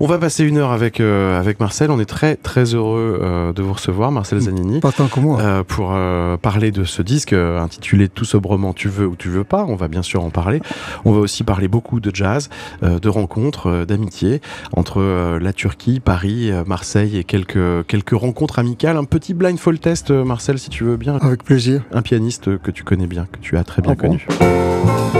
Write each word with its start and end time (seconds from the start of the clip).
On 0.00 0.06
va 0.06 0.18
passer 0.18 0.44
une 0.44 0.58
heure 0.58 0.70
avec, 0.70 1.00
euh, 1.00 1.38
avec 1.38 1.58
Marcel. 1.58 1.90
On 1.90 1.98
est 1.98 2.04
très 2.04 2.36
très 2.36 2.74
heureux 2.74 3.18
euh, 3.20 3.52
de 3.52 3.62
vous 3.62 3.72
recevoir, 3.72 4.12
Marcel 4.12 4.38
Zanini. 4.38 4.78
Pas 4.78 4.92
tant 4.92 5.08
que 5.08 5.18
moi. 5.18 5.40
Euh, 5.40 5.64
pour 5.64 5.90
euh, 5.92 6.36
parler 6.36 6.70
de 6.70 6.84
ce 6.84 7.02
disque 7.02 7.32
euh, 7.32 7.60
intitulé 7.60 8.08
Tout 8.08 8.24
sobrement 8.24 8.72
tu 8.72 8.88
veux 8.88 9.08
ou 9.08 9.16
tu 9.16 9.28
veux 9.28 9.42
pas. 9.42 9.64
On 9.66 9.74
va 9.74 9.88
bien 9.88 10.02
sûr 10.02 10.22
en 10.22 10.30
parler. 10.30 10.60
On 11.04 11.10
va 11.10 11.18
aussi 11.18 11.42
parler 11.42 11.66
beaucoup 11.66 11.98
de 11.98 12.14
jazz, 12.14 12.48
euh, 12.84 13.00
de 13.00 13.08
rencontres, 13.08 13.68
euh, 13.68 13.84
d'amitié 13.86 14.40
entre 14.72 15.00
euh, 15.00 15.40
la 15.40 15.52
Turquie, 15.52 15.98
Paris, 15.98 16.52
euh, 16.52 16.62
Marseille 16.64 17.18
et 17.18 17.24
quelques, 17.24 17.84
quelques 17.88 18.16
rencontres 18.16 18.60
amicales. 18.60 18.96
Un 18.96 19.04
petit 19.04 19.34
blindfold 19.34 19.80
test, 19.80 20.12
Marcel, 20.12 20.60
si 20.60 20.70
tu 20.70 20.84
veux 20.84 20.96
bien. 20.96 21.16
Avec 21.16 21.42
plaisir. 21.42 21.82
Un 21.92 22.02
pianiste 22.02 22.56
que 22.58 22.70
tu 22.70 22.84
connais 22.84 23.08
bien, 23.08 23.26
que 23.32 23.38
tu 23.40 23.56
as 23.56 23.64
très 23.64 23.82
bien 23.82 23.96
Ah 23.98 24.06
bon 24.06 25.17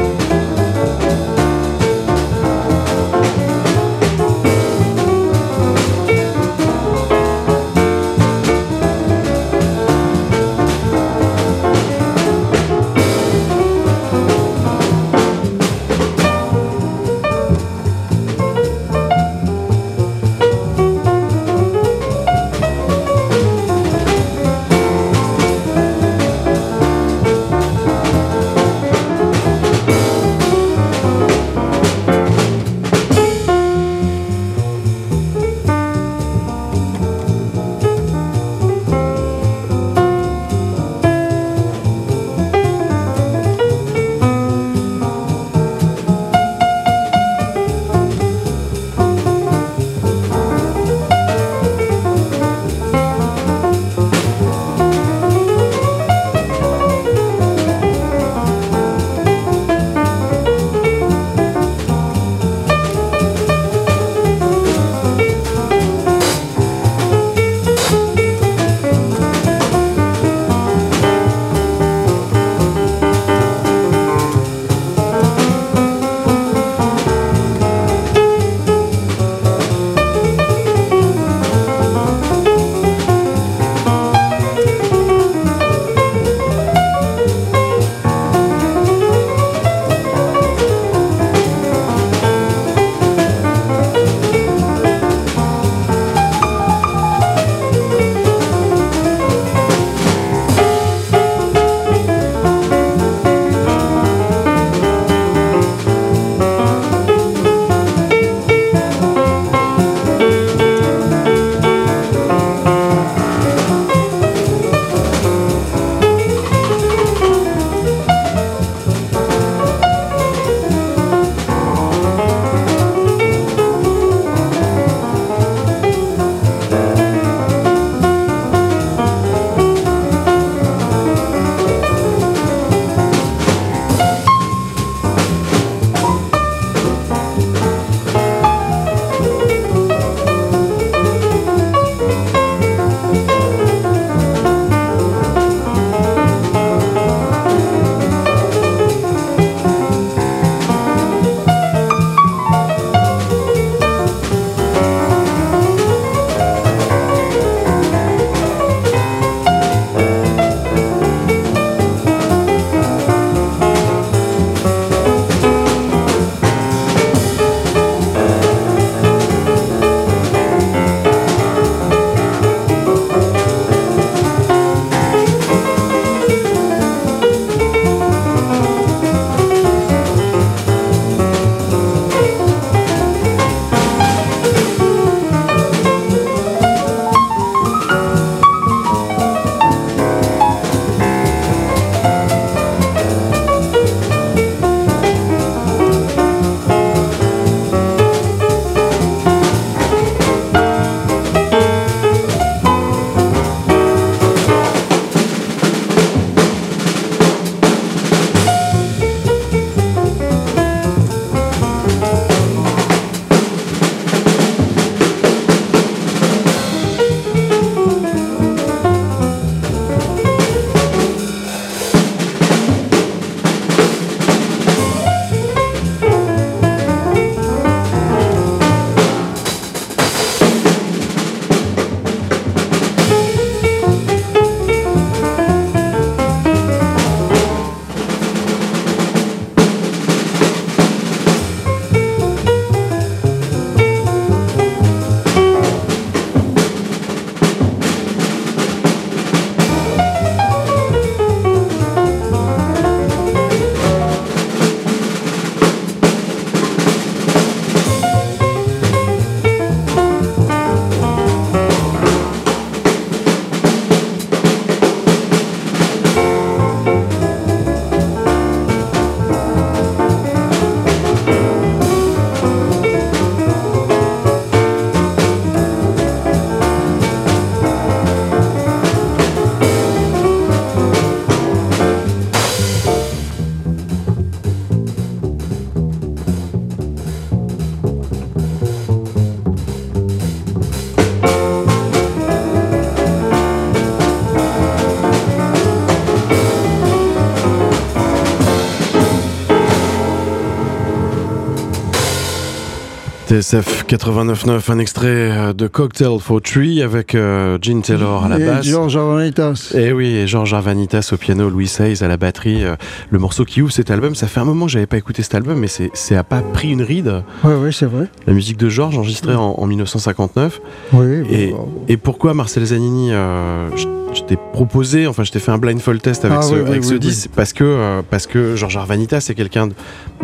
TSF 303.29 303.85
89.9, 303.87 304.73
un 304.73 304.79
extrait 304.79 305.07
euh, 305.09 305.53
de 305.53 305.67
Cocktail 305.67 306.19
for 306.19 306.41
Tree 306.41 306.81
avec 306.81 307.15
euh, 307.15 307.59
Gene 307.61 307.83
Taylor 307.83 308.25
à 308.25 308.29
la 308.31 308.39
Et 308.39 308.47
basse. 308.47 308.65
Georges 308.65 308.97
Arvanitas. 308.97 309.73
Et 309.77 309.93
oui, 309.93 310.07
et 310.17 310.27
Georges 310.27 310.55
Arvanitas 310.55 311.11
au 311.13 311.19
piano, 311.19 311.51
Louis 311.51 311.71
Hayes 311.79 312.03
à 312.03 312.09
la 312.09 312.17
batterie. 312.17 312.65
euh, 312.65 312.77
le 313.11 313.19
morceau 313.19 313.45
qui 313.45 313.61
ouvre 313.61 313.71
cet 313.71 313.91
album, 313.91 314.15
ça 314.15 314.29
fait 314.29 314.41
un 314.41 314.47
moment 314.47 314.65
que 314.65 314.73
j'avais 314.73 314.87
pas 314.87 314.97
écouté 314.97 315.23
cet 315.23 315.35
album, 315.35 315.59
mais 315.59 315.69
c'est 315.69 316.17
a 316.17 316.25
pas 316.25 316.41
pris 316.41 316.71
une 316.71 316.81
ride. 316.81 317.23
Oui, 317.45 317.53
oui, 317.63 317.71
c'est 317.71 317.85
vrai. 317.85 318.07
La 318.27 318.33
musique 318.33 318.57
de 318.57 318.71
Georges 318.71 318.97
enregistrée 318.97 319.35
en, 319.35 319.57
en 319.59 319.67
1959. 319.67 320.61
Oui, 320.95 321.07
Et, 321.31 321.51
bon, 321.51 321.69
et 321.87 321.99
pourquoi 321.99 322.33
Marcel 322.33 322.65
Zanini 322.65 323.13
euh, 323.13 323.69
je, 323.77 323.87
je 324.15 324.23
t'ai 324.23 324.39
proposé, 324.55 325.07
enfin 325.07 325.23
je 325.25 325.33
t'ai 325.33 325.39
fait 325.39 325.51
un 325.53 325.59
blindfold 325.59 326.01
test 326.01 326.25
avec 326.25 326.39
Ah 326.41 326.43
ce, 326.43 326.55
oui, 326.55 326.61
oui, 326.63 326.71
avec 326.71 326.85
ce 326.85 326.95
oui, 326.95 326.99
disque, 326.99 327.29
parce 327.37 327.53
que, 327.53 327.63
euh, 327.65 328.01
parce 328.09 328.27
que 328.27 328.57
Georges 328.57 328.79
Arvanitas 328.79 329.21
c'est 329.21 329.35
quelqu'un 329.35 329.69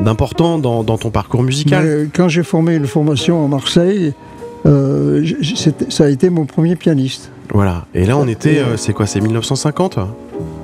d'important 0.01 0.59
dans, 0.59 0.83
dans 0.83 0.97
ton 0.97 1.11
parcours 1.11 1.43
musical. 1.43 1.85
Mais 1.85 2.09
quand 2.15 2.29
j'ai 2.29 2.43
formé 2.43 2.75
une 2.75 2.87
formation 2.99 3.45
à 3.45 3.49
Marseille, 3.49 4.13
euh, 4.67 5.25
ça 5.89 6.05
a 6.05 6.09
été 6.09 6.31
mon 6.31 6.47
premier 6.47 6.77
pianiste. 6.77 7.31
Voilà. 7.53 7.87
Et 7.95 8.07
là 8.07 8.17
on 8.17 8.27
était, 8.29 8.59
euh, 8.61 8.77
c'est 8.77 8.93
quoi, 8.93 9.07
c'est 9.07 9.21
1950 9.21 9.99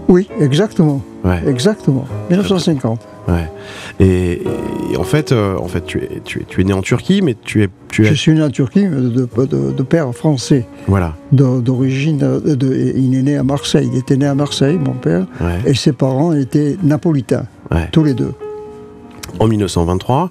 Oui, 0.08 0.28
exactement, 0.40 1.02
Ouais. 1.24 1.40
exactement. 1.46 2.06
1950. 2.30 3.00
Ouais. 3.28 3.48
Et, 4.00 4.42
et 4.92 4.96
en 4.96 5.02
fait, 5.04 5.30
euh, 5.32 5.56
en 5.58 5.66
fait, 5.68 5.84
tu 5.84 5.98
es, 5.98 6.20
tu 6.24 6.40
es, 6.40 6.44
tu 6.48 6.60
es 6.60 6.64
né 6.64 6.72
en 6.72 6.82
Turquie, 6.82 7.20
mais 7.22 7.36
tu 7.44 7.62
es, 7.62 7.68
tu 7.88 8.04
Je 8.04 8.12
es, 8.12 8.16
suis 8.16 8.32
né 8.32 8.42
en 8.42 8.50
Turquie 8.50 8.86
de, 8.86 9.08
de- 9.10 9.82
père 9.82 10.12
français, 10.14 10.66
voilà. 10.88 11.14
d'origine. 11.32 12.18
il 12.46 13.14
est 13.18 13.22
né 13.22 13.36
à 13.36 13.42
Marseille. 13.44 13.88
Il 13.92 13.98
était 13.98 14.16
né 14.16 14.26
à 14.26 14.34
Marseille, 14.34 14.78
mon 14.78 14.94
père, 14.94 15.26
Ouais. 15.40 15.58
et 15.70 15.74
ses 15.74 15.92
parents 15.92 16.32
étaient 16.32 16.76
napolitains, 16.82 17.44
tous 17.92 18.04
les 18.04 18.14
deux. 18.14 18.32
En 19.38 19.46
1923, 19.46 20.24
euh, 20.24 20.26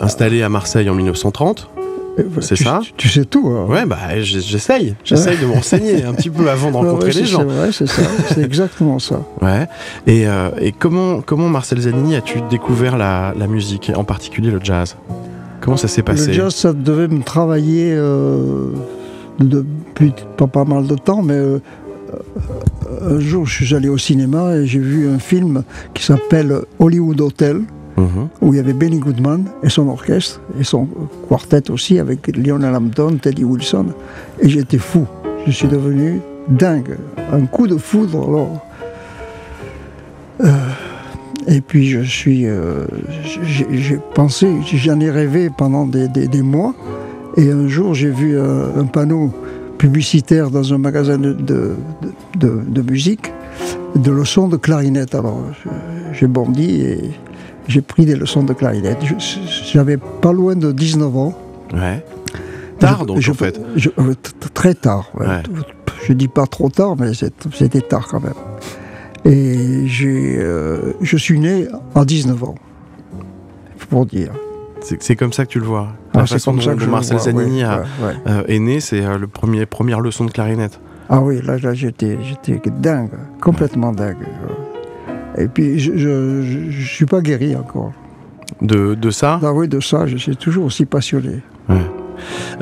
installé 0.00 0.42
à 0.42 0.48
Marseille 0.48 0.88
en 0.90 0.94
1930. 0.94 1.68
Et 2.18 2.22
voilà, 2.22 2.40
C'est 2.46 2.56
ça 2.56 2.80
tu, 2.82 2.92
tu 2.94 3.08
sais 3.10 3.26
tout. 3.26 3.46
hein. 3.48 3.66
Ouais, 3.70 3.84
bah 3.84 3.98
j'essaye, 4.20 4.94
j'essaye 5.04 5.36
de 5.36 5.44
me 5.44 5.52
renseigner 5.52 6.02
un 6.02 6.14
petit 6.14 6.30
peu 6.30 6.48
avant 6.48 6.70
de 6.70 6.76
Ouais, 6.78 6.82
rencontrer 6.84 7.10
ouais, 7.10 7.20
les 7.20 7.26
gens. 7.26 7.40
C'est 7.40 7.44
vrai, 7.44 7.72
c'est 7.72 7.86
ça. 7.86 8.02
C'est 8.32 8.42
exactement 8.42 8.98
ça. 8.98 9.20
Ouais. 9.42 9.66
Et, 10.06 10.26
euh, 10.26 10.48
et 10.58 10.72
comment, 10.72 11.20
comment 11.20 11.48
Marcel 11.50 11.78
Zanini 11.78 12.16
as-tu 12.16 12.38
découvert 12.48 12.96
la, 12.96 13.34
la 13.38 13.46
musique, 13.46 13.92
en 13.94 14.04
particulier 14.04 14.50
le 14.50 14.60
jazz? 14.62 14.96
Comment 15.60 15.76
ça 15.76 15.88
s'est 15.88 16.02
passé? 16.02 16.28
Le 16.28 16.32
jazz, 16.32 16.54
ça 16.54 16.72
devait 16.72 17.08
me 17.08 17.22
travailler 17.22 17.92
euh, 17.94 18.68
depuis 19.38 20.14
pas, 20.38 20.46
pas 20.46 20.64
mal 20.64 20.86
de 20.86 20.94
temps, 20.94 21.20
mais 21.20 21.34
euh, 21.34 21.58
un 23.02 23.18
jour, 23.20 23.44
je 23.46 23.62
suis 23.64 23.74
allé 23.74 23.88
au 23.90 23.98
cinéma 23.98 24.54
et 24.56 24.66
j'ai 24.66 24.78
vu 24.78 25.06
un 25.08 25.18
film 25.18 25.64
qui 25.92 26.02
s'appelle 26.02 26.60
Hollywood 26.78 27.20
Hotel, 27.20 27.60
Mhm. 27.96 28.28
où 28.42 28.52
il 28.52 28.56
y 28.58 28.60
avait 28.60 28.74
Benny 28.74 28.98
Goodman 28.98 29.44
et 29.62 29.68
son 29.70 29.88
orchestre, 29.88 30.40
et 30.60 30.64
son 30.64 30.86
quartet 31.28 31.70
aussi, 31.70 31.98
avec 31.98 32.36
Lionel 32.36 32.74
Hampton, 32.74 33.16
Teddy 33.20 33.44
Wilson, 33.44 33.86
et 34.40 34.48
j'étais 34.48 34.78
fou. 34.78 35.06
Je 35.46 35.52
suis 35.52 35.68
devenu 35.68 36.20
dingue. 36.48 36.96
Un 37.32 37.46
coup 37.46 37.66
de 37.66 37.76
foudre, 37.76 38.26
alors. 38.28 38.66
Euh, 40.44 40.48
et 41.46 41.60
puis 41.60 41.86
je 41.88 42.00
suis, 42.00 42.46
euh, 42.46 42.84
j'ai 43.70 43.98
pensé, 44.14 44.48
j'en 44.74 45.00
ai 45.00 45.10
rêvé 45.10 45.48
pendant 45.56 45.86
des, 45.86 46.42
mois. 46.42 46.74
Et 47.36 47.50
un 47.50 47.68
jour, 47.68 47.94
j'ai 47.94 48.10
vu 48.10 48.38
un, 48.38 48.84
panneau 48.84 49.32
publicitaire 49.78 50.50
dans 50.50 50.72
un 50.74 50.78
magasin 50.78 51.18
de, 51.18 51.32
de- 51.32 51.76
de- 52.38 52.60
de 52.66 52.82
musique 52.82 53.32
de 53.94 54.10
leçons 54.10 54.48
de 54.48 54.56
clarinette. 54.56 55.14
Alors, 55.14 55.40
j'ai 56.12 56.26
bondi 56.26 56.80
et 56.82 57.10
j'ai 57.68 57.80
pris 57.80 58.04
des 58.06 58.14
leçons 58.16 58.42
de 58.42 58.52
clarinette. 58.52 58.98
J'avais 59.72 59.96
pas 59.96 60.32
loin 60.32 60.54
de 60.56 60.72
19 60.72 61.16
ans. 61.16 61.34
Ouais. 61.74 62.04
Tard, 62.78 63.00
Je- 63.00 63.04
donc, 63.06 63.20
je- 63.20 63.30
en 63.30 63.34
fait. 63.34 63.60
je- 63.76 63.90
euh, 63.98 64.14
très 64.54 64.74
tard. 64.74 65.10
ouais. 65.18 65.26
Ouais. 65.26 65.42
Je 66.06 66.12
dis 66.12 66.28
pas 66.28 66.46
trop 66.46 66.68
tard, 66.68 66.94
mais 66.98 67.12
c'était 67.14 67.80
tard 67.80 68.06
quand 68.08 68.20
même. 68.22 68.34
Et 69.24 69.86
j'ai, 69.88 70.36
euh, 70.38 70.92
je 71.00 71.16
suis 71.16 71.40
né 71.40 71.66
à 71.96 72.04
19 72.04 72.44
ans, 72.44 72.54
pour 73.90 74.06
dire. 74.06 74.30
C'est 75.00 75.16
comme 75.16 75.32
ça 75.32 75.44
que 75.46 75.50
tu 75.50 75.58
le 75.58 75.66
vois. 75.66 75.88
Ah, 76.14 76.18
La 76.20 76.26
c'est 76.26 76.34
façon 76.34 76.52
comme 76.52 76.60
dont, 76.60 76.64
ça 76.66 76.74
que 76.74 76.84
dont 76.84 76.90
Marcel 76.90 77.18
Zanini 77.18 77.64
ouais, 77.64 77.68
euh, 78.28 78.42
est 78.46 78.58
né, 78.60 78.78
c'est 78.78 79.04
euh, 79.04 79.18
le 79.18 79.26
premier 79.26 79.66
première 79.66 80.00
leçon 80.00 80.26
de 80.26 80.30
clarinette. 80.30 80.78
Ah 81.08 81.20
oui, 81.22 81.40
là, 81.42 81.56
là 81.58 81.74
j'étais, 81.74 82.18
j'étais 82.22 82.60
dingue, 82.70 83.10
complètement 83.40 83.90
dingue. 83.90 84.16
Et 85.38 85.48
puis, 85.48 85.78
je, 85.78 85.96
je 85.96 86.86
suis 86.86 87.06
pas 87.06 87.20
guéri 87.20 87.56
encore. 87.56 87.92
De, 88.62 88.94
de 88.94 89.10
ça, 89.10 89.40
Ah 89.42 89.52
oui, 89.52 89.68
de 89.68 89.80
ça, 89.80 90.06
je 90.06 90.16
suis 90.16 90.36
toujours 90.36 90.64
aussi 90.64 90.86
passionné. 90.86 91.40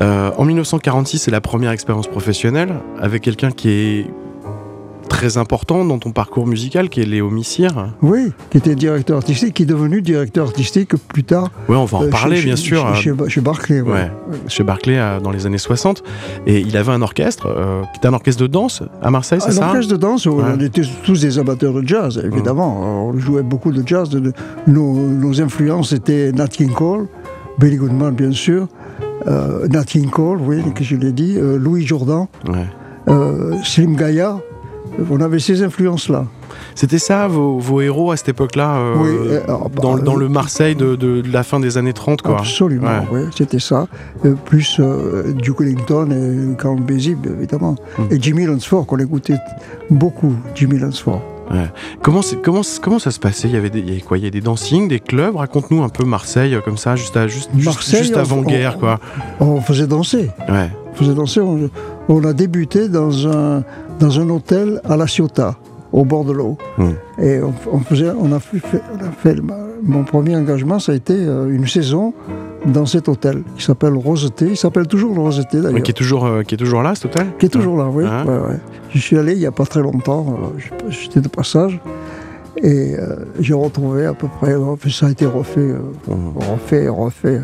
Euh, 0.01 0.31
en 0.37 0.45
1946, 0.45 1.19
c'est 1.19 1.31
la 1.31 1.41
première 1.41 1.71
expérience 1.71 2.09
professionnelle 2.09 2.75
avec 3.01 3.23
quelqu'un 3.23 3.51
qui 3.51 3.69
est 3.71 4.07
très 5.15 5.39
important 5.39 5.85
dans 5.85 5.99
ton 5.99 6.11
parcours 6.11 6.45
musical, 6.47 6.89
qui 6.89 7.01
est 7.01 7.05
Léo 7.05 7.31
Missire. 7.31 7.93
Oui, 8.03 8.33
qui 8.51 8.59
était 8.59 8.75
directeur 8.75 9.17
artistique, 9.19 9.55
qui 9.55 9.63
est 9.63 9.67
devenu 9.67 10.03
directeur 10.03 10.47
artistique 10.49 10.97
plus 10.97 11.23
tard. 11.23 11.51
Ouais, 11.69 11.77
on 11.77 11.85
va 11.85 11.99
en 11.99 12.03
euh, 12.05 12.11
parler, 12.11 12.37
chez- 12.39 12.45
bien 12.47 12.57
chez- 12.57 12.63
sûr. 12.65 12.85
euh, 12.87 12.95
Chez, 12.95 13.13
chez 13.29 13.41
Barclay, 13.41 13.81
ouais. 13.81 13.93
Ouais. 13.93 14.11
chez 14.49 14.65
Barclay 14.65 14.99
euh, 14.99 15.21
dans 15.21 15.31
les 15.31 15.47
années 15.47 15.59
60 15.59 16.03
et 16.49 16.59
il 16.61 16.77
avait 16.77 16.91
un 16.91 17.01
orchestre 17.01 17.47
euh, 17.47 17.83
qui 17.93 17.99
était 17.99 18.09
un 18.09 18.13
orchestre 18.13 18.43
de 18.43 18.49
danse 18.49 18.83
à 19.03 19.11
Marseille 19.11 19.39
c'est 19.41 19.51
Un 19.51 19.53
ça 19.53 19.69
orchestre 19.69 19.93
de 19.93 19.97
danse, 19.99 20.27
on 20.27 20.59
était 20.61 20.83
tous 21.05 21.21
des 21.21 21.39
amateurs 21.39 21.73
de 21.75 21.87
jazz, 21.87 22.21
évidemment. 22.25 23.07
On 23.09 23.17
jouait 23.19 23.43
beaucoup 23.45 23.71
de 23.71 23.87
jazz. 23.87 24.11
nos, 24.67 24.93
nos 24.95 25.41
influences 25.41 25.93
étaient 25.93 26.33
Nat 26.33 26.49
King 26.49 26.73
Cole, 26.73 27.07
Billy 27.61 27.77
Goodman, 27.77 28.13
bien 28.15 28.33
sûr, 28.33 28.67
euh, 29.29 29.69
Nat 29.69 29.85
King 29.85 30.11
Cole, 30.11 30.39
oui, 30.41 30.61
que 30.75 30.83
je 30.83 30.97
l'ai 30.97 31.13
dit, 31.13 31.35
euh, 31.37 31.57
Louis 31.57 31.87
Jordan, 31.87 32.27
Ouais. 32.49 32.67
euh, 33.09 33.55
Slim 33.63 33.95
Gaillard. 33.95 34.41
On 35.11 35.21
avait 35.21 35.39
ces 35.41 35.63
influences-là. 35.63 36.27
c'était 36.75 36.99
ça 36.99 37.27
vos, 37.29 37.59
vos 37.59 37.81
héros 37.81 38.13
à 38.13 38.17
cette 38.17 38.29
époque 38.29 38.55
là 38.57 38.79
Oui, 38.97 39.09
euh, 39.09 39.41
alors, 39.45 39.71
dans, 39.71 39.95
bah, 39.97 40.01
dans 40.03 40.17
euh, 40.17 40.21
le 40.21 40.29
Marseille 40.29 40.75
de, 40.77 40.95
de- 40.97 41.21
de 41.21 41.33
la 41.33 41.43
fin 41.43 41.59
des 41.61 41.79
années 41.79 41.93
30 41.93 42.23
quoi 42.23 42.39
Absolument, 42.39 42.87
Ouais. 42.87 43.07
oui, 43.13 43.21
c'était 43.37 43.59
ça. 43.59 43.87
Euh, 44.25 44.35
plus 44.45 44.77
euh, 44.81 45.33
Duke 45.33 45.61
Ellington 45.63 46.09
et 46.11 46.57
Carl 46.61 46.81
Basie, 46.81 47.17
évidemment. 47.25 47.75
Mm. 47.99 48.03
Et 48.13 48.19
Jimmy 48.21 48.47
Lunsford, 48.47 48.87
qu'on 48.87 48.99
écoutait 48.99 49.37
beaucoup, 49.91 50.35
Jimmy 50.55 50.79
Lunsford. 50.79 51.23
comment, 52.03 52.21
comment, 52.43 52.63
comment 52.81 52.99
ça 52.99 53.11
se 53.11 53.19
passait? 53.21 53.49
Il 53.49 53.55
y 53.55 53.57
avait 53.57 53.71
des, 53.71 53.81
il 53.81 53.89
y 53.89 53.93
avait 53.93 54.01
quoi? 54.01 54.17
Il 54.19 54.23
y 54.23 54.25
avait 54.25 54.31
des 54.31 54.41
dancing 54.41 54.89
des 54.89 55.01
clubs? 55.01 55.37
Raconte-nous 55.37 55.83
un 55.83 55.89
peu 55.89 56.05
Marseille 56.05 56.55
euh, 56.55 56.61
comme 56.61 56.77
ça 56.79 56.97
juste, 56.97 57.17
à, 57.17 57.27
juste, 57.29 57.51
juste- 57.55 57.67
Marseille, 57.67 57.99
juste 58.03 58.15
on- 58.17 58.21
avant 58.21 58.43
guerre 58.43 58.75
on- 58.77 58.81
quoi 58.81 59.01
On 59.41 59.61
faisait 59.61 59.87
danser. 59.87 60.31
ouais 60.49 60.71
On 60.93 60.95
faisait 60.97 61.15
danser. 61.15 61.41
On, 61.41 61.69
on 62.09 62.25
a 62.25 62.33
débuté 62.33 62.89
dans 62.89 63.27
un, 63.29 63.63
dans 64.01 64.21
un 64.21 64.29
hôtel 64.31 64.81
à 64.85 64.97
La 64.97 65.07
Ciotat, 65.07 65.57
au 65.93 66.05
bord 66.05 66.25
de 66.25 66.33
l'eau. 66.33 66.57
Et 67.19 67.41
on, 67.41 67.53
on 67.73 67.79
faisait, 67.81 68.11
on 68.19 68.33
a 68.33 68.41
fait, 68.41 68.59
on 68.93 69.05
a 69.05 69.11
fait 69.11 69.35
le- 69.35 69.43
mon 69.83 70.03
premier 70.05 70.35
engagement, 70.37 70.79
ça 70.79 70.93
a 70.93 70.95
été 70.95 71.15
euh, 71.15 71.51
une 71.51 71.67
saison 71.67 72.15
dans 72.65 72.87
cet 72.87 73.09
hôtel 73.09 73.43
qui 73.57 73.63
s'appelle 73.65 73.93
Roseté. 73.95 74.47
Il 74.47 74.57
s'appelle 74.57 74.87
toujours 74.87 75.15
le 75.15 75.21
Roseté 75.21 75.61
d'ailleurs. 75.61 75.83
Qui 75.83 75.91
est 75.91 75.95
toujours 75.95 76.25
euh, 76.25 76.43
qui 76.43 76.55
est 76.55 76.59
toujours 76.59 76.83
là 76.83 76.95
cet 76.95 77.07
hôtel? 77.07 77.27
Qui 77.39 77.47
est 77.47 77.51
toujours 77.51 77.77
là, 77.77 77.89
oui. 77.93 78.05
Ouais, 78.05 78.11
ouais. 78.33 78.59
Je 78.91 78.99
suis 78.99 79.19
allé 79.19 79.33
il 79.35 79.39
n'y 79.41 79.47
a 79.47 79.53
pas 79.53 79.67
très 79.67 79.83
longtemps, 79.83 80.39
euh, 80.55 80.89
j'étais 80.89 81.21
de 81.21 81.29
passage, 81.29 81.79
et 82.63 82.95
euh, 82.99 83.17
j'ai 83.41 83.53
retrouvé 83.55 84.07
à 84.07 84.15
peu 84.15 84.29
près, 84.41 84.55
ça 84.91 85.07
a 85.07 85.11
été 85.11 85.27
refait, 85.27 85.75
Mhm. 86.09 86.33
refait, 86.53 86.89
refait. 86.89 87.41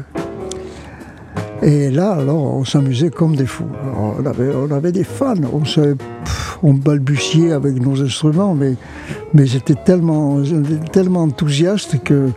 Et 1.62 1.90
là, 1.90 2.12
alors, 2.12 2.56
on 2.56 2.64
s'amusait 2.64 3.10
comme 3.10 3.36
des 3.36 3.46
fous. 3.46 3.66
Alors, 3.82 4.16
on, 4.18 4.26
avait, 4.26 4.54
on 4.54 4.70
avait 4.74 4.92
des 4.92 5.04
fans, 5.04 5.34
on, 5.52 5.60
pff, 5.60 6.58
on 6.62 6.72
balbutiait 6.72 7.52
avec 7.52 7.80
nos 7.80 8.00
instruments, 8.02 8.54
mais, 8.54 8.74
mais 9.34 9.46
j'étais 9.46 9.74
tellement, 9.74 10.38
tellement 10.92 11.22
enthousiaste 11.22 12.02
que, 12.02 12.30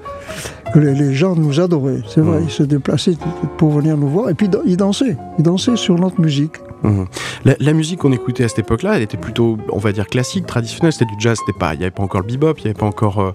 que 0.74 0.80
les, 0.80 1.14
gens 1.14 1.36
nous 1.36 1.60
adoraient. 1.60 2.02
C'est 2.08 2.22
vrai, 2.22 2.42
ils 2.44 2.52
se 2.52 2.64
déplaçaient 2.64 3.16
pour 3.58 3.72
venir 3.72 3.96
nous 3.98 4.10
voir, 4.10 4.30
et 4.30 4.34
puis 4.34 4.50
ils 4.66 4.78
dansaient, 4.78 5.16
ils 5.38 5.44
dansaient 5.44 5.78
sur 5.78 5.96
notre 5.96 6.20
musique. 6.20 6.58
Mhm. 6.84 7.06
La, 7.46 7.56
la 7.60 7.74
musique 7.74 8.00
qu'on 8.00 8.12
écoutait 8.12 8.44
à 8.44 8.48
cette 8.50 8.60
époque-là, 8.60 8.98
elle 8.98 9.04
était 9.04 9.18
plutôt, 9.18 9.58
on 9.72 9.78
va 9.78 9.92
dire, 9.92 10.08
classique, 10.08 10.46
traditionnelle. 10.46 10.92
C'était 10.94 11.06
du 11.06 11.16
jazz, 11.18 11.38
c'était 11.46 11.58
pas, 11.58 11.74
il 11.74 11.78
n'y 11.80 11.84
avait 11.86 11.92
pas 11.92 12.04
encore 12.04 12.22
le 12.22 12.28
bebop, 12.28 12.54
il 12.58 12.62
n'y 12.64 12.70
avait 12.72 12.80
pas 12.80 12.86
encore 12.86 13.20
euh, 13.22 13.32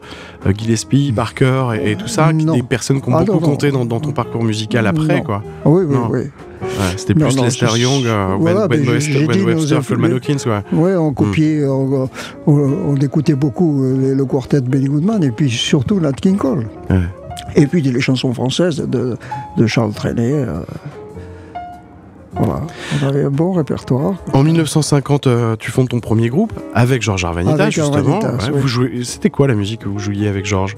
euh, 0.47 0.52
Gillespie, 0.57 1.12
Barker 1.12 1.71
et, 1.83 1.93
et 1.93 1.97
tout 1.97 2.09
ça, 2.09 2.33
Non. 2.33 2.55
des 2.55 2.62
personnes 2.62 3.00
qui 3.00 3.09
ont 3.09 3.14
Ah, 3.17 3.21
beaucoup 3.25 3.33
non, 3.33 3.40
non. 3.40 3.47
compté 3.52 3.71
dans, 3.71 3.85
dans 3.85 4.00
ton 4.00 4.12
parcours 4.12 4.45
musical 4.45 4.87
après, 4.87 5.23
quoi. 5.23 5.43
Oui, 5.64 5.85
oui, 5.88 5.97
oui. 6.11 6.21
Ouais, 6.61 6.69
c'était 6.97 7.14
plus 7.14 7.37
Lester 7.40 7.67
Young, 7.78 8.05
euh, 8.05 8.37
voilà, 8.38 8.67
Ben, 8.69 8.81
Ben 8.85 8.90
Webster, 8.90 9.26
Ben 9.26 9.43
Webster, 9.45 9.78
influx- 9.78 9.97
Coleman 9.97 10.12
Hawkins, 10.17 10.37
ouais. 10.47 10.78
Ouais, 10.78 10.97
on 10.97 11.12
copiait, 11.14 11.64
on, 11.67 12.09
on- 12.47 12.52
on 12.88 12.97
écoutait 12.97 13.35
beaucoup 13.35 13.81
le, 13.83 14.14
le 14.14 14.25
quartet 14.26 14.61
de 14.61 14.69
Benny 14.69 14.87
Goodman 14.87 15.23
et 15.23 15.31
puis 15.31 15.49
surtout 15.50 16.00
Nat 16.00 16.12
King 16.14 16.37
Cole. 16.37 16.67
Ouais. 16.90 16.97
Et 17.55 17.67
puis 17.67 17.81
les 17.81 18.00
chansons 18.00 18.35
françaises 18.35 18.76
de, 18.87 19.17
de 19.57 19.67
Charles 19.67 19.93
Trenet. 19.93 20.33
euh, 20.33 20.61
voilà, 22.38 22.61
on 23.02 23.07
avait 23.09 23.25
un 23.25 23.30
bon 23.30 23.52
répertoire. 23.52 24.14
En 24.33 24.42
1950, 24.45 25.26
euh, 25.26 25.57
tu 25.59 25.71
fondes 25.71 25.88
ton 25.88 26.00
premier 26.00 26.28
groupe 26.28 26.52
avec 26.75 27.02
Georges 27.02 27.25
Arvanitas, 27.25 27.54
Avec 27.54 27.73
justement. 27.75 27.97
Arvanitas, 27.97 28.33
Ouais, 28.47 28.52
oui. 28.54 28.61
vous 28.61 28.68
jouez- 28.68 29.04
C'était 29.04 29.30
quoi 29.30 29.49
la 29.49 29.54
musique 29.54 29.80
que 29.80 29.88
vous 29.88 29.99
jouiez 29.99 30.28
avec 30.28 30.47
Georges? 30.47 30.76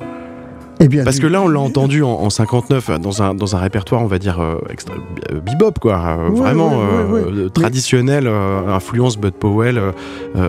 Eh 0.83 0.89
bien, 0.89 1.05
Parce 1.05 1.17
du- 1.17 1.23
que 1.23 1.27
là, 1.27 1.43
on 1.43 1.49
l'a 1.49 1.61
entendu 1.61 2.03
en, 2.03 2.09
en 2.09 2.31
59 2.31 2.91
dans 3.01 3.23
un, 3.23 3.35
dans 3.35 3.55
un 3.55 3.59
répertoire, 3.59 4.01
on 4.01 4.07
va 4.07 4.19
dire, 4.19 4.41
euh, 4.41 4.55
extra- 4.71 4.95
euh, 5.31 5.39
bebop, 5.41 5.79
quoi. 5.79 5.99
euh, 5.99 6.31
Ouais, 6.31 6.39
vraiment 6.41 6.71
ouais, 6.71 6.77
ouais, 7.13 7.21
euh, 7.27 7.45
ouais. 7.45 7.51
traditionnel, 7.51 8.27
influence 8.27 9.19
Bud 9.19 9.35
Powell, 9.35 9.79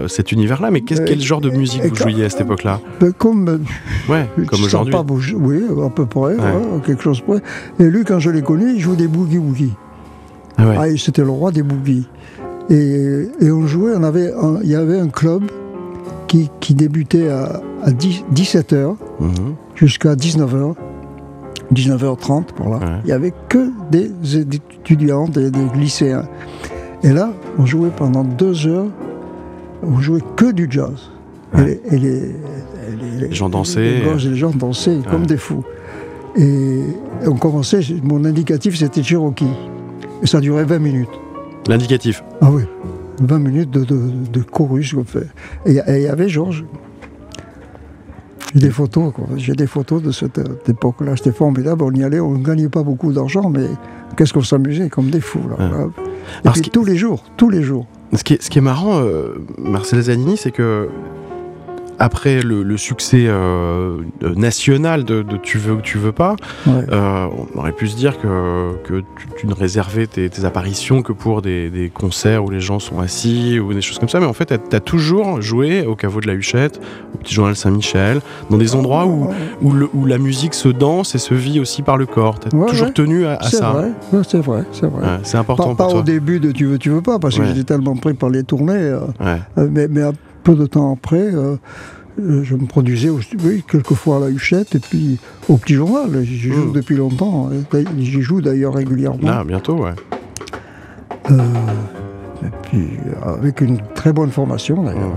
cet 0.07 0.31
univers-là. 0.31 0.71
Mais 0.71 0.79
qu'est-ce 0.81 1.01
quel 1.01 1.19
genre 1.21 1.41
de 1.41 1.49
musique 1.49 1.83
vous 1.83 1.95
jouiez 1.95 2.23
à 2.23 2.29
cette 2.29 2.41
époque-là? 2.41 2.79
Ben, 3.01 3.11
comme 3.11 3.59
Ouais, 4.07 4.25
aujourd'hui. 4.53 4.93
pas 4.93 5.03
oui, 5.35 5.63
à 5.85 5.89
peu 5.89 6.05
près, 6.05 6.21
ouais, 6.35 6.37
quelque 6.85 7.03
chose 7.03 7.19
près. 7.19 7.39
Et 7.81 7.89
lui, 7.89 8.05
quand 8.05 8.19
je 8.19 8.29
l'ai 8.29 8.41
connu, 8.41 8.71
il 8.75 8.79
jouait 8.79 8.95
des 8.95 9.09
boogie-woogie. 9.09 9.73
Ah 10.57 10.67
ouais. 10.67 10.75
Ah, 10.79 10.97
c'était 10.97 11.23
le 11.23 11.29
roi 11.29 11.51
des 11.51 11.63
boogies. 11.63 12.07
Et, 12.69 13.27
et 13.41 13.51
on 13.51 13.65
jouait, 13.67 13.93
on 13.95 14.03
avait 14.03 14.31
il 14.63 14.69
y 14.69 14.75
avait 14.75 14.99
un 14.99 15.09
club 15.09 15.43
qui, 16.27 16.49
qui 16.59 16.73
débutait 16.73 17.29
à, 17.29 17.61
à 17.83 17.91
10 17.91 18.23
17h 18.33 18.95
Mhm. 19.19 19.55
jusqu'à 19.75 20.15
19h, 20.15 20.75
19h30, 21.73 22.53
par 22.55 22.69
là. 22.69 22.77
Ouais. 22.77 22.85
Il 23.03 23.07
n'y 23.07 23.11
avait 23.11 23.33
que 23.49 23.69
des 23.91 24.11
étudiants, 24.37 25.27
des, 25.27 25.51
des 25.51 25.59
lycéens. 25.75 26.25
Et 27.03 27.09
là, 27.11 27.31
on 27.57 27.65
jouait 27.65 27.89
pendant 27.95 28.23
deux 28.23 28.67
heures, 28.67 28.87
on 29.83 29.99
jouait 29.99 30.21
que 30.35 30.51
du 30.51 30.67
jazz. 30.69 31.09
Ouais. 31.53 31.81
Et, 31.91 31.97
les, 31.97 32.07
et 32.07 32.19
les- 32.19 32.19
et 33.17 33.19
les- 33.21 33.27
Les 33.27 33.33
gens 33.33 33.49
dansaient. 33.49 34.01
Les 34.23 34.35
gens 34.35 34.51
dansaient 34.51 34.99
comme 35.09 35.25
des 35.25 35.37
fous. 35.37 35.63
Et 36.37 36.81
on 37.27 37.35
commençait, 37.35 37.81
mon 38.03 38.23
indicatif 38.23 38.77
c'était 38.77 39.03
Cherokee. 39.03 39.45
Et 40.21 40.27
ça 40.27 40.39
durait 40.39 40.63
20 40.65 40.79
minutes. 40.79 41.09
L'indicatif. 41.67 42.23
Ah 42.41 42.51
oui, 42.51 42.63
20 43.21 43.39
minutes 43.39 43.71
de, 43.71 43.83
de, 43.83 43.99
de 44.31 44.41
chorus 44.41 44.93
qu'on 44.93 45.03
fait. 45.03 45.27
Et 45.65 45.71
il 45.87 46.01
y 46.01 46.07
avait 46.07 46.29
Georges. 46.29 46.65
J'ai 48.53 48.59
des 48.59 48.69
photos, 48.71 49.13
quoi. 49.13 49.25
J'ai 49.37 49.53
des 49.53 49.67
photos 49.67 50.01
de 50.03 50.11
cette, 50.11 50.37
euh, 50.39 50.55
époque-là. 50.67 51.15
C'était 51.15 51.31
formidable. 51.31 51.83
On 51.83 51.91
y 51.93 52.03
allait, 52.03 52.19
on 52.19 52.31
ne 52.37 52.43
gagnait 52.43 52.67
pas 52.67 52.83
beaucoup 52.83 53.13
d'argent, 53.13 53.49
mais 53.49 53.65
qu'est-ce 54.17 54.33
qu'on 54.33 54.43
s'amusait 54.43 54.89
comme 54.89 55.09
des 55.09 55.21
fous, 55.21 55.39
là. 55.49 55.55
Ouais. 55.57 55.71
Et 55.71 56.39
Alors, 56.43 56.53
puis 56.53 56.61
qui- 56.63 56.69
tous 56.69 56.83
les 56.83 56.97
jours, 56.97 57.23
tous 57.37 57.49
les 57.49 57.63
jours. 57.63 57.87
Ce 58.13 58.23
qui 58.25 58.33
est, 58.33 58.41
ce 58.41 58.49
qui 58.49 58.57
est 58.57 58.61
marrant, 58.61 58.99
euh, 58.99 59.35
Marcel 59.57 60.01
Zanini, 60.01 60.35
c'est 60.35 60.51
que 60.51 60.89
après 62.01 62.41
le, 62.41 62.63
le 62.63 62.77
succès 62.77 63.25
euh, 63.27 63.97
national 64.35 65.03
de, 65.03 65.21
de 65.21 65.37
Tu 65.37 65.57
veux 65.59 65.73
ou 65.73 65.81
tu 65.81 65.97
veux 65.97 66.11
pas, 66.11 66.35
Ouais. 66.65 66.83
euh, 66.91 67.27
on 67.55 67.59
aurait 67.59 67.71
pu 67.71 67.87
se 67.87 67.95
dire 67.95 68.19
que, 68.19 68.73
que 68.83 68.99
tu, 68.99 69.27
tu 69.41 69.47
ne 69.47 69.53
réservais 69.53 70.07
tes, 70.07 70.29
tes 70.29 70.45
apparitions 70.45 71.01
que 71.03 71.13
pour 71.13 71.41
des, 71.41 71.69
des 71.69 71.89
concerts 71.89 72.43
où 72.43 72.49
les 72.49 72.59
gens 72.59 72.79
sont 72.79 72.99
assis 72.99 73.59
ou 73.59 73.73
des 73.73 73.81
choses 73.81 73.99
comme 73.99 74.09
ça, 74.09 74.19
mais 74.19 74.25
en 74.25 74.33
fait, 74.33 74.47
tu 74.69 74.75
as, 74.75 74.79
toujours 74.79 75.41
joué 75.41 75.85
au 75.85 75.95
caveau 75.95 76.21
de 76.21 76.27
la 76.27 76.33
Huchette, 76.33 76.81
au 77.13 77.17
Petit 77.19 77.33
Journal 77.35 77.55
Saint-Michel, 77.55 78.19
dans 78.49 78.57
des 78.57 78.75
endroits 78.75 79.05
où, 79.05 79.29
où, 79.61 79.71
le- 79.71 79.89
où 79.93 80.05
la 80.05 80.17
musique 80.17 80.53
se 80.55 80.69
danse 80.69 81.13
et 81.15 81.19
se 81.19 81.33
vit 81.35 81.59
aussi 81.59 81.83
par 81.83 81.97
le 81.97 82.05
corps. 82.07 82.39
Tu 82.39 82.47
as 82.47 82.57
Ouais, 82.57 82.65
toujours 82.67 82.87
ouais. 82.87 82.93
tenu 82.93 83.25
à, 83.25 83.39
ça. 83.43 83.49
c'est 84.27 84.39
vrai, 84.41 84.63
c'est 84.71 84.87
vrai. 84.87 85.19
C'est 85.23 85.37
important 85.37 85.75
Pas, 85.75 85.75
pas 85.75 85.83
pour 85.85 85.93
au 85.93 85.97
toi. 85.97 86.03
début 86.03 86.39
de 86.39 86.51
Tu 86.51 86.65
veux, 86.65 86.77
tu 86.79 86.89
veux 86.89 87.01
pas, 87.01 87.19
parce 87.19 87.37
que 87.37 87.45
j'étais 87.45 87.63
tellement 87.63 87.95
pris 87.95 88.13
par 88.15 88.29
les 88.29 88.43
tournées. 88.43 88.73
euh, 88.73 89.37
mais, 89.69 89.87
mais 89.87 90.01
un 90.01 90.13
peu 90.43 90.55
de 90.55 90.65
temps 90.65 90.93
après, 90.93 91.19
euh, 91.21 91.55
euh, 92.19 92.43
je 92.43 92.55
me 92.55 92.65
produisais 92.65 93.09
aussi, 93.09 93.35
oui, 93.43 93.63
quelquefois 93.69 94.17
à 94.17 94.19
la 94.21 94.29
Huchette 94.29 94.75
et 94.75 94.79
puis 94.79 95.17
au 95.49 95.57
Petit 95.57 95.73
Journal. 95.75 96.23
J'y 96.23 96.51
joue 96.51 96.69
Mm. 96.69 96.73
depuis 96.73 96.95
longtemps. 96.97 97.49
hein. 97.51 97.83
J'y 97.99 98.21
joue 98.21 98.41
d'ailleurs 98.41 98.73
régulièrement. 98.73 99.27
Là, 99.27 99.43
bientôt, 99.43 99.75
ouais. 99.83 99.93
Euh, 101.31 101.37
et 102.43 102.49
puis 102.63 102.87
avec 103.23 103.61
une 103.61 103.79
très 103.95 104.11
bonne 104.13 104.31
formation 104.31 104.83
d'ailleurs. 104.83 105.15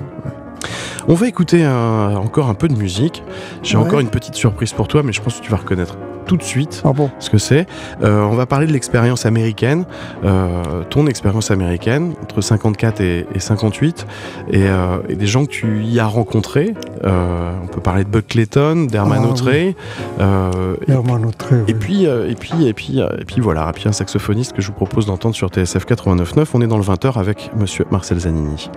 On 1.09 1.15
va 1.15 1.29
écouter 1.29 1.65
un- 1.65 2.17
encore 2.17 2.49
un 2.49 2.55
peu 2.55 2.69
de 2.69 2.77
musique. 2.77 3.23
J'ai 3.63 3.77
Ouais. 3.77 3.83
encore 3.85 4.01
une 4.01 4.09
petite 4.09 4.35
surprise 4.35 4.73
pour 4.73 4.89
toi, 4.89 5.03
mais 5.03 5.13
je 5.13 5.21
pense 5.21 5.39
que 5.39 5.45
tu 5.45 5.51
vas 5.51 5.59
reconnaître 5.59 5.97
tout 6.27 6.37
de 6.37 6.43
suite 6.43 6.83
Ah 6.85 6.93
bon 6.93 7.11
ce 7.19 7.31
que 7.31 7.39
c'est. 7.39 7.67
Euh, 8.03 8.23
on 8.23 8.35
va 8.35 8.47
parler 8.47 8.67
de 8.67 8.73
l'expérience 8.73 9.27
américaine, 9.27 9.85
euh, 10.25 10.85
ton 10.91 11.07
expérience 11.07 11.51
américaine 11.51 12.15
entre 12.23 12.41
54 12.41 13.01
et, 13.01 13.27
et 13.35 13.39
58, 13.41 14.07
et, 14.51 14.65
euh, 14.65 14.99
et 15.09 15.15
des 15.17 15.27
gens 15.27 15.45
que 15.45 15.51
tu 15.51 15.83
y 15.85 16.01
as 16.01 16.07
rencontrés. 16.07 16.75
On 17.05 17.67
peut 17.67 17.81
parler 17.81 18.05
de 18.05 18.09
Buck 18.09 18.27
Clayton, 18.29 18.87
d'Herman 18.91 19.19
Ah, 19.19 19.25
et, 19.53 19.75
oui. 20.93 20.95
et 21.69 21.75
puis, 21.75 22.05
et 22.05 22.35
puis, 22.35 22.67
et 22.67 22.73
puis, 22.73 23.01
et 23.01 23.25
puis 23.25 23.41
voilà, 23.41 23.69
et 23.69 23.73
puis 23.73 23.89
un 23.89 23.93
saxophoniste 23.93 24.53
que 24.53 24.63
je 24.63 24.69
vous 24.69 24.73
propose 24.75 25.07
d'entendre 25.07 25.35
sur 25.35 25.49
TSF 25.49 25.85
89.9. 25.87 26.47
On 26.55 26.61
est 26.61 26.67
dans 26.67 26.79
le 26.79 26.85
20h 26.85 27.19
avec 27.19 27.51
Monsieur 27.57 27.85
Marcel 27.91 28.19
Zanini. 28.21 28.71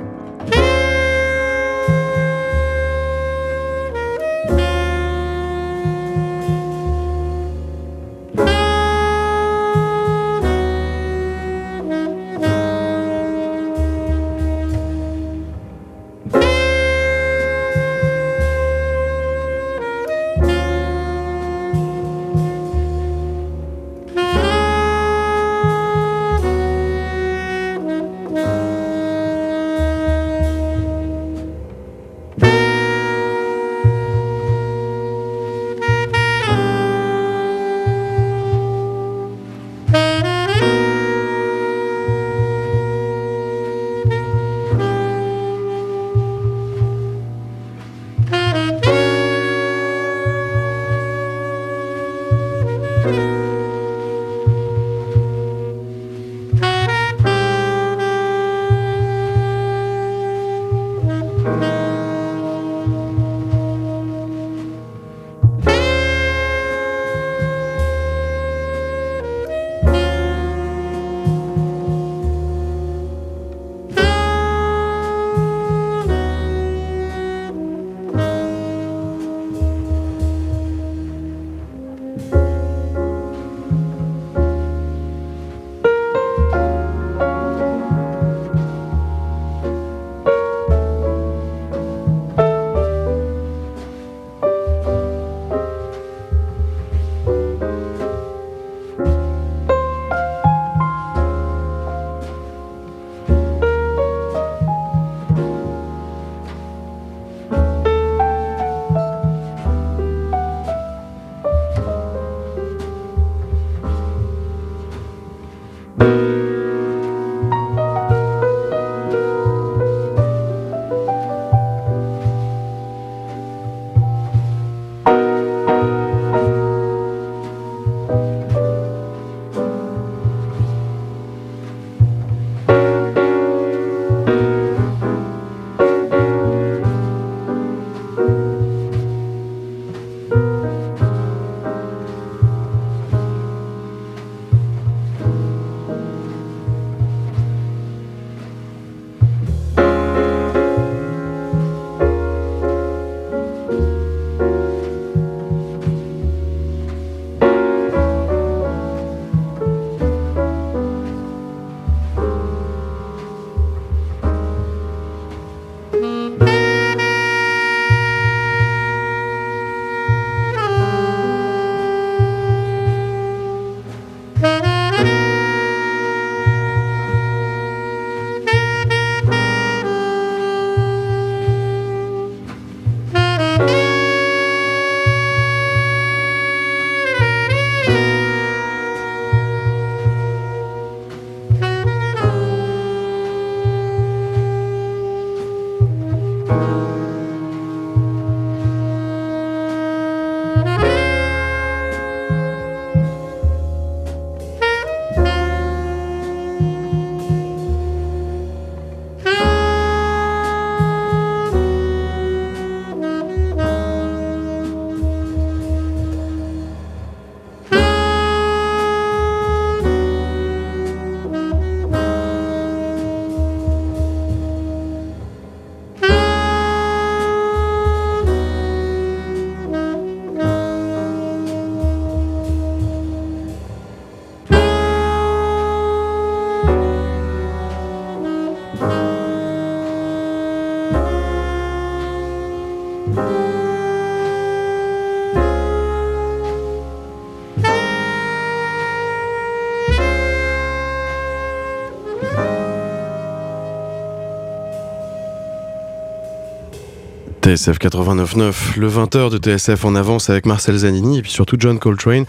TSF 257.57 257.79
89.9, 257.79 258.77
le 258.77 258.87
20h 258.87 259.31
de 259.31 259.37
TSF 259.39 259.83
en 259.83 259.95
avance 259.95 260.29
avec 260.29 260.45
Marcel 260.45 260.77
Zanini 260.77 261.17
et 261.17 261.21
puis 261.23 261.31
surtout 261.31 261.55
John 261.59 261.79
Coltrane 261.79 262.25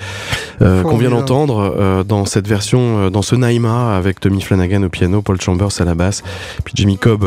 qu'on 0.60 0.96
vient 0.96 1.10
d'entendre 1.10 1.74
euh, 1.78 2.04
dans 2.04 2.24
cette 2.24 2.48
version, 2.48 2.98
euh, 2.98 3.10
dans 3.10 3.22
ce 3.22 3.34
Naima 3.34 3.96
avec 3.96 4.20
Tommy 4.20 4.40
Flanagan 4.40 4.82
au 4.82 4.88
piano, 4.88 5.22
Paul 5.22 5.40
Chambers 5.40 5.80
à 5.80 5.84
la 5.84 5.94
basse, 5.94 6.22
puis 6.64 6.74
Jimmy 6.76 6.98
Cobb 6.98 7.24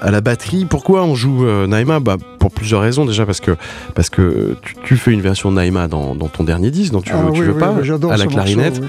à 0.00 0.10
la 0.10 0.20
batterie. 0.20 0.64
Pourquoi 0.64 1.04
on 1.04 1.14
joue 1.14 1.44
Naima 1.66 2.00
bah, 2.00 2.16
Pour 2.38 2.50
plusieurs 2.50 2.80
raisons. 2.80 3.04
Déjà 3.04 3.26
parce 3.26 3.40
que, 3.40 3.52
parce 3.94 4.10
que 4.10 4.56
tu, 4.84 4.96
fais 4.96 5.12
une 5.12 5.20
version 5.20 5.50
de 5.50 5.56
Naima 5.56 5.88
dans, 5.88 6.14
ton 6.14 6.44
dernier 6.44 6.70
disque 6.70 6.92
dont 6.92 7.02
tu 7.02 7.12
ah 7.12 7.22
veux, 7.22 7.32
tu 7.32 7.42
veux 7.42 7.54
pas, 7.54 7.74
à 8.10 8.16
la 8.16 8.26
clarinette. 8.26 8.80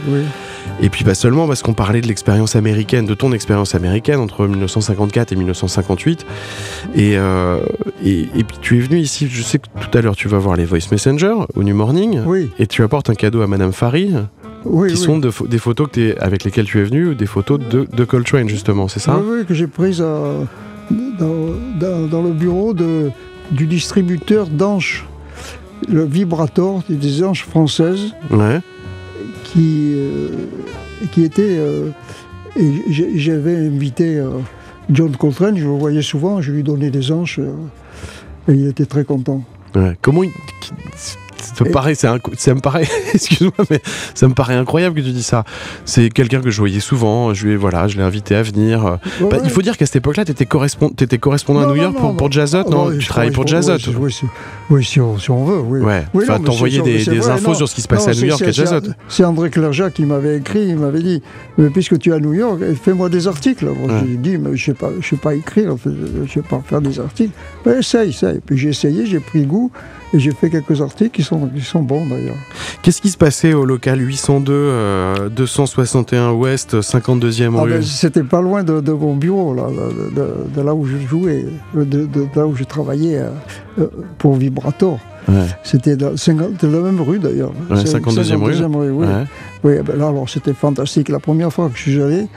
et 0.81 0.89
puis 0.89 1.03
pas 1.03 1.15
seulement 1.15 1.47
parce 1.47 1.61
qu'on 1.61 1.73
parlait 1.73 2.01
de 2.01 2.07
l'expérience 2.07 2.55
américaine, 2.55 3.05
de 3.05 3.13
ton 3.13 3.31
expérience 3.31 3.75
américaine 3.75 4.19
entre 4.19 4.47
1954 4.47 5.31
et 5.31 5.35
1958. 5.35 6.25
Et, 6.95 7.13
et, 7.13 8.43
puis 8.43 8.57
tu 8.61 8.77
es 8.77 8.81
venu 8.81 8.99
ici, 8.99 9.27
je 9.29 9.41
sais 9.41 9.59
que 9.59 9.67
tout 9.79 9.97
à 9.97 10.01
l'heure 10.01 10.15
tu 10.15 10.27
vas 10.27 10.37
voir 10.37 10.55
les 10.55 10.65
Voice 10.65 10.89
Messenger 10.91 11.33
au 11.55 11.63
New 11.63 11.75
Morning. 11.75 12.21
Oui. 12.25 12.51
Et 12.59 12.67
tu 12.67 12.83
apportes 12.83 13.09
un 13.09 13.15
cadeau 13.15 13.32
à 13.41 13.47
Madame 13.47 13.71
Fari. 13.71 14.13
qui 14.87 14.97
sont 14.97 15.19
des 15.19 15.57
photos 15.57 15.87
que 15.91 16.19
avec 16.19 16.43
lesquelles 16.43 16.65
tu 16.65 16.79
es 16.79 16.83
venu, 16.83 17.09
ou 17.09 17.13
des 17.13 17.25
photos 17.25 17.59
de, 17.59 17.87
de 17.91 18.05
Coltrane 18.05 18.49
justement, 18.49 18.87
c'est 18.87 18.99
ça? 18.99 19.19
Oui, 19.19 19.45
que 19.45 19.53
j'ai 19.53 19.67
prises 19.67 20.01
euh, 20.01 20.43
dans, 21.19 22.21
le 22.21 22.31
bureau 22.31 22.73
de, 22.73 23.09
du 23.51 23.67
distributeur 23.67 24.47
d'anches, 24.47 25.05
le 25.89 26.05
Vibrator, 26.05 26.83
des 26.89 27.23
anches 27.23 27.43
françaises, 27.43 28.13
ouais. 28.31 28.61
qui, 29.43 29.93
euh, 29.95 30.29
qui 31.11 31.23
était... 31.23 31.57
Euh, 31.57 31.89
j'avais 33.15 33.65
invité 33.65 34.23
John 34.91 35.15
Coltrane, 35.15 35.57
je 35.57 35.63
le 35.63 35.71
voyais 35.71 36.03
souvent, 36.03 36.39
je 36.39 36.51
lui 36.51 36.61
donnais 36.61 36.91
des 36.91 37.11
anches. 37.11 37.39
Et 38.47 38.53
il 38.53 38.67
était 38.67 38.85
très 38.85 39.03
content. 39.03 39.43
Comment 40.03 40.23
il, 40.23 40.29
ça 41.43 41.63
me 41.63 41.71
paraît, 41.71 41.95
ça 41.95 42.13
me 42.15 42.59
paraît, 42.59 42.87
excuse-moi, 43.13 43.65
mais 43.69 43.79
ça 44.13 44.27
me 44.27 44.33
paraît 44.33 44.55
incroyable 44.55 44.95
que 44.95 45.01
tu 45.01 45.11
dis 45.11 45.23
ça. 45.23 45.43
C'est 45.85 46.09
quelqu'un 46.09 46.41
que 46.41 46.49
je 46.49 46.59
voyais 46.59 46.79
souvent. 46.79 47.33
Je 47.33 47.47
lui, 47.47 47.55
voilà, 47.55 47.87
je 47.87 47.97
l'ai 47.97 48.03
invité 48.03 48.35
à 48.35 48.43
venir. 48.43 48.99
Bah, 49.21 49.37
il 49.43 49.49
faut 49.49 49.61
dire 49.61 49.77
qu'à 49.77 49.85
cette 49.85 49.97
époque-là, 49.97 50.25
tu 50.25 50.31
étais, 50.31 50.45
correspondant 50.45 51.61
à 51.61 51.67
New 51.67 51.75
York 51.75 51.95
pour, 51.95 52.15
pour 52.15 52.31
Jazzot, 52.31 52.69
non, 52.69 52.91
Tu 52.97 53.07
travaillais 53.07 53.31
pour 53.31 53.47
Jazzot. 53.47 53.77
Oui, 54.69 54.83
si, 54.83 54.99
on, 54.99 55.15
veut. 55.45 55.59
Oui. 55.59 55.79
Ouais. 55.81 56.05
enfin, 56.15 56.39
t'envoyais 56.39 56.81
des, 56.81 57.03
des 57.03 57.29
infos 57.29 57.53
sur 57.53 57.67
ce 57.67 57.75
qui 57.75 57.81
se 57.81 57.87
passait 57.87 58.11
à 58.11 58.13
New 58.13 58.25
York 58.25 58.41
à 58.41 58.51
Jazzot. 58.51 58.91
C'est 59.07 59.23
André 59.23 59.49
Clerjac 59.49 59.93
qui 59.93 60.05
m'avait 60.05 60.37
écrit. 60.37 60.67
Il 60.67 60.77
m'avait 60.77 61.01
dit, 61.01 61.21
mais 61.57 61.69
puisque 61.69 61.99
tu 61.99 62.09
es 62.11 62.13
à 62.13 62.19
New 62.19 62.33
York, 62.33 62.61
fais-moi 62.81 63.09
des 63.09 63.27
articles. 63.27 63.67
J'ai 64.07 64.17
dit, 64.17 64.37
mais 64.37 64.55
je 64.55 64.65
sais 64.65 64.73
pas, 64.73 64.89
je 64.99 65.07
sais 65.07 65.15
pas 65.15 65.35
écrire, 65.35 65.75
je 65.85 66.31
sais 66.31 66.41
pas 66.41 66.61
faire 66.65 66.81
des 66.81 66.99
articles. 66.99 67.33
Mais 67.65 67.79
essaye, 67.79 68.09
essaye. 68.09 68.39
Puis 68.45 68.57
j'ai 68.57 68.69
essayé, 68.69 69.05
j'ai 69.05 69.19
pris 69.19 69.45
goût. 69.45 69.71
Et 70.13 70.19
j'ai 70.19 70.31
fait 70.31 70.51
quelques 70.51 70.79
articles 70.79 71.09
qui 71.09 71.23
sont, 71.23 71.47
qui 71.47 71.61
sont 71.61 71.81
bons 71.81 72.05
d'ailleurs. 72.05 72.35
Qu'est-ce 72.83 73.01
qui 73.01 73.09
se 73.09 73.17
passait 73.17 73.53
au 73.53 73.65
local 73.65 73.99
802, 73.99 75.29
261 75.35 76.17
euh, 76.17 76.31
Ouest, 76.33 76.75
52e 76.79 77.53
ah 77.57 77.61
rue? 77.61 77.69
ben, 77.71 77.81
C'était 77.81 78.23
pas 78.23 78.41
loin 78.41 78.63
de, 78.63 78.91
mon 78.91 79.15
bureau, 79.15 79.55
là, 79.55 79.63
de, 80.55 80.61
là 80.61 80.75
où 80.75 80.85
je 80.85 80.97
jouais, 80.97 81.45
de, 81.73 82.07
là 82.35 82.45
où 82.45 82.55
je 82.55 82.63
travaillais 82.63 83.17
euh, 83.17 83.29
euh, 83.79 83.87
pour 84.19 84.35
Vibrator. 84.35 84.99
C'était 85.63 85.95
de, 85.95 86.13
la 86.61 86.79
même 86.79 87.01
rue 87.01 87.17
d'ailleurs. 87.17 87.53
Ouais, 87.71 87.77
52e, 87.77 88.35
rue. 88.35 88.91
oui. 88.91 89.07
oui 89.63 89.73
ben 89.83 89.97
là, 89.97 90.09
alors 90.09 90.29
c'était 90.29 90.53
fantastique. 90.53 91.09
La 91.09 91.19
première 91.19 91.51
fois 91.51 91.69
que 91.69 91.77
je 91.77 91.81
suis 91.81 92.01
allé, 92.01 92.27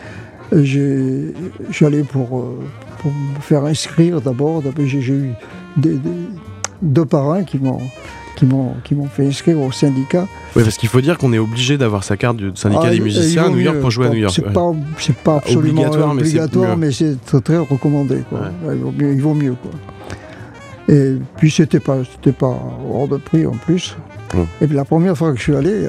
j'allais 1.70 2.04
pour, 2.04 2.28
pour 3.00 3.12
me 3.12 3.40
faire 3.40 3.64
inscrire 3.64 4.22
d'abord. 4.22 4.62
J'ai 4.78 4.98
eu 4.98 5.32
des, 5.76 5.98
deux 6.82 7.04
parents 7.04 7.44
qui 7.44 7.58
m'ont 7.58 7.80
qui 8.36 8.44
m'ont 8.44 8.74
qui 8.84 8.94
m'ont 8.94 9.06
fait 9.06 9.26
inscrire 9.26 9.60
au 9.60 9.72
syndicat. 9.72 10.26
Oui, 10.54 10.62
parce 10.62 10.76
qu'il 10.76 10.88
faut 10.88 11.00
dire 11.00 11.18
qu'on 11.18 11.32
est 11.32 11.38
obligé 11.38 11.78
d'avoir 11.78 12.04
sa 12.04 12.16
carte 12.16 12.36
du 12.36 12.52
syndicat 12.54 12.84
ah, 12.86 12.90
des 12.90 13.00
musiciens 13.00 13.46
à 13.46 13.48
New 13.48 13.58
York 13.58 13.80
pour 13.80 13.90
jouer 13.90 14.06
à 14.06 14.10
New 14.10 14.18
York. 14.18 14.32
C'est 14.34 14.52
pas 14.52 14.72
c'est 14.98 15.16
pas 15.16 15.36
absolument 15.36 15.82
obligatoire, 15.82 16.76
mais 16.76 16.92
c'est 16.92 17.16
très 17.42 17.58
recommandé. 17.58 18.22
Il, 18.70 18.78
vaut 18.78 18.92
mieux, 18.92 19.12
il, 19.12 19.22
vaut 19.22 19.34
mieux, 19.34 19.54
quoi. 19.54 19.70
Et 20.88 21.16
puis 21.36 21.50
c'était 21.50 21.80
pas 21.80 21.98
c'était 22.04 22.36
pas 22.36 22.54
hors 22.92 23.08
de 23.08 23.16
prix 23.16 23.46
en 23.46 23.56
plus. 23.56 23.96
Et 24.60 24.66
puis 24.66 24.76
la 24.76 24.84
première 24.84 25.16
fois 25.16 25.32
que 25.32 25.38
je 25.38 25.42
suis 25.42 25.56
allé, 25.56 25.88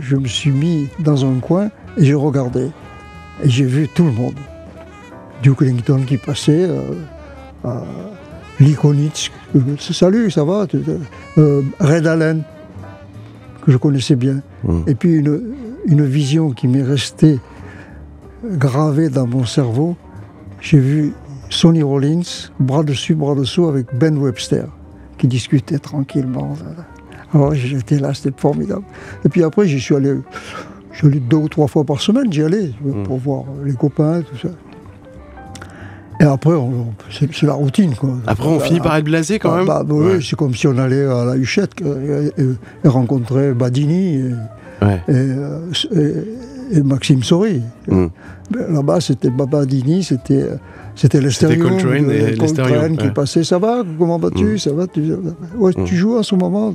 je, 0.00 0.16
me 0.16 0.26
suis 0.26 0.50
mis 0.50 0.88
dans 0.98 1.24
un 1.24 1.38
coin 1.38 1.70
et 1.96 2.04
je 2.04 2.14
regardais 2.14 2.70
et 3.42 3.48
j'ai 3.48 3.64
vu 3.64 3.88
tout 3.88 4.04
le 4.04 4.10
monde. 4.10 4.34
Duke 5.42 5.62
Ellington 5.62 6.02
qui 6.06 6.16
passait. 6.16 6.64
Euh, 6.64 6.80
euh, 7.64 7.80
Likonitz, 8.60 9.30
salut, 9.78 10.30
ça 10.30 10.44
va 10.44 10.66
euh, 11.38 11.62
Red 11.80 12.06
Allen, 12.06 12.42
que 13.64 13.72
je 13.72 13.76
connaissais 13.76 14.16
bien. 14.16 14.42
Hmm. 14.62 14.82
Et 14.86 14.94
puis 14.94 15.14
une, 15.14 15.54
une 15.86 16.04
vision 16.04 16.50
qui 16.50 16.68
m'est 16.68 16.82
restée 16.82 17.40
gravée 18.44 19.08
dans 19.08 19.26
mon 19.26 19.44
cerveau. 19.44 19.96
J'ai 20.60 20.78
vu 20.78 21.12
Sonny 21.50 21.82
Rollins, 21.82 22.22
bras 22.60 22.82
dessus, 22.82 23.14
bras 23.14 23.34
dessous, 23.34 23.66
avec 23.66 23.86
Ben 23.94 24.16
Webster, 24.16 24.66
qui 25.18 25.26
discutait 25.26 25.78
tranquillement. 25.78 26.56
Alors 27.32 27.54
j'étais 27.54 27.98
là, 27.98 28.14
c'était 28.14 28.38
formidable. 28.40 28.84
Et 29.24 29.28
puis 29.28 29.42
après, 29.42 29.66
j'y 29.66 29.80
suis 29.80 29.96
allé, 29.96 30.14
je 30.92 31.08
deux 31.08 31.36
ou 31.36 31.48
trois 31.48 31.66
fois 31.66 31.84
par 31.84 32.00
semaine, 32.00 32.32
j'y 32.32 32.42
allais, 32.42 32.70
pour 33.04 33.16
hmm. 33.16 33.20
voir 33.20 33.44
les 33.64 33.74
copains, 33.74 34.22
tout 34.22 34.38
ça. 34.38 34.48
Et 36.24 36.26
après, 36.26 36.52
c'est 37.10 37.42
la 37.42 37.52
routine. 37.52 37.94
Quoi. 37.94 38.14
Après, 38.26 38.48
on 38.48 38.58
finit 38.58 38.80
par 38.80 38.96
être 38.96 39.04
blasé 39.04 39.38
quand 39.38 39.56
même 39.56 39.66
bah, 39.66 39.82
bah 39.86 39.94
Oui, 39.94 40.24
c'est 40.26 40.36
comme 40.36 40.54
si 40.54 40.66
on 40.66 40.78
allait 40.78 41.04
à 41.04 41.24
la 41.26 41.36
Huchette 41.36 41.72
et, 41.82 42.88
rencontrait 42.88 43.52
Badini 43.52 44.32
et, 45.08 46.82
Maxime 46.82 47.22
Sori. 47.22 47.60
Hmm. 47.88 48.06
Là-bas, 48.50 49.02
c'était 49.02 49.28
Badini, 49.28 50.02
c'était 50.02 50.48
c'était 50.96 51.20
l'Estérion 51.20 51.68
Coltrane, 51.68 52.10
et 52.10 52.36
Coltrane 52.36 52.96
qui 52.96 53.08
passait. 53.08 53.42
Ça 53.42 53.58
va? 53.58 53.82
Comment 53.98 54.18
vas-tu? 54.18 54.44
Mm. 54.44 54.58
Ça 54.58 54.72
va? 54.72 54.86
Tu, 54.86 55.12
ouais, 55.56 55.72
tu 55.72 55.80
mm. 55.80 55.86
joues 55.86 56.16
à 56.16 56.22
ce 56.22 56.34
moment? 56.36 56.72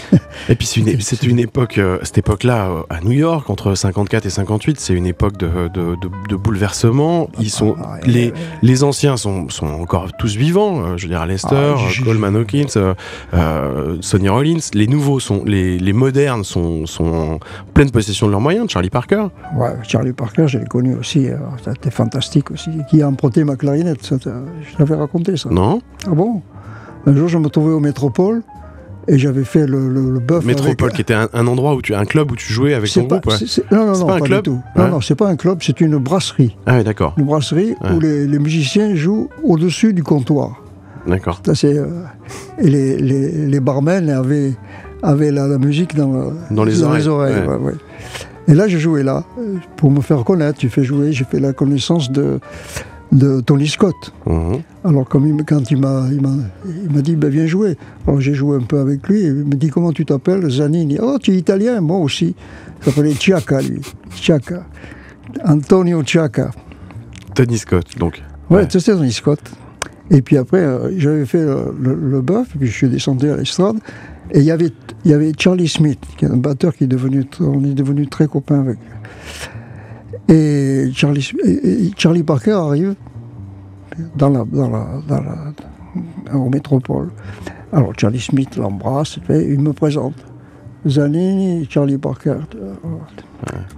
Et 0.48 0.56
puis 0.56 0.66
c'est 0.66 0.80
une, 0.80 1.00
c'est 1.00 1.22
une 1.22 1.38
époque, 1.38 1.78
euh, 1.78 1.98
cette 2.02 2.18
époque-là, 2.18 2.68
euh, 2.68 2.82
à 2.90 3.00
New 3.00 3.12
York, 3.12 3.48
entre 3.50 3.74
54 3.74 4.26
et 4.26 4.30
58, 4.30 4.80
c'est 4.80 4.92
une 4.92 5.06
époque 5.06 5.36
de, 5.36 5.68
de, 5.68 5.96
de, 6.28 6.36
bouleversement. 6.36 7.28
Ils 7.38 7.50
sont, 7.50 7.76
ah, 7.78 7.98
les, 8.04 8.32
les 8.62 8.84
anciens 8.84 9.16
sont, 9.16 9.48
sont 9.48 9.66
encore 9.66 10.12
tous 10.18 10.36
vivants. 10.36 10.82
Euh, 10.84 10.96
je 10.96 11.04
veux 11.04 11.10
dire, 11.10 11.24
Lester, 11.26 11.74
ah, 11.76 12.04
Coleman 12.04 12.36
Hawkins, 12.36 12.94
Sonny 14.00 14.28
Rollins. 14.28 14.58
Les 14.74 14.86
nouveaux 14.86 15.20
sont, 15.20 15.42
les, 15.44 15.78
les 15.78 15.92
modernes 15.92 16.44
sont, 16.44 16.86
sont 16.86 17.04
en 17.04 17.38
pleine 17.74 17.90
possession 17.90 18.26
de 18.26 18.32
leurs 18.32 18.40
moyens. 18.40 18.68
Charlie 18.70 18.90
Parker. 18.90 19.26
Ouais, 19.56 19.74
Charlie 19.86 20.12
Parker, 20.12 20.48
je 20.48 20.58
l'ai 20.58 20.66
connu 20.66 20.94
aussi. 20.94 21.28
C'était 21.64 21.90
fantastique 21.90 22.50
aussi 22.50 22.70
qui 22.90 23.02
a 23.02 23.08
emprunté 23.08 23.44
ma 23.44 23.56
clarinette. 23.56 24.04
Ça, 24.04 24.16
je 24.24 24.76
t'avais 24.76 24.96
raconté 24.96 25.36
ça. 25.36 25.48
Non. 25.50 25.80
Ah 26.06 26.10
bon? 26.10 26.42
Un 27.06 27.16
jour, 27.16 27.28
je 27.28 27.38
me 27.38 27.48
trouvais 27.48 27.72
au 27.72 27.80
Métropole 27.80 28.42
et 29.08 29.18
j'avais 29.18 29.44
fait 29.44 29.66
le, 29.66 29.88
le, 29.88 30.20
bœuf. 30.20 30.44
Métropole, 30.44 30.92
qui 30.92 31.00
était 31.00 31.14
un, 31.14 31.46
endroit 31.46 31.74
où 31.74 31.82
tu, 31.82 31.94
un 31.94 32.04
club 32.04 32.30
où 32.30 32.36
tu 32.36 32.52
jouais 32.52 32.74
avec 32.74 32.92
ton 32.92 33.02
groupe. 33.02 33.26
non, 33.70 33.86
non, 33.86 33.98
non, 33.98 34.06
pas, 34.06 34.14
un 34.14 34.20
club. 34.20 34.44
Du 34.44 34.50
tout. 34.50 34.60
Non, 34.76 34.88
non, 34.88 35.00
c'est 35.00 35.14
pas 35.14 35.28
un 35.28 35.36
club, 35.36 35.58
c'est 35.62 35.80
une 35.80 35.98
brasserie. 35.98 36.56
Ah 36.66 36.76
oui, 36.76 36.84
d'accord. 36.84 37.14
Une 37.18 37.24
brasserie 37.24 37.74
où 37.94 38.00
les, 38.00 38.26
les, 38.26 38.38
musiciens 38.38 38.94
jouent 38.94 39.28
au-dessus 39.42 39.92
du 39.92 40.02
comptoir. 40.02 40.62
D'accord. 41.06 41.42
Euh, 41.48 42.04
et 42.58 42.68
les, 42.68 42.96
les, 42.98 43.46
les, 43.48 43.60
barmen 43.60 44.08
avaient, 44.08 44.54
avaient 45.02 45.32
la, 45.32 45.58
musique 45.58 45.96
dans, 45.96 46.32
dans 46.50 46.64
les 46.64 46.82
oreilles. 46.82 47.02
Les 47.02 47.08
oreilles 47.08 47.46
ouais. 47.46 47.74
Et 48.48 48.54
là, 48.54 48.68
je 48.68 48.78
jouais 48.78 49.02
là, 49.02 49.24
pour 49.76 49.90
me 49.90 50.00
faire 50.00 50.24
connaître. 50.24 50.58
Tu 50.58 50.68
fais 50.68 50.84
jouer, 50.84 51.12
j'ai 51.12 51.24
fait 51.24 51.40
la 51.40 51.52
connaissance 51.52 52.10
de, 52.10 52.40
de 53.12 53.40
Tony 53.42 53.68
Scott. 53.68 54.12
Mhm. 54.26 54.62
Alors, 54.84 55.08
quand 55.08 55.20
il 55.70 55.76
m'a, 55.78 56.06
il 56.10 56.20
m'a, 56.20 57.02
dit, 57.02 57.14
ben, 57.14 57.30
viens 57.30 57.46
jouer. 57.46 57.76
Alors, 58.06 58.20
j'ai 58.20 58.34
joué 58.34 58.56
un 58.56 58.62
peu 58.62 58.78
avec 58.78 59.06
lui. 59.08 59.22
Il 59.22 59.34
me 59.34 59.54
dit, 59.54 59.68
comment 59.68 59.92
tu 59.92 60.04
t'appelles? 60.04 60.50
Zanini. 60.50 60.98
Oh, 61.00 61.18
tu 61.22 61.32
es 61.32 61.36
italien 61.36 61.80
Moi 61.80 61.98
aussi. 61.98 62.34
Il 62.80 62.84
s'appelait 62.84 63.14
Ciacca, 63.14 63.60
lui. 63.60 63.80
Ciacca. 64.14 64.64
Antonio 65.44 66.02
Ciacca. 66.02 66.50
Tony 67.34 67.58
Scott, 67.58 67.86
donc. 67.98 68.22
Ouais, 68.50 68.66
c'était 68.68 68.92
Tony 68.92 69.12
Scott. 69.12 69.40
Et 70.10 70.20
puis 70.20 70.36
après, 70.36 70.58
euh, 70.58 70.92
j'avais 70.98 71.24
fait 71.24 71.42
le, 71.42 71.94
le, 71.94 72.20
bœuf, 72.20 72.48
puis 72.58 72.68
je 72.68 72.72
suis 72.72 72.88
descendu 72.88 73.30
à 73.30 73.36
l'estrade. 73.36 73.76
Et 74.30 74.40
il 74.40 74.44
y 74.44 74.50
avait, 74.50 74.70
y 75.04 75.12
avait 75.12 75.32
Charlie 75.38 75.68
Smith, 75.68 76.00
qui 76.16 76.24
est 76.24 76.28
un 76.28 76.36
batteur 76.36 76.74
qui 76.74 76.84
est 76.84 76.88
devenu, 76.88 77.24
on 77.40 77.64
est 77.64 77.74
devenu 77.74 78.06
très 78.08 78.26
copains 78.26 78.60
avec. 78.60 78.78
Et 80.28 80.90
Charlie, 80.94 81.32
Charlie 81.96 82.22
Parker 82.22 82.52
arrive 82.52 82.94
dans 84.16 84.30
la, 84.30 84.44
dans 84.44 84.70
la, 84.70 84.86
dans 85.06 85.20
la, 85.20 86.34
au 86.34 86.48
métropole. 86.48 87.10
Alors 87.72 87.92
Charlie 87.98 88.20
Smith 88.20 88.56
l'embrasse, 88.56 89.18
il 89.28 89.60
me 89.60 89.72
présente. 89.72 90.14
Zanini, 90.86 91.66
Charlie 91.70 91.98
Parker. 91.98 92.38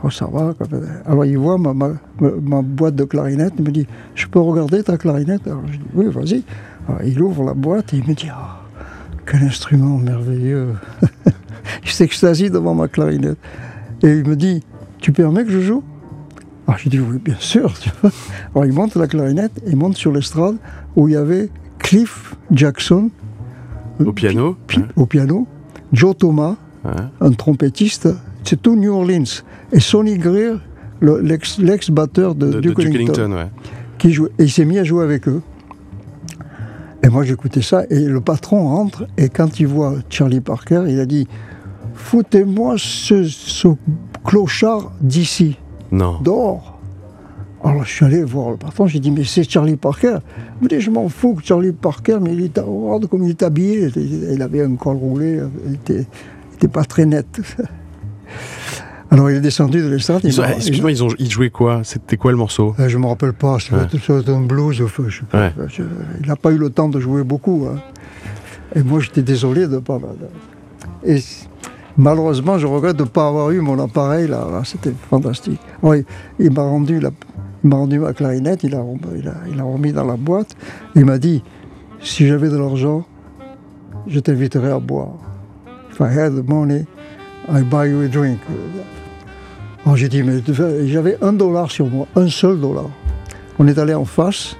Oh, 0.02 0.10
ça 0.10 0.26
va. 0.26 0.54
Alors 1.06 1.24
il 1.24 1.38
voit 1.38 1.58
ma, 1.58 1.74
ma, 1.74 1.90
ma, 2.20 2.62
boîte 2.62 2.94
de 2.94 3.04
clarinette, 3.04 3.54
il 3.58 3.64
me 3.64 3.70
dit, 3.70 3.86
je 4.14 4.26
peux 4.26 4.40
regarder 4.40 4.82
ta 4.82 4.96
clarinette? 4.96 5.46
Alors 5.46 5.62
je 5.66 5.78
dis, 5.78 5.84
oui, 5.94 6.06
vas-y. 6.08 6.42
il 7.06 7.20
ouvre 7.20 7.44
la 7.44 7.54
boîte 7.54 7.92
et 7.92 7.98
il 7.98 8.08
me 8.08 8.14
dit, 8.14 8.28
ah, 8.30 8.62
quel 9.26 9.42
instrument 9.42 9.98
merveilleux. 9.98 10.74
il 11.84 11.90
s'extasie 11.90 12.50
devant 12.50 12.74
ma 12.74 12.88
clarinette. 12.88 13.38
Et 14.02 14.08
il 14.08 14.26
me 14.26 14.36
dit, 14.36 14.62
tu 15.00 15.12
permets 15.12 15.44
que 15.44 15.50
je 15.50 15.60
joue? 15.60 15.82
Alors 16.66 16.78
je 16.78 16.88
dis, 16.88 16.98
oui, 16.98 17.18
bien 17.22 17.36
sûr. 17.38 17.72
Alors 18.54 18.64
il 18.64 18.72
monte 18.72 18.96
la 18.96 19.06
clarinette 19.06 19.52
et 19.66 19.70
il 19.70 19.76
monte 19.76 19.96
sur 19.96 20.12
l'estrade 20.12 20.56
où 20.96 21.08
il 21.08 21.14
y 21.14 21.16
avait 21.16 21.50
Cliff 21.78 22.34
Jackson. 22.50 23.10
Au 24.04 24.12
piano 24.12 24.56
Au 24.96 25.06
piano. 25.06 25.46
Joe 25.92 26.16
Thomas, 26.16 26.56
un 27.20 27.32
trompettiste. 27.32 28.08
C'est 28.42 28.60
tout 28.60 28.76
New 28.76 28.92
Orleans. 28.92 29.42
Et 29.72 29.80
Sonny 29.80 30.18
Greer, 30.18 30.60
l'ex-batteur 31.00 32.34
de, 32.34 32.60
Duke, 32.60 32.78
Ellington, 32.80 33.48
qui 33.98 34.12
jouait, 34.12 34.30
et 34.38 34.44
il 34.44 34.50
s'est 34.50 34.64
mis 34.64 34.78
à 34.78 34.84
jouer 34.84 35.04
avec 35.04 35.28
eux. 35.28 35.42
Et 37.02 37.08
moi 37.08 37.24
j'écoutais 37.24 37.62
ça, 37.62 37.84
et 37.90 38.00
le 38.00 38.20
patron 38.20 38.68
rentre, 38.68 39.06
et 39.18 39.28
quand 39.28 39.60
il 39.60 39.66
voit 39.66 39.96
Charlie 40.08 40.40
Parker, 40.40 40.84
il 40.88 41.00
a 41.00 41.06
dit 41.06 41.28
Foutez-moi 41.94 42.74
ce, 42.78 43.24
ce 43.24 43.68
clochard 44.24 44.92
d'ici. 45.00 45.58
Non. 45.94 46.18
Dehors. 46.22 46.76
Alors 47.62 47.84
je 47.84 47.90
suis 47.90 48.04
allé 48.04 48.24
voir 48.24 48.50
le 48.50 48.56
patron, 48.56 48.86
j'ai 48.88 48.98
dit 48.98 49.12
mais 49.12 49.22
c'est 49.24 49.48
Charlie 49.48 49.76
Parker. 49.76 50.18
Il 50.60 50.64
me 50.64 50.68
dit 50.68 50.80
je 50.80 50.90
m'en 50.90 51.08
fous 51.08 51.34
que 51.34 51.44
Charlie 51.44 51.72
Parker, 51.72 52.18
mais 52.20 52.34
il 52.34 52.44
est 52.44 52.58
regarde 52.58 53.06
comme 53.06 53.22
il 53.22 53.30
est 53.30 53.42
habillé. 53.44 53.90
Il 53.96 54.42
avait 54.42 54.62
un 54.62 54.74
col 54.74 54.96
roulé, 54.96 55.40
il 55.66 55.74
était, 55.74 56.06
était 56.56 56.68
pas 56.68 56.84
très 56.84 57.06
net. 57.06 57.40
Alors 59.10 59.30
il 59.30 59.36
est 59.36 59.40
descendu 59.40 59.80
de 59.80 59.88
l'estrade. 59.88 60.24
Excuse-moi, 60.24 60.90
ils, 60.90 61.04
ont, 61.04 61.08
ils 61.20 61.30
jouaient 61.30 61.50
quoi? 61.50 61.82
C'était 61.84 62.16
quoi 62.16 62.32
le 62.32 62.36
morceau? 62.36 62.74
Euh, 62.80 62.88
Je 62.88 62.98
me 62.98 63.06
rappelle 63.06 63.32
pas, 63.32 63.58
c'était 63.60 64.30
un 64.32 64.40
blues. 64.40 64.82
il 64.82 66.26
n'a 66.26 66.36
pas 66.36 66.50
eu 66.50 66.58
le 66.58 66.70
temps 66.70 66.88
de 66.88 66.98
jouer 66.98 67.22
beaucoup. 67.22 67.68
Hein. 67.70 67.78
Et 68.74 68.82
moi 68.82 68.98
j'étais 68.98 69.22
désolé 69.22 69.68
de 69.68 69.76
ne 69.76 69.78
pas. 69.78 70.00
Et 71.04 71.20
malheureusement, 71.96 72.58
je 72.58 72.66
regrette 72.66 72.96
de 72.96 73.02
ne 73.02 73.08
pas 73.08 73.28
avoir 73.28 73.50
eu 73.50 73.60
mon 73.60 73.78
appareil 73.78 74.28
là. 74.28 74.46
C'était 74.64 74.92
fantastique. 75.10 75.60
il 76.38 76.50
m'a 76.50 76.62
rendu 76.62 77.00
la, 77.00 77.10
il 77.62 77.70
m'a 77.70 77.76
rendu 77.76 77.98
ma 77.98 78.12
clarinette, 78.12 78.62
il 78.64 78.74
a, 78.74 78.84
il, 79.16 79.60
a, 79.60 79.64
remis 79.64 79.92
dans 79.92 80.04
la 80.04 80.16
boîte. 80.16 80.56
Il 80.94 81.04
m'a 81.04 81.18
dit 81.18 81.42
si 82.00 82.26
j'avais 82.26 82.48
de 82.48 82.56
l'argent, 82.56 83.04
je 84.06 84.20
t'inviterais 84.20 84.72
à 84.72 84.78
boire. 84.78 85.14
If 85.90 86.00
I 86.00 86.18
had 86.18 86.34
the 86.34 86.48
money, 86.48 86.86
I 87.48 87.62
buy 87.62 87.88
you 87.88 88.00
a 88.00 88.08
drink. 88.08 88.40
Alors 89.84 89.96
j'ai 89.96 90.08
dit 90.08 90.22
mais 90.22 90.40
j'avais 90.86 91.18
un 91.22 91.32
dollar 91.32 91.70
sur 91.70 91.86
moi, 91.86 92.06
un 92.16 92.28
seul 92.28 92.60
dollar. 92.60 92.86
On 93.58 93.68
est 93.68 93.78
allé 93.78 93.94
en 93.94 94.04
face, 94.04 94.56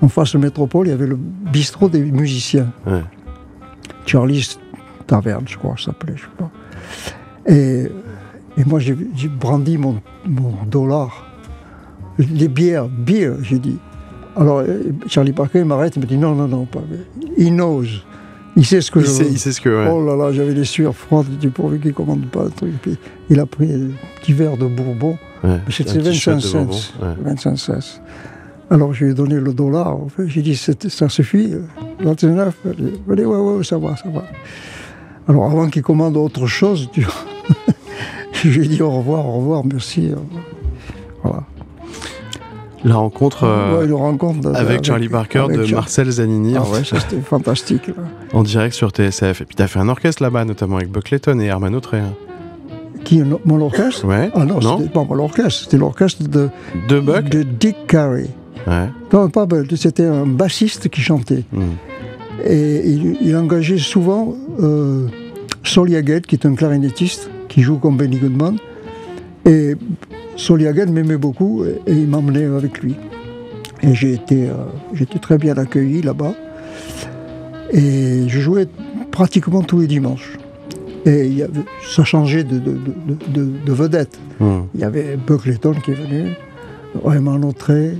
en 0.00 0.08
face 0.08 0.32
de 0.32 0.38
métropole, 0.38 0.86
il 0.86 0.90
y 0.90 0.92
avait 0.92 1.06
le 1.06 1.16
bistrot 1.16 1.88
des 1.88 2.00
musiciens. 2.00 2.72
Charlie's 4.06 4.58
Taverne, 5.06 5.46
je 5.46 5.56
crois, 5.56 5.76
ça 5.76 5.86
s'appelait, 5.86 6.14
je 6.16 6.22
sais 6.22 6.28
pas. 6.36 6.50
Et, 7.48 7.90
et 8.58 8.64
moi 8.64 8.80
j'ai 8.80 8.94
brandi 9.28 9.78
mon, 9.78 10.00
mon 10.26 10.52
dollar 10.66 11.26
les 12.18 12.48
bières, 12.48 12.88
bières, 12.88 13.36
j'ai 13.42 13.58
dit. 13.58 13.78
Alors 14.36 14.62
Charlie 15.06 15.32
Parker 15.32 15.64
m'arrête, 15.64 15.96
il 15.96 16.02
me 16.02 16.06
dit 16.06 16.18
non, 16.18 16.34
non, 16.34 16.48
non, 16.48 16.66
pas. 16.66 16.82
Il 17.36 17.54
knows. 17.54 17.84
Il 18.58 18.64
sait 18.64 18.80
ce 18.80 18.90
que 18.90 19.00
il 19.00 19.04
je 19.04 19.10
sait, 19.10 19.26
Il 19.30 19.38
sait 19.38 19.52
ce 19.52 19.60
que. 19.60 19.88
Oh 19.90 20.04
là 20.04 20.16
là, 20.16 20.32
j'avais 20.32 20.54
les 20.54 20.64
sueurs 20.64 20.94
froides, 20.94 21.38
du 21.38 21.50
pourvu 21.50 21.78
qu'il 21.78 21.92
commande 21.92 22.26
pas 22.26 22.44
le 22.44 22.50
truc. 22.50 22.72
Puis, 22.80 22.96
il 23.28 23.38
a 23.38 23.46
pris 23.46 23.72
un 23.72 23.88
petit 24.20 24.32
verre 24.32 24.56
de 24.56 24.66
Bourbon. 24.66 25.18
Ouais, 25.44 25.58
C'était 25.68 25.98
25 25.98 26.40
cents. 26.40 26.68
25 27.22 27.56
cents. 27.56 28.00
Alors 28.68 28.92
je 28.92 29.04
lui 29.04 29.12
ai 29.12 29.14
donné 29.14 29.36
le 29.36 29.52
dollar. 29.52 29.96
J'ai 30.26 30.42
dit 30.42 30.56
ça 30.56 31.08
suffit. 31.08 31.54
29. 32.00 32.54
Il 32.78 32.84
m'a 33.06 33.14
dit 33.14 33.24
ouais, 33.24 33.36
ouais, 33.36 33.64
ça 33.64 33.78
va, 33.78 33.94
ça 33.96 34.08
va. 34.08 34.24
Alors 35.28 35.44
avant 35.44 35.68
qu'il 35.68 35.82
commande 35.82 36.16
autre 36.16 36.46
chose, 36.46 36.88
je 38.32 38.48
lui 38.48 38.66
ai 38.66 38.68
dit 38.68 38.82
au 38.82 38.90
revoir, 38.90 39.26
au 39.26 39.38
revoir, 39.38 39.64
merci. 39.64 40.12
Voilà. 41.22 41.42
La 42.84 42.94
rencontre, 42.94 43.44
euh, 43.44 44.54
avec 44.54 44.84
Charlie 44.84 45.08
Parker 45.08 45.46
de 45.52 45.74
Marcel 45.74 46.08
Zanini. 46.08 46.54
Ah 46.56 46.62
ouais, 46.62 46.82
c'était 46.84 47.20
fantastique. 47.20 47.90
En 48.32 48.42
direct 48.42 48.74
sur 48.74 48.90
TSF. 48.90 49.40
Et 49.40 49.44
puis 49.44 49.56
tu 49.56 49.62
as 49.62 49.66
fait 49.66 49.78
un 49.78 49.88
orchestre 49.88 50.22
là-bas, 50.22 50.44
notamment 50.44 50.76
avec 50.76 50.90
Buckleton 50.90 51.40
et 51.40 51.46
Herman 51.46 51.74
Autré. 51.74 52.00
Qui 53.04 53.22
Mon 53.44 53.60
orchestre? 53.60 54.04
Ouais. 54.04 54.30
Ah 54.34 54.44
non, 54.44 54.60
c'était 54.60 54.90
pas 54.90 55.04
mon 55.04 55.18
orchestre, 55.18 55.64
c'était 55.64 55.78
l'orchestre 55.78 56.28
de, 56.28 56.48
de, 56.88 57.00
Buck? 57.00 57.28
de 57.28 57.42
Dick 57.42 57.86
Carey. 57.86 58.28
Ouais. 58.66 58.88
Non, 59.12 59.28
pas 59.30 59.46
c'était 59.74 60.04
un 60.04 60.26
bassiste 60.26 60.88
qui 60.88 61.00
chantait. 61.00 61.44
Hmm. 61.52 61.74
Et 62.48 62.90
il, 63.20 63.36
engageait 63.36 63.78
souvent 63.78 64.36
euh, 64.60 65.08
Sol 65.64 65.90
Yaget, 65.90 66.22
qui 66.22 66.36
est 66.36 66.46
un 66.46 66.54
clarinettiste, 66.54 67.28
qui 67.48 67.62
joue 67.62 67.78
comme 67.78 67.96
Benny 67.96 68.18
Goodman. 68.18 68.56
Et 69.44 69.74
Soliagen 70.36 70.86
m'aimait 70.86 71.16
beaucoup 71.16 71.64
et, 71.64 71.80
il 71.86 72.08
m'emmenait 72.08 72.44
avec 72.44 72.80
lui. 72.82 72.94
Et 73.82 73.94
j'ai 73.94 74.14
été, 74.14 74.48
euh, 74.48 75.18
très 75.20 75.38
bien 75.38 75.56
accueilli 75.56 76.02
là-bas. 76.02 76.34
Et 77.72 78.28
je 78.28 78.40
jouais 78.40 78.68
pratiquement 79.10 79.62
tous 79.62 79.80
les 79.80 79.86
dimanches. 79.86 80.38
Et 81.04 81.28
y 81.28 81.42
avait, 81.42 81.60
ça 81.88 82.04
changeait 82.04 82.42
de, 82.42 82.58
de, 82.58 83.72
vedette. 83.72 84.18
Hmm. 84.40 84.62
Il 84.74 84.80
y 84.80 84.84
avait 84.84 85.16
Buckleton 85.16 85.74
qui 85.84 85.92
est 85.92 85.94
venu, 85.94 86.32
Raymond 87.04 87.42
Autré. 87.42 87.96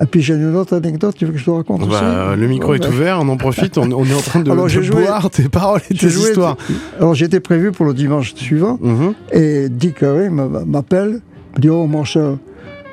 Et 0.00 0.06
puis 0.06 0.22
j'ai 0.22 0.34
une 0.34 0.54
autre 0.56 0.76
anecdote, 0.76 1.14
tu 1.16 1.26
veux 1.26 1.32
que 1.32 1.38
je 1.38 1.44
te 1.44 1.50
raconte 1.50 1.88
bah, 1.88 2.34
Le 2.36 2.46
micro 2.46 2.74
est 2.74 2.86
ouvert, 2.86 3.18
on 3.20 3.28
en 3.28 3.36
profite, 3.36 3.78
on, 3.78 3.90
est 3.90 4.14
en 4.14 4.20
train 4.20 4.40
de, 4.40 4.50
alors, 4.50 4.68
boire 4.90 5.30
tes 5.30 5.48
paroles 5.48 5.80
et 5.90 5.94
tes 5.94 6.06
histoires. 6.06 6.56
Alors 6.98 7.14
j'étais 7.14 7.40
prévu 7.40 7.72
pour 7.72 7.86
le 7.86 7.94
dimanche 7.94 8.34
suivant, 8.34 8.78
mhm. 8.80 9.14
et 9.32 9.68
Dick 9.68 10.02
Harry 10.02 10.28
m'appelle, 10.30 11.20
me 11.56 11.60
dit 11.60 11.68
Oh 11.68 11.86
mon 11.86 12.04
cher, 12.04 12.36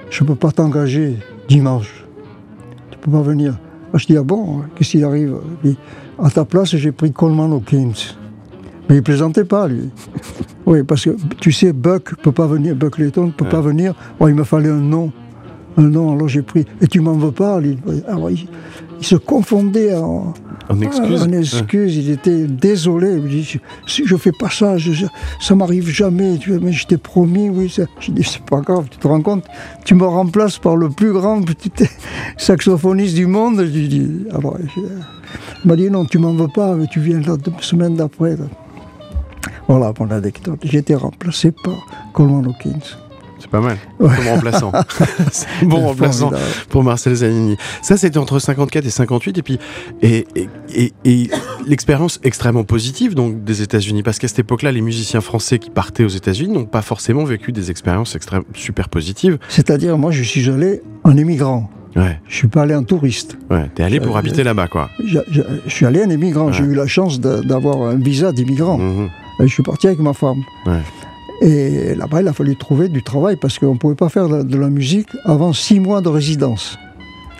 je 0.09 0.23
ne 0.23 0.27
peux 0.27 0.35
pas 0.35 0.51
t'engager 0.51 1.17
dimanche, 1.47 2.05
tu 2.91 2.97
ne 2.97 3.03
peux 3.03 3.11
pas 3.11 3.21
venir. 3.21 3.57
je 3.93 4.05
dis 4.05 4.17
Ah 4.17 4.23
bon, 4.23 4.63
qu'est-ce 4.75 4.91
qui 4.91 5.03
arrive? 5.03 5.35
Dit, 5.63 5.77
À 6.21 6.29
ta 6.29 6.45
place, 6.45 6.75
j'ai 6.75 6.91
pris 6.91 7.11
Coleman 7.11 7.51
Hawkins. 7.53 8.15
Mais 8.89 8.95
il 8.95 9.03
plaisantait 9.03 9.45
pas, 9.45 9.67
lui. 9.67 9.89
oui, 10.65 10.83
parce 10.83 11.05
que 11.05 11.11
tu 11.39 11.51
sais, 11.51 11.73
Buck 11.73 12.15
peut 12.23 12.31
pas 12.31 12.47
venir, 12.47 12.75
Buck 12.75 12.97
Layton 12.97 13.27
ne 13.27 13.31
peut 13.31 13.47
pas 13.47 13.61
venir. 13.61 13.93
il 14.21 14.33
me 14.33 14.43
fallait 14.43 14.69
un 14.69 14.79
nom 14.79 15.11
non, 15.81 16.13
alors 16.13 16.27
j'ai 16.27 16.41
pris. 16.41 16.65
Et 16.81 16.87
tu 16.87 16.99
m'en 16.99 17.13
veux 17.13 17.31
pas 17.31 17.59
il, 17.61 17.77
se 19.01 19.15
confondait 19.15 19.95
en, 19.95 20.33
en 20.69 20.81
excuse. 20.81 21.23
En 21.23 21.31
excuse. 21.31 21.95
Il 21.95 22.09
était 22.11 22.47
désolé. 22.47 23.13
Il 23.13 23.27
dit, 23.27 23.59
si 23.87 24.05
je 24.05 24.15
fais 24.17 24.31
pas 24.31 24.49
ça, 24.49 24.75
ça 25.39 25.55
m'arrive 25.55 25.89
jamais. 25.89 26.37
Mais 26.61 26.71
je 26.71 26.85
t'ai 26.85 26.97
promis, 26.97 27.49
oui. 27.49 27.73
Je 27.99 28.11
dis, 28.11 28.23
c'est 28.23 28.43
pas 28.43 28.61
grave, 28.61 28.87
tu 28.89 28.97
te 28.97 29.07
rends 29.07 29.21
compte 29.21 29.45
Tu 29.85 29.95
me 29.95 30.05
remplaces 30.05 30.57
par 30.57 30.75
le 30.75 30.89
plus 30.89 31.13
grand 31.13 31.41
petit 31.41 31.71
saxophoniste 32.37 33.15
du 33.15 33.25
monde. 33.25 33.59
Je 33.59 33.79
dis, 33.87 34.09
alors, 34.31 34.57
il 35.63 35.67
m'a 35.67 35.75
dit, 35.75 35.89
non, 35.89 36.05
tu 36.05 36.17
m'en 36.17 36.33
veux 36.33 36.49
pas, 36.53 36.75
mais 36.75 36.87
tu 36.87 36.99
viens 36.99 37.21
la 37.21 37.37
semaine 37.61 37.95
d'après. 37.95 38.35
Voilà 39.67 39.93
mon 39.99 40.11
anecdote. 40.11 40.59
J'ai 40.63 40.79
été 40.79 40.95
remplacé 40.95 41.51
par 41.51 41.85
Coleman 42.13 42.45
Hawkins. 42.47 42.97
C'est 43.49 43.57
pas 43.57 43.61
mal 43.61 43.77
comme 43.97 44.27
remplaçant. 44.27 44.71
bon 45.63 45.87
remplaçant 45.87 46.31
pour 46.69 46.83
Marcel 46.83 47.15
Zanini. 47.15 47.57
Ça, 47.81 47.97
c'était 47.97 48.19
entre 48.19 48.37
54 48.37 48.85
et 48.85 48.89
58. 48.91 49.37
Et 49.39 49.41
puis, 49.41 49.59
et, 50.03 50.27
et, 50.75 50.93
et, 51.03 51.31
l'expérience 51.65 52.19
extrêmement 52.23 52.63
positive 52.63 53.15
donc, 53.15 53.43
des 53.43 53.63
États-Unis. 53.63 54.03
Parce 54.03 54.19
qu'à 54.19 54.27
cette 54.27 54.39
époque-là, 54.39 54.71
les 54.71 54.81
musiciens 54.81 55.21
français 55.21 55.57
qui 55.57 55.71
partaient 55.71 56.03
aux 56.03 56.09
États-Unis 56.09 56.53
n'ont 56.53 56.65
pas 56.65 56.83
forcément 56.83 57.23
vécu 57.23 57.51
des 57.51 57.71
expériences 57.71 58.15
extrêmement 58.15 58.45
super 58.53 58.87
positives. 58.87 59.39
C'est-à-dire, 59.49 59.97
moi, 59.97 60.11
je 60.11 60.21
suis 60.21 60.47
allé 60.47 60.81
en 61.03 61.17
émigrant. 61.17 61.71
Ouais. 61.95 62.19
Je 62.27 62.35
suis 62.35 62.47
pas 62.47 62.61
allé 62.61 62.75
en 62.75 62.83
touriste. 62.83 63.35
Ouais, 63.49 63.67
t'es 63.73 63.81
allé 63.81 63.99
pour 63.99 64.15
habiter 64.15 64.43
là-bas, 64.43 64.67
quoi. 64.67 64.91
Je, 65.03 65.19
suis 65.65 65.87
allé 65.87 66.03
en 66.03 66.09
émigrant. 66.11 66.51
J'ai 66.51 66.65
eu 66.65 66.75
la 66.75 66.85
chance 66.85 67.19
d'avoir 67.19 67.81
un 67.81 67.95
visa 67.95 68.31
d'immigrant. 68.31 68.77
Mhm. 68.77 69.09
Je 69.39 69.47
suis 69.47 69.63
parti 69.63 69.87
avec 69.87 69.99
ma 69.99 70.13
femme. 70.13 70.43
Ouais. 70.67 70.81
Et 71.41 71.95
là-bas, 71.95 72.21
il 72.21 72.27
a 72.27 72.33
fallu 72.33 72.55
trouver 72.55 72.89
du 72.89 73.01
travail 73.01 73.37
parce 73.37 73.59
qu'on 73.59 73.73
ne 73.73 73.77
pouvait 73.77 73.95
pas 73.95 74.09
faire 74.09 74.27
de 74.43 74.57
la 74.57 74.69
musique 74.69 75.09
avant 75.23 75.53
six 75.53 75.79
mois 75.79 76.01
de 76.01 76.09
résidence. 76.09 76.77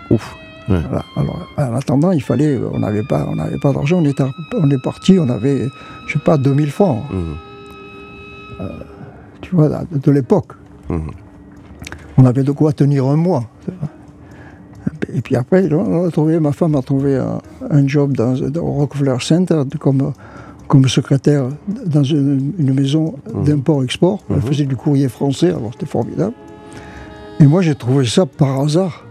Ouf. 0.09 0.35
Alors, 0.69 1.47
en 1.57 1.75
attendant, 1.75 2.11
il 2.11 2.21
fallait, 2.21 2.59
on 2.71 2.79
n'avait 2.79 3.03
pas, 3.03 3.25
on 3.27 3.35
n'avait 3.35 3.57
pas 3.57 3.73
d'argent. 3.73 3.97
On 3.97 4.05
est, 4.05 4.21
on 4.53 4.69
est 4.69 4.81
parti, 4.81 5.17
on 5.19 5.27
avait, 5.29 5.67
je 6.07 6.13
sais 6.13 6.19
pas, 6.19 6.37
2000 6.37 6.69
francs. 6.69 7.03
Mmh. 7.09 7.15
Euh, 8.61 8.69
tu 9.41 9.55
vois, 9.55 9.69
de, 9.91 10.11
l'époque. 10.11 10.51
Mmh. 10.89 10.99
On 12.17 12.25
avait 12.25 12.43
de 12.43 12.51
quoi 12.51 12.71
tenir 12.71 13.05
un 13.05 13.15
mois. 13.15 13.45
Et 15.11 15.21
puis 15.21 15.35
après, 15.35 15.71
on 15.73 16.05
a 16.07 16.11
trouvé, 16.11 16.39
ma 16.39 16.51
femme 16.51 16.75
a 16.75 16.83
trouvé 16.83 17.17
un, 17.17 17.87
job 17.87 18.13
dans, 18.13 18.35
au 18.35 18.71
Rockefeller 18.73 19.17
Center 19.21 19.63
comme 19.79 20.13
comme 20.69 20.87
secrétaire 20.87 21.49
dans 21.85 22.03
une, 22.03 22.53
une 22.57 22.73
maison 22.73 23.15
Mhm. 23.33 23.43
d'import-export. 23.43 24.19
Elle 24.29 24.37
Mhm. 24.37 24.41
faisait 24.43 24.65
du 24.65 24.77
courrier 24.77 25.09
français, 25.09 25.49
alors 25.49 25.71
c'était 25.73 25.85
formidable. 25.87 26.33
Et 27.41 27.47
moi, 27.47 27.61
j'ai 27.61 27.75
trouvé 27.75 28.05
ça 28.05 28.25
par 28.25 28.61
hasard. 28.61 29.03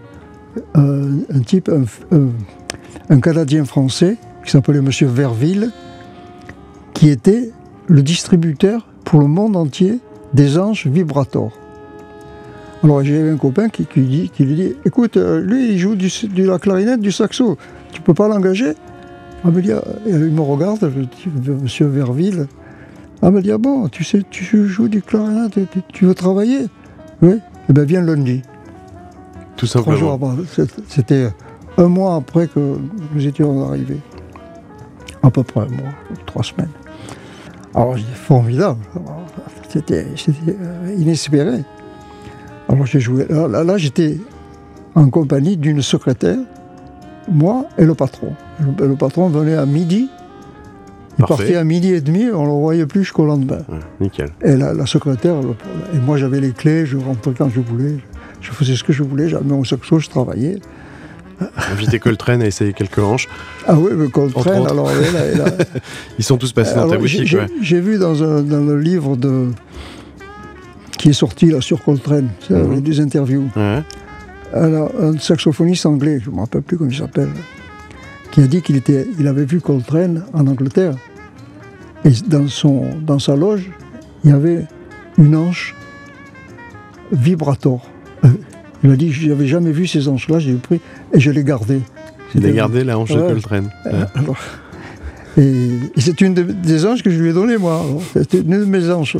Euh, 0.76 1.10
un 1.30 1.40
type, 1.40 1.68
un, 1.68 1.84
un- 2.16 2.30
un 3.10 3.20
Canadien 3.20 3.64
français, 3.66 4.16
qui 4.44 4.50
s'appelait 4.52 4.78
M. 4.78 4.88
Verville, 5.02 5.70
qui 6.94 7.10
était 7.10 7.50
le 7.86 8.02
distributeur 8.02 8.86
pour 9.04 9.20
le 9.20 9.26
monde 9.26 9.56
entier 9.56 9.98
des 10.34 10.58
anges 10.58 10.86
Vibrator. 10.86 11.50
Alors 12.84 13.02
j'avais 13.02 13.30
un 13.30 13.36
copain 13.36 13.68
qui, 13.68 13.84
qui 13.86 14.00
dit, 14.02 14.30
qui 14.32 14.44
lui 14.44 14.54
dit, 14.54 14.72
écoute, 14.84 15.16
euh, 15.16 15.40
lui 15.40 15.72
il 15.72 15.78
joue 15.78 15.96
du, 15.96 16.08
de 16.32 16.44
la 16.44 16.58
clarinette, 16.58 17.00
du 17.00 17.10
saxo, 17.12 17.56
tu 17.92 18.00
peux 18.00 18.14
pas 18.14 18.28
l'engager? 18.28 18.74
Me 19.44 19.62
dit, 19.62 19.70
et 19.70 19.80
il 20.06 20.32
me 20.32 20.40
regarde, 20.40 20.78
je 20.80 21.00
dis, 21.00 21.50
Monsieur 21.50 21.86
Verville. 21.86 22.46
Me 23.22 23.40
dit, 23.40 23.52
ah 23.52 23.58
bon, 23.58 23.88
tu 23.88 24.04
sais, 24.04 24.22
tu 24.30 24.66
joues 24.68 24.88
du 24.88 25.02
clarinette, 25.02 25.58
tu, 25.70 25.80
tu 25.92 26.04
veux 26.06 26.14
travailler? 26.14 26.66
Oui. 27.22 27.38
Eh 27.68 27.72
bien 27.72 27.84
viens 27.84 28.02
lundi. 28.02 28.42
Tout 29.56 29.66
Trois 29.66 29.96
jours 29.96 30.12
simplement. 30.12 30.42
C'était 30.88 31.28
un 31.76 31.88
mois 31.88 32.16
après 32.16 32.46
que 32.46 32.78
nous 33.14 33.26
étions 33.26 33.68
arrivés. 33.68 34.00
À 35.22 35.30
peu 35.30 35.42
près 35.42 35.60
un 35.60 35.68
mois, 35.68 35.92
trois 36.26 36.42
semaines. 36.42 36.70
Alors, 37.74 37.96
j'ai 37.96 38.04
formidable. 38.04 38.78
C'était 39.68 40.06
euh, 40.28 40.94
inespéré. 40.96 41.64
Alors, 42.68 42.86
j'ai 42.86 43.00
joué. 43.00 43.26
Là, 43.28 43.48
là, 43.48 43.64
là, 43.64 43.76
j'étais 43.76 44.18
en 44.94 45.10
compagnie 45.10 45.56
d'une 45.56 45.82
secrétaire, 45.82 46.38
moi 47.30 47.66
et 47.78 47.84
le 47.84 47.94
patron. 47.94 48.32
Le, 48.78 48.86
le 48.88 48.94
patron 48.96 49.28
venait 49.28 49.54
à 49.56 49.66
midi. 49.66 50.08
Il 51.20 51.24
Parfait. 51.24 51.44
partait 51.44 51.56
à 51.56 51.64
midi 51.64 51.92
et 51.92 52.00
demi, 52.00 52.26
on 52.32 52.42
ne 52.42 52.46
le 52.46 52.52
voyait 52.52 52.86
plus 52.86 53.00
jusqu'au 53.02 53.24
lendemain. 53.26 53.58
Ouais, 53.68 53.78
nickel. 54.00 54.30
Et 54.44 54.56
la, 54.56 54.72
la 54.72 54.86
secrétaire, 54.86 55.34
le- 55.42 55.56
et 55.92 55.98
moi 55.98 56.16
j'avais 56.16 56.40
les 56.40 56.52
clés, 56.52 56.86
je 56.86 56.96
rentrais 56.96 57.32
quand 57.36 57.48
je 57.50 57.58
voulais, 57.60 57.96
je 58.40 58.52
faisais 58.52 58.76
ce 58.76 58.84
que 58.84 58.92
je 58.92 59.02
voulais, 59.02 59.28
j'avais 59.28 59.44
mon 59.44 59.64
saxo, 59.64 59.98
je 59.98 60.08
travaillais. 60.08 60.60
Invité 61.72 61.98
Coltrane 61.98 62.42
à 62.42 62.46
essayer 62.46 62.72
quelques 62.72 62.98
hanches. 63.00 63.28
Ah 63.66 63.74
oui, 63.76 63.90
mais 63.96 64.08
Coltrane, 64.10 64.66
alors 64.66 64.90
Ils 66.18 66.24
sont 66.24 66.36
tous 66.36 66.52
passés 66.52 66.74
dans 66.76 66.88
ta 66.88 66.96
boutique. 66.98 67.32
ouais. 67.32 67.46
j'ai 67.62 67.80
vu 67.80 67.98
dans, 67.98 68.22
un- 68.22 68.42
dans 68.42 68.60
le 68.64 68.80
livre 68.80 69.16
de, 69.16 69.46
qui 70.98 71.10
est 71.10 71.12
sorti 71.12 71.46
là 71.46 71.60
sur 71.60 71.82
Coltrane, 71.82 72.28
Mhm. 72.50 72.56
avec 72.56 72.82
des 72.82 73.00
interviews, 73.00 73.48
Ouais. 73.56 73.82
Alors, 74.54 74.90
un 75.00 75.18
saxophoniste 75.18 75.86
anglais, 75.86 76.20
je 76.22 76.30
ne 76.30 76.34
me 76.36 76.40
rappelle 76.40 76.62
plus 76.62 76.76
comment 76.76 76.90
il 76.90 76.96
s'appelle, 76.96 77.28
qui 78.30 78.40
a 78.42 78.46
dit 78.46 78.62
qu'il 78.62 78.76
était, 78.76 79.06
il 79.18 79.26
avait 79.26 79.44
vu 79.44 79.60
Coltrane 79.60 80.24
en 80.32 80.46
Angleterre. 80.46 80.94
Et 82.04 82.10
dans, 82.26 82.46
son, 82.48 82.84
dans 83.04 83.18
sa 83.18 83.36
loge, 83.36 83.70
il 84.24 84.30
y 84.30 84.32
avait 84.32 84.64
une 85.18 85.34
hanche 85.36 85.74
vibrator. 87.12 87.88
Euh, 88.24 88.28
Il 88.84 88.90
a 88.92 88.96
dit, 88.96 89.10
je 89.12 89.28
n'avais 89.28 89.46
jamais 89.46 89.72
vu 89.72 89.86
ces 89.86 90.08
hanches-là, 90.08 90.38
j'ai 90.38 90.54
pris 90.54 90.80
et 91.12 91.20
je 91.20 91.30
l'ai 91.30 91.42
gardée. 91.44 91.80
Il 92.34 92.44
a 92.46 92.50
gardé 92.52 92.84
la 92.84 92.98
hanche 92.98 93.10
de. 93.12 93.20
Coltrane. 93.20 93.70
Ouais. 93.86 93.92
Euh, 93.94 94.04
alors, 94.14 94.36
et, 95.36 95.70
et 95.96 96.00
c'est 96.00 96.20
une 96.20 96.34
de- 96.34 96.42
des 96.42 96.84
anges 96.86 97.02
que 97.02 97.10
je 97.10 97.18
lui 97.20 97.30
ai 97.30 97.32
donné 97.32 97.56
moi. 97.58 97.82
C'était 98.12 98.38
une 98.40 98.50
de 98.60 98.64
mes 98.64 98.90
anges. 98.90 99.16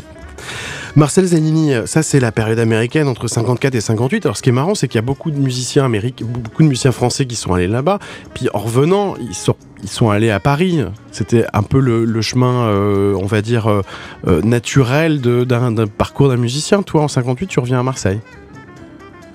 Marcel 0.98 1.26
Zanini, 1.26 1.74
ça 1.86 2.02
c'est 2.02 2.18
la 2.18 2.32
période 2.32 2.58
américaine 2.58 3.06
entre 3.06 3.28
54 3.28 3.72
et 3.76 3.80
58. 3.80 4.26
Alors 4.26 4.36
ce 4.36 4.42
qui 4.42 4.48
est 4.48 4.52
marrant, 4.52 4.74
c'est 4.74 4.88
qu'il 4.88 4.96
y 4.96 4.98
a 4.98 5.02
beaucoup 5.02 5.30
de 5.30 5.38
musiciens 5.38 5.84
américains, 5.84 6.24
beaucoup 6.26 6.64
de 6.64 6.68
musiciens 6.68 6.90
français 6.90 7.24
qui 7.24 7.36
sont 7.36 7.54
allés 7.54 7.68
là-bas. 7.68 8.00
Puis 8.34 8.48
en 8.52 8.58
revenant, 8.58 9.14
ils 9.20 9.32
sont, 9.32 9.54
ils 9.80 9.88
sont 9.88 10.10
allés 10.10 10.30
à 10.30 10.40
Paris. 10.40 10.84
C'était 11.12 11.44
un 11.52 11.62
peu 11.62 11.78
le, 11.78 12.04
le 12.04 12.20
chemin, 12.20 12.66
euh, 12.66 13.14
on 13.14 13.26
va 13.26 13.42
dire, 13.42 13.68
euh, 13.68 13.82
euh, 14.26 14.42
naturel 14.42 15.20
d'un 15.20 15.86
parcours 15.86 16.30
d'un 16.30 16.36
musicien. 16.36 16.82
Toi, 16.82 17.02
en 17.02 17.08
58, 17.08 17.46
tu 17.46 17.60
reviens 17.60 17.78
à 17.78 17.84
Marseille. 17.84 18.18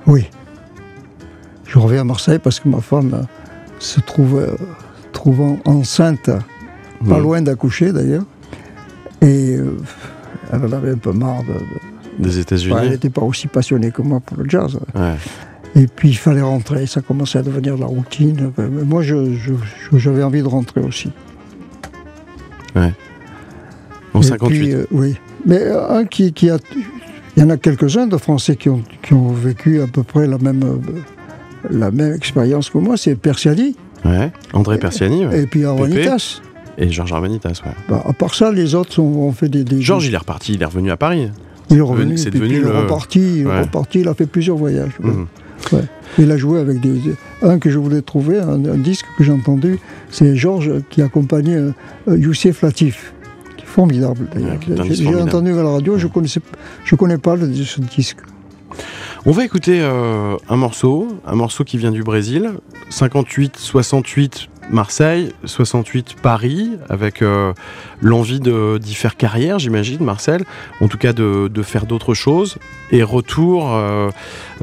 Oui. 0.06 0.26
Je 1.65 1.80
reviens 1.80 2.02
à 2.02 2.04
Marseille 2.04 2.39
parce 2.43 2.60
que 2.60 2.67
ma 2.67 2.82
femme 2.82 3.13
euh, 3.13 3.23
se 3.80 4.02
trouvait, 4.02 4.49
euh, 4.49 4.58
trouvant 5.13 5.58
enceinte, 5.63 6.30
pas 7.08 7.19
loin 7.19 7.41
d'accoucher 7.41 7.93
d'ailleurs. 7.93 8.26
Et 9.21 9.56
euh, 9.56 9.78
elle 10.53 10.65
en 10.65 10.71
avait 10.77 10.91
un 10.91 10.97
peu 10.97 11.11
marre. 11.11 11.43
De, 11.43 11.53
de- 11.53 12.23
Des 12.23 12.39
États-Unis. 12.39 12.73
Enfin, 12.73 12.83
elle 12.83 12.91
n'était 12.91 13.09
pas 13.09 13.21
aussi 13.23 13.47
passionnée 13.47 13.91
que 13.91 14.01
moi 14.01 14.19
pour 14.19 14.37
le 14.37 14.47
jazz. 14.49 14.77
Ouais. 14.95 15.15
Et 15.75 15.87
puis 15.87 16.09
il 16.09 16.17
fallait 16.17 16.41
rentrer, 16.41 16.85
ça 16.85 17.01
commençait 17.01 17.39
à 17.39 17.41
devenir 17.41 17.75
de 17.75 17.79
la 17.81 17.87
routine. 17.87 18.51
Mais 18.57 18.83
Moi, 18.83 19.01
je- 19.01 19.33
je- 19.33 19.53
je- 19.91 19.97
j'avais 19.97 20.21
envie 20.23 20.41
de 20.43 20.47
rentrer 20.47 20.81
aussi. 20.81 21.09
En 24.13 24.19
Et 24.19 24.23
58. 24.23 24.59
puis, 24.59 24.73
euh, 24.73 24.85
oui. 24.91 25.15
Mais 25.45 25.59
euh, 25.59 25.89
un 25.99 26.05
qui, 26.05 26.31
qui 26.33 26.49
a. 26.49 26.57
Il 27.35 27.41
y 27.41 27.45
en 27.45 27.49
a 27.49 27.57
quelques-uns 27.57 28.05
de 28.05 28.17
Français 28.17 28.55
qui 28.55 28.69
ont, 28.69 28.83
qui 29.01 29.13
ont 29.15 29.29
vécu 29.31 29.81
à 29.81 29.87
peu 29.87 30.03
près 30.03 30.27
la 30.27 30.37
même, 30.37 30.61
euh, 30.63 30.77
la 31.71 31.89
même 31.89 32.13
expérience 32.13 32.69
que 32.69 32.77
moi, 32.77 32.95
c'est 32.95 33.15
Persiani 33.15 33.75
Ouais. 34.05 34.31
André 34.53 34.77
Persiani 34.77 35.25
ouais. 35.25 35.43
et 35.43 35.47
puis 35.47 35.65
Arvanitas. 35.65 36.41
Et 36.77 36.89
Georges 36.89 37.13
Armanitas. 37.13 37.62
Ouais. 37.65 37.71
Bah, 37.89 38.03
à 38.07 38.13
part 38.13 38.33
ça, 38.36 38.51
les 38.51 38.75
autres 38.75 38.99
ont 38.99 39.31
fait 39.31 39.49
des. 39.49 39.63
des 39.63 39.81
Georges, 39.81 40.05
il 40.07 40.13
est 40.13 40.17
reparti, 40.17 40.53
il 40.53 40.62
est 40.62 40.65
revenu 40.65 40.91
à 40.91 40.97
Paris. 40.97 41.29
il 41.69 41.77
est 41.77 41.81
revenu, 41.81 42.17
c'est 42.17 42.29
devenu 42.31 42.55
il 42.55 42.57
est 42.57 42.59
le- 42.62 42.77
reparti, 42.77 43.19
il 43.19 43.41
est 43.41 43.45
Ouais. 43.45 43.62
reparti, 43.62 43.99
il 44.01 44.07
a 44.07 44.13
fait 44.13 44.25
plusieurs 44.27 44.57
voyages. 44.57 44.93
ouais. 45.03 45.12
Mhm. 45.12 45.27
Il 46.19 46.29
a 46.29 46.38
joué 46.38 46.59
avec 46.59 46.79
des, 46.81 46.99
un 47.41 47.57
que 47.57 47.69
je 47.71 47.79
voulais 47.79 48.01
trouver, 48.01 48.38
un, 48.38 48.63
un 48.65 48.77
disque 48.77 49.05
que 49.17 49.23
j'ai 49.23 49.31
entendu, 49.31 49.79
c'est 50.09 50.36
Georges 50.36 50.81
qui 50.89 51.01
accompagnait 51.01 51.55
euh, 51.55 51.71
Youssef 52.17 52.62
Latif, 52.62 53.13
qui 53.57 53.63
est 53.63 53.67
formidable 53.67 54.27
d'ailleurs. 54.33 54.57
Ouais, 54.67 54.93
J'ai- 54.93 55.07
entendu 55.15 55.51
à 55.53 55.63
la 55.63 55.69
radio, 55.69 55.97
je 55.97 56.07
je 56.86 56.95
connais 56.95 57.17
pas 57.17 57.36
le, 57.38 57.51
ce 57.53 57.79
disque. 57.81 58.17
On 59.25 59.31
va 59.31 59.45
écouter 59.45 59.79
euh, 59.81 60.36
un 60.49 60.55
morceau, 60.57 61.07
un 61.25 61.36
morceau 61.36 61.63
qui 61.63 61.77
vient 61.77 61.91
du 61.91 62.03
Brésil, 62.03 62.51
58, 62.89 63.53
68 63.57 64.49
Marseille, 64.71 65.34
68 65.45 66.15
Paris, 66.21 66.71
avec 66.89 67.21
euh, 67.21 67.54
l'envie 68.02 68.39
de- 68.39 68.78
d'y 68.80 68.95
faire 68.95 69.17
carrière, 69.17 69.60
j'imagine, 69.60 70.04
Marcel, 70.04 70.43
en 70.82 70.88
tout 70.88 70.97
cas 70.97 71.13
de, 71.13 71.47
de 71.47 71.62
faire 71.63 71.86
d'autres 71.86 72.13
choses, 72.13 72.58
et 72.91 73.04
retour, 73.04 73.71
euh, 73.73 74.10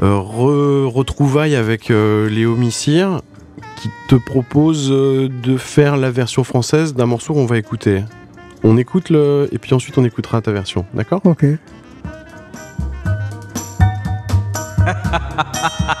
euh, 0.01 0.15
re- 0.17 0.85
retrouvailles 0.87 1.55
avec 1.55 1.91
euh, 1.91 2.27
Léo 2.29 2.55
Missire, 2.55 3.21
qui 3.77 3.89
te 4.09 4.15
propose 4.15 4.89
euh, 4.91 5.29
de 5.43 5.57
faire 5.57 5.97
la 5.97 6.11
version 6.11 6.43
française 6.43 6.93
d'un 6.93 7.05
morceau 7.05 7.33
qu'on 7.33 7.45
va 7.45 7.57
écouter. 7.57 8.03
On 8.63 8.77
écoute 8.77 9.09
le, 9.09 9.47
et 9.51 9.57
puis 9.57 9.73
ensuite 9.73 9.97
on 9.97 10.03
écoutera 10.05 10.41
ta 10.41 10.51
version, 10.51 10.85
d'accord? 10.93 11.21
Ok. 11.25 11.45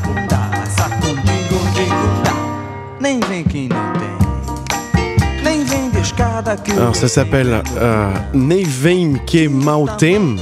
Nem 3.01 3.19
vem 3.19 3.43
que 3.43 3.67
não 3.69 3.93
tem, 3.93 5.43
nem 5.43 5.63
vem 5.65 5.89
de 5.89 5.99
escada 5.99 6.55
que 6.55 6.71
Alors 6.71 6.95
ça 6.95 7.07
s'appelle 7.07 7.61
euh, 7.77 8.13
Nevein 8.33 9.15
Ke 9.25 9.47
Mautem. 9.49 10.37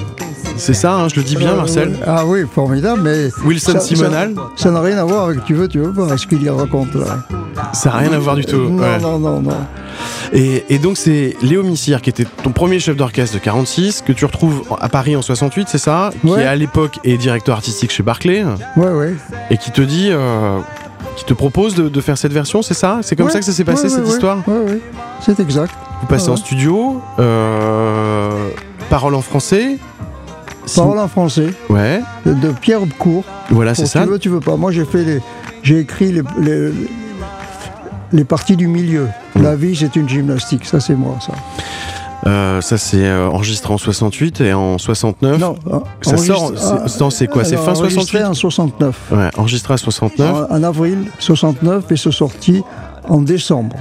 C'est 0.58 0.74
ça, 0.74 0.94
hein, 0.96 1.08
je 1.08 1.16
le 1.16 1.24
dis 1.24 1.38
bien, 1.38 1.52
Euh, 1.54 1.56
Marcel. 1.56 1.98
Ah 2.06 2.26
oui, 2.26 2.42
formidable, 2.54 3.02
mais. 3.02 3.30
Wilson 3.46 3.72
ça- 3.74 3.80
Simonal 3.80 4.36
Ça 4.58 4.72
n'a 4.72 4.82
rien 4.82 4.98
à 4.98 5.06
voir 5.06 5.26
avec 5.30 5.46
tu 5.46 5.54
veux, 5.54 5.70
tu 5.70 5.80
veux 5.80 5.94
pas, 5.94 6.18
ce 6.18 6.28
qu'il 6.28 6.44
y 6.44 6.50
raconte 6.50 6.96
là. 6.96 7.20
Ça 7.74 7.92
n'a 7.92 7.98
rien 7.98 8.12
à 8.12 8.20
voir 8.20 8.36
du 8.36 8.44
tout. 8.44 8.58
Non, 8.70 8.84
ouais. 8.84 9.00
non, 9.00 9.20
non, 9.20 9.42
non. 9.42 9.56
Et, 10.34 10.66
et 10.70 10.78
donc 10.80 10.98
c'est 10.98 11.36
Léo 11.42 11.64
Missire 11.64 12.02
qui 12.02 12.10
était 12.10 12.26
ton 12.44 12.52
premier 12.52 12.80
chef 12.80 12.98
d'orchestre 12.98 13.36
de 13.36 13.40
46, 13.42 14.02
que 14.06 14.12
tu 14.12 14.26
retrouves 14.26 14.64
à 14.82 14.90
Paris 14.90 15.16
en 15.16 15.22
68, 15.22 15.68
c'est 15.72 15.78
ça? 15.78 16.12
Qui 16.26 16.34
à 16.42 16.56
l'époque 16.58 17.00
est 17.06 17.16
directeur 17.18 17.56
artistique 17.56 17.92
chez 17.92 18.04
Barclay, 18.04 18.44
Ouais, 18.76 18.92
ouais. 18.92 19.14
et 19.50 19.58
qui 19.58 19.72
te 19.72 19.82
dit... 19.82 20.10
euh, 20.12 20.60
qui 21.16 21.26
te 21.26 21.34
propose 21.34 21.76
de, 21.76 21.90
de 21.90 22.02
faire 22.02 22.18
cette 22.18 22.32
version, 22.34 22.62
c'est 22.62 22.74
ça? 22.74 23.00
C'est 23.02 23.16
comme 23.16 23.26
Ouais, 23.28 23.32
ça 23.32 23.40
que 23.40 23.46
ça 23.46 23.52
s'est 23.52 23.64
passé 23.66 23.84
ouais, 23.84 23.90
cette 23.90 24.06
ouais, 24.06 24.10
histoire? 24.10 24.38
Ouais, 24.48 24.54
ouais. 24.72 24.80
C'est 25.26 25.40
exact. 25.40 25.74
Vous 26.02 26.08
passez 26.08 26.30
en 26.30 26.36
studio, 26.38 27.02
euh, 27.20 28.50
parole 28.90 29.16
en 29.16 29.22
français. 29.22 29.78
Parole 30.76 31.00
en 31.00 31.08
français, 31.08 31.48
Ouais, 31.70 32.00
de, 32.26 32.34
de 32.34 32.50
Pierre 32.52 32.82
Court. 33.00 33.24
voilà, 33.50 33.74
c'est 33.76 33.86
ça. 33.88 34.04
Tu 34.04 34.10
veux, 34.10 34.20
tu 34.20 34.30
veux 34.30 34.40
pas. 34.40 34.56
Moi, 34.56 34.72
j'ai 34.72 34.86
fait 34.86 35.04
les, 35.04 35.20
j'ai 35.64 35.80
écrit 35.80 36.12
les, 36.12 36.22
les, 36.40 36.72
les 38.14 38.24
parties 38.24 38.56
du 38.56 38.68
milieu. 38.68 39.08
La 39.36 39.56
vie, 39.56 39.76
c'est 39.76 39.96
une 39.96 40.08
gymnastique. 40.08 40.66
Ça, 40.66 40.80
c'est 40.80 40.94
moi, 40.96 41.16
ça. 41.26 41.34
Euh, 42.28 42.60
ça 42.60 42.78
c'est 42.78 43.06
euh, 43.06 43.30
enregistré 43.30 43.74
en 43.74 43.78
68 43.78 44.42
et 44.42 44.54
en 44.54 44.78
69. 44.78 45.40
Non, 45.40 45.56
ça 46.02 46.18
sort. 46.18 46.52
C'est, 47.12 47.28
quoi 47.28 47.46
C'est 47.46 47.56
fin 47.58 47.74
68 47.74 48.24
en 48.24 48.34
69. 48.34 48.96
Ouais, 49.12 49.30
enregistré 49.38 49.74
à 49.74 49.78
69. 49.78 50.48
En, 50.50 50.56
en, 50.56 50.64
avril 50.64 51.06
69 51.20 51.92
et 51.92 51.96
se 51.96 52.12
sorti 52.12 52.64
en 53.08 53.22
décembre. 53.22 53.76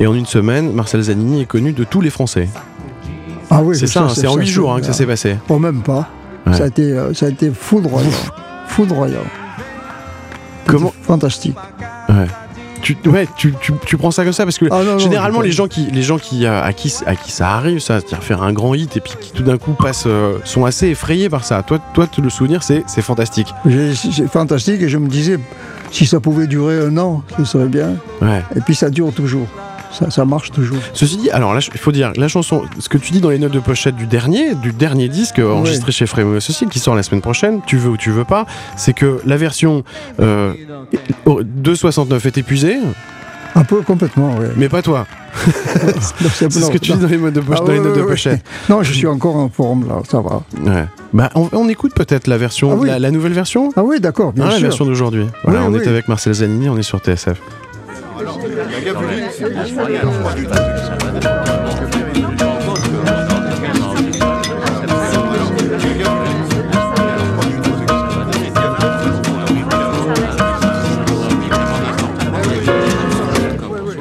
Et 0.00 0.06
en 0.06 0.14
une 0.14 0.26
semaine, 0.26 0.72
Marcel 0.72 1.02
Zanini 1.02 1.42
est 1.42 1.46
connu 1.46 1.72
de 1.72 1.84
tous 1.84 2.00
les 2.00 2.10
Français. 2.10 2.48
Ah 3.50 3.62
oui, 3.62 3.76
c'est 3.76 3.86
ça, 3.86 4.08
c'est 4.08 4.26
en 4.26 4.36
8 4.36 4.46
jours 4.46 4.72
hein, 4.72 4.80
que 4.80 4.86
ça 4.86 4.94
s'est 4.94 5.06
passé. 5.06 5.36
Oh, 5.48 5.58
même 5.58 5.82
pas. 5.82 6.08
Ouais. 6.46 6.54
Ça, 6.54 6.64
a 6.64 6.66
été, 6.68 6.82
euh, 6.82 7.12
ça 7.12 7.26
a 7.26 7.28
été 7.28 7.50
foudroyant. 7.50 8.08
foudroyant. 8.66 9.20
Comment 10.66 10.92
Fantastique. 11.02 11.56
Ouais. 12.08 12.26
Tu, 12.82 12.96
ouais, 13.06 13.28
tu, 13.36 13.54
tu, 13.60 13.72
tu, 13.86 13.96
prends 13.96 14.10
ça 14.10 14.24
comme 14.24 14.32
ça 14.32 14.44
parce 14.44 14.58
que 14.58 14.66
ah 14.70 14.82
non, 14.82 14.98
généralement 14.98 15.38
non, 15.38 15.44
les 15.44 15.52
gens 15.52 15.68
qui 15.68 15.86
les 15.92 16.02
gens 16.02 16.18
qui 16.18 16.46
à 16.46 16.72
qui 16.72 16.92
à 17.06 17.14
qui 17.14 17.30
ça 17.30 17.50
arrive 17.50 17.78
ça 17.78 18.00
c'est-à-dire 18.00 18.24
faire 18.24 18.42
un 18.42 18.52
grand 18.52 18.74
hit 18.74 18.96
et 18.96 19.00
puis 19.00 19.12
qui 19.20 19.32
tout 19.32 19.44
d'un 19.44 19.56
coup 19.56 19.72
passent 19.72 20.04
euh, 20.06 20.38
sont 20.44 20.64
assez 20.64 20.88
effrayés 20.88 21.28
par 21.28 21.44
ça. 21.44 21.62
Toi 21.62 21.78
toi 21.94 22.06
le 22.20 22.30
souvenir 22.30 22.62
c'est 22.62 22.82
c'est 22.86 23.02
fantastique. 23.02 23.54
C'est 23.94 24.26
fantastique 24.26 24.82
et 24.82 24.88
je 24.88 24.98
me 24.98 25.08
disais 25.08 25.38
si 25.90 26.06
ça 26.06 26.20
pouvait 26.20 26.46
durer 26.46 26.80
un 26.80 26.96
an 26.98 27.22
ce 27.38 27.44
serait 27.44 27.68
bien. 27.68 27.94
Ouais. 28.20 28.42
et 28.56 28.60
puis 28.60 28.74
ça 28.74 28.90
dure 28.90 29.12
toujours 29.12 29.46
ça, 29.92 30.10
ça, 30.10 30.24
marche 30.24 30.50
toujours. 30.50 30.78
Ceci 30.92 31.16
dit, 31.16 31.30
alors 31.30 31.54
là, 31.54 31.60
il 31.72 31.78
faut 31.78 31.92
dire, 31.92 32.12
la 32.16 32.28
chanson, 32.28 32.64
ce 32.78 32.88
que 32.88 32.98
tu 32.98 33.12
dis 33.12 33.20
dans 33.20 33.30
les 33.30 33.38
notes 33.38 33.52
de 33.52 33.60
pochette 33.60 33.96
du 33.96 34.06
dernier, 34.06 34.54
du 34.54 34.72
dernier 34.72 35.08
disque 35.08 35.36
oui. 35.38 35.44
enregistré 35.44 35.92
chez 35.92 36.06
Frémo 36.06 36.34
Associé, 36.36 36.66
qui 36.68 36.78
sort 36.78 36.94
la 36.94 37.02
semaine 37.02 37.20
prochaine, 37.20 37.60
tu 37.66 37.76
veux 37.76 37.90
ou 37.90 37.96
tu 37.96 38.10
veux 38.10 38.24
pas, 38.24 38.46
c'est 38.76 38.92
que 38.92 39.20
la 39.24 39.36
version 39.36 39.84
euh, 40.20 40.54
2.69 41.26 42.26
est 42.26 42.38
épuisée. 42.38 42.78
Un 43.54 43.64
peu 43.64 43.82
complètement, 43.82 44.34
oui. 44.38 44.46
Mais 44.56 44.68
pas 44.68 44.80
toi. 44.80 45.06
c'est 46.34 46.50
ce 46.50 46.70
que 46.70 46.78
tu 46.78 46.92
dis 46.92 46.98
dans 46.98 47.06
les, 47.06 47.30
de 47.30 47.40
poche, 47.40 47.58
ah, 47.60 47.64
dans 47.64 47.72
les 47.72 47.80
notes 47.80 47.96
oui, 47.96 48.02
de 48.02 48.06
pochette. 48.06 48.44
Non, 48.68 48.82
je 48.82 48.92
suis 48.92 49.06
encore 49.06 49.36
en 49.36 49.48
forme 49.48 49.88
là, 49.88 50.00
ça 50.08 50.20
va. 50.20 50.42
Ouais. 50.62 50.86
Bah, 51.12 51.30
on, 51.34 51.48
on 51.52 51.68
écoute 51.68 51.92
peut-être 51.94 52.26
la 52.26 52.38
version, 52.38 52.72
ah, 52.72 52.76
oui. 52.78 52.88
la, 52.88 52.98
la, 52.98 53.10
nouvelle 53.10 53.32
version. 53.32 53.70
Ah 53.76 53.82
oui, 53.82 54.00
d'accord, 54.00 54.32
bien 54.32 54.44
ah, 54.46 54.50
sûr. 54.50 54.60
La 54.60 54.68
version 54.68 54.84
d'aujourd'hui. 54.84 55.26
Voilà, 55.44 55.64
on 55.64 55.74
est 55.74 55.86
avec 55.86 56.08
Marcel 56.08 56.34
Zanini, 56.34 56.68
on 56.68 56.78
est 56.78 56.82
sur 56.82 56.98
TSF. 56.98 57.40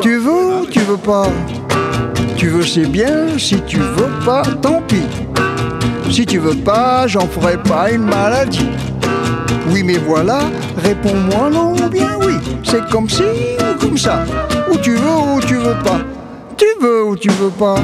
Tu 0.01 0.17
veux 0.17 0.61
ou 0.61 0.65
tu 0.65 0.79
veux 0.79 0.97
pas? 0.97 1.27
Tu 2.37 2.47
veux 2.47 2.63
c'est 2.63 2.85
bien, 2.85 3.37
si 3.37 3.61
tu 3.61 3.77
veux 3.77 4.09
pas, 4.25 4.43
tant 4.61 4.81
pis. 4.87 5.03
Si 6.09 6.25
tu 6.25 6.39
veux 6.39 6.55
pas, 6.55 7.07
j'en 7.07 7.27
ferai 7.27 7.57
pas 7.57 7.91
une 7.91 8.05
maladie. 8.05 8.69
Oui, 9.69 9.83
mais 9.83 9.97
voilà, 9.97 10.41
réponds-moi 10.83 11.49
non 11.51 11.73
ou 11.73 11.89
bien 11.89 12.11
oui. 12.19 12.35
C'est 12.63 12.87
comme 12.89 13.09
si 13.09 13.23
ou 13.23 13.79
comme 13.79 13.97
ça. 13.97 14.23
Ou 14.71 14.77
tu 14.77 14.95
veux 14.95 15.35
ou 15.35 15.39
tu 15.41 15.55
veux 15.55 15.77
pas. 15.83 15.99
Tu 16.57 16.65
veux 16.81 17.03
ou 17.03 17.15
tu 17.15 17.29
veux 17.29 17.49
pas. 17.49 17.75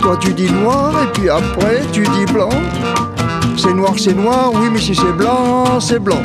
Toi 0.00 0.16
tu 0.20 0.32
dis 0.32 0.50
noir 0.50 0.92
et 1.02 1.12
puis 1.12 1.28
après 1.30 1.82
tu 1.92 2.02
dis 2.02 2.32
blanc. 2.32 2.50
C'est 3.56 3.74
noir, 3.74 3.92
c'est 3.96 4.14
noir, 4.14 4.50
oui, 4.54 4.68
mais 4.72 4.80
si 4.80 4.94
c'est 4.94 5.12
blanc, 5.12 5.78
c'est 5.78 5.98
blanc. 5.98 6.22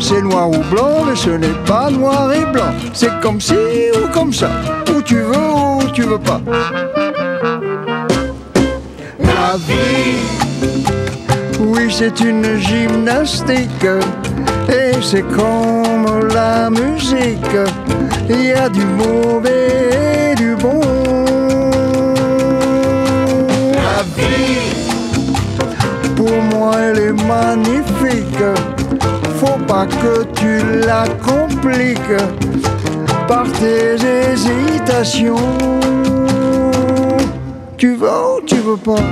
C'est 0.00 0.20
noir 0.22 0.50
ou 0.50 0.58
blanc, 0.70 1.04
mais 1.08 1.16
ce 1.16 1.30
n'est 1.30 1.58
pas 1.66 1.90
noir 1.90 2.32
et 2.32 2.44
blanc. 2.52 2.72
C'est 2.92 3.20
comme 3.20 3.40
si 3.40 3.54
ou 3.54 4.06
comme 4.12 4.32
ça. 4.32 4.50
Ou 4.94 5.02
tu 5.02 5.16
veux 5.16 5.52
ou 5.52 5.82
tu 5.92 6.02
veux 6.02 6.18
pas. 6.18 6.40
La 9.20 9.56
vie. 9.56 10.18
Oui, 11.58 11.90
c'est 11.90 12.20
une 12.20 12.58
gymnastique 12.58 13.86
c'est 15.02 15.22
comme 15.22 16.28
la 16.34 16.70
musique. 16.70 17.56
Il 18.28 18.44
y 18.46 18.52
a 18.52 18.68
du 18.68 18.84
mauvais 18.84 20.32
et 20.32 20.34
du 20.34 20.54
bon. 20.56 20.80
La 23.72 24.02
vie, 24.16 24.74
pour 26.14 26.42
moi, 26.52 26.72
elle 26.80 26.98
est 26.98 27.12
magnifique. 27.12 28.44
Faut 29.38 29.58
pas 29.66 29.86
que 29.86 30.24
tu 30.34 30.62
la 30.86 31.04
compliques 31.24 32.22
par 33.28 33.46
tes 33.52 33.94
hésitations. 33.94 35.36
Tu 37.76 37.94
veux 37.94 38.08
ou 38.08 38.40
tu 38.46 38.56
veux 38.56 38.76
pas? 38.76 39.02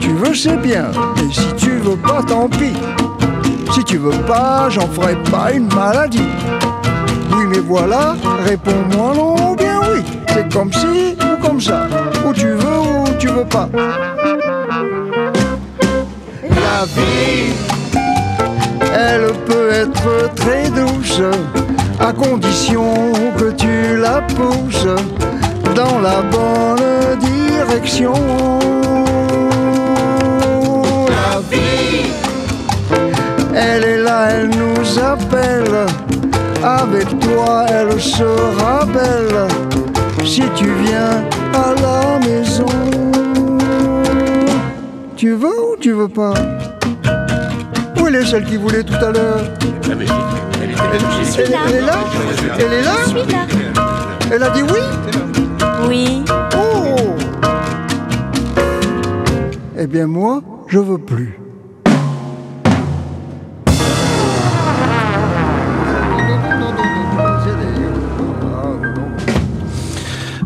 tu 0.00 0.10
veux, 0.10 0.34
c'est 0.34 0.56
bien. 0.58 0.90
Et 1.16 1.32
si 1.32 1.54
tu 1.56 1.70
veux 1.78 1.96
pas, 1.96 2.22
tant 2.22 2.48
pis. 2.48 2.74
Si 3.74 3.82
tu 3.82 3.96
veux 3.98 4.22
pas, 4.22 4.68
j'en 4.70 4.86
ferai 4.86 5.16
pas 5.32 5.50
une 5.50 5.66
maladie. 5.74 6.30
Oui, 7.32 7.44
mais 7.48 7.58
voilà, 7.58 8.14
réponds-moi 8.46 9.14
non 9.16 9.34
ou 9.50 9.56
bien 9.56 9.80
oui. 9.92 10.00
C'est 10.28 10.52
comme 10.52 10.72
si 10.72 11.16
ou 11.20 11.44
comme 11.44 11.60
ça. 11.60 11.88
Ou 12.24 12.32
tu 12.32 12.46
veux 12.46 12.78
ou 12.78 13.04
tu 13.18 13.26
veux 13.26 13.44
pas. 13.44 13.68
La 16.40 16.84
vie, 16.94 17.52
elle 18.94 19.32
peut 19.44 19.70
être 19.72 20.32
très 20.36 20.70
douce, 20.70 21.20
à 21.98 22.12
condition 22.12 22.94
que 23.36 23.50
tu 23.50 23.96
la 23.96 24.20
pousses 24.22 24.86
dans 25.74 25.98
la 25.98 26.22
bonne 26.22 27.18
direction. 27.18 28.14
Là, 34.04 34.28
elle 34.30 34.50
nous 34.50 34.98
appelle. 34.98 35.86
Avec 36.62 37.08
toi, 37.20 37.66
elle 37.68 38.00
sera 38.00 38.84
belle. 38.86 39.48
Si 40.24 40.42
tu 40.54 40.66
viens 40.84 41.24
à 41.52 41.74
la 41.80 42.18
maison, 42.26 42.66
tu 45.16 45.32
veux 45.32 45.72
ou 45.72 45.76
tu 45.80 45.92
veux 45.92 46.08
pas? 46.08 46.34
Où 48.00 48.06
elle 48.06 48.16
est 48.16 48.26
celle 48.26 48.44
qui 48.44 48.56
voulait 48.56 48.82
tout 48.82 48.94
à 48.94 49.10
l'heure? 49.10 49.40
Elle, 49.90 50.02
elle, 50.02 50.08
elle, 51.68 51.74
est 51.74 51.80
là? 51.80 51.98
Elle 52.58 52.72
est 52.72 52.82
là? 52.82 52.92
Je 53.04 53.08
suis 53.08 53.32
là. 53.32 53.46
Elle 54.32 54.42
a 54.42 54.50
dit 54.50 54.62
oui? 54.62 54.80
Oui. 55.88 56.24
Oh 56.56 57.14
Eh 59.78 59.86
bien 59.86 60.06
moi, 60.06 60.42
je 60.68 60.78
veux 60.78 60.98
plus. 60.98 61.43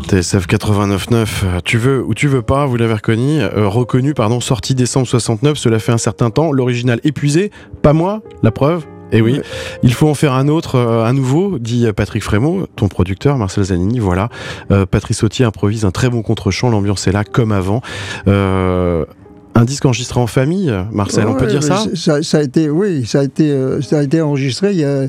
TSF 0.09 0.47
89.9, 0.47 1.61
tu 1.63 1.77
veux 1.77 2.03
ou 2.03 2.15
tu 2.15 2.27
veux 2.27 2.41
pas, 2.41 2.65
vous 2.65 2.77
l'avez 2.77 2.95
reconnu, 2.95 3.41
euh, 3.41 3.67
reconnu, 3.67 4.15
pardon, 4.15 4.39
sorti 4.39 4.73
décembre 4.73 5.05
69, 5.05 5.55
cela 5.55 5.77
fait 5.77 5.91
un 5.91 5.99
certain 5.99 6.31
temps, 6.31 6.51
l'original 6.51 6.99
épuisé, 7.03 7.51
pas 7.83 7.93
moi, 7.93 8.23
la 8.41 8.49
preuve, 8.49 8.85
et 9.11 9.21
oui, 9.21 9.33
ouais. 9.33 9.43
il 9.83 9.93
faut 9.93 10.07
en 10.07 10.15
faire 10.15 10.33
un 10.33 10.47
autre, 10.47 10.75
euh, 10.75 11.05
un 11.05 11.13
nouveau, 11.13 11.59
dit 11.59 11.85
Patrick 11.95 12.23
Frémaux, 12.23 12.65
ton 12.75 12.87
producteur, 12.87 13.37
Marcel 13.37 13.65
Zanini, 13.65 13.99
voilà. 13.99 14.29
Euh, 14.71 14.87
Patrice 14.87 15.19
Sautier 15.19 15.45
improvise 15.45 15.85
un 15.85 15.91
très 15.91 16.09
bon 16.09 16.23
contre-champ, 16.23 16.71
l'ambiance 16.71 17.05
est 17.07 17.11
là 17.11 17.23
comme 17.23 17.51
avant. 17.51 17.81
Euh, 18.27 19.05
un 19.53 19.65
disque 19.65 19.85
enregistré 19.85 20.19
en 20.19 20.25
famille, 20.27 20.73
Marcel, 20.91 21.25
ouais, 21.25 21.31
on 21.31 21.35
peut 21.35 21.45
dire 21.45 21.61
ça, 21.61 21.83
ça 21.93 22.23
Ça 22.23 22.37
a 22.39 22.41
été, 22.41 22.71
oui, 22.71 23.05
ça 23.05 23.19
a 23.19 23.23
été, 23.25 23.51
euh, 23.51 23.79
ça 23.81 23.99
a 23.99 24.01
été 24.01 24.21
enregistré 24.21 24.71
il 24.71 24.79
y 24.79 24.85
a, 24.85 25.03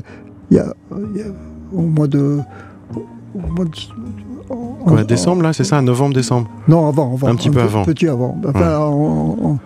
il 0.51 0.57
y 0.57 0.59
a, 0.59 0.75
il 1.15 1.21
y 1.21 1.23
a 1.23 1.27
au 1.73 1.81
mois 1.81 2.07
de... 2.07 2.37
Au 3.33 3.49
mois 3.49 3.65
de 3.65 3.71
décembre, 5.05 5.41
là, 5.43 5.53
c'est 5.53 5.63
ça, 5.63 5.81
novembre-décembre 5.81 6.47
Non, 6.67 6.87
avant, 6.87 7.13
avant. 7.13 7.27
Un 7.27 7.35
petit 7.35 7.49
peu 7.49 7.61
avant. 7.61 7.83
Petit 7.83 8.07
avant. 8.07 8.37
Enfin, 8.47 8.59
ouais. 8.59 8.75
en, 8.75 9.37
en 9.43 9.59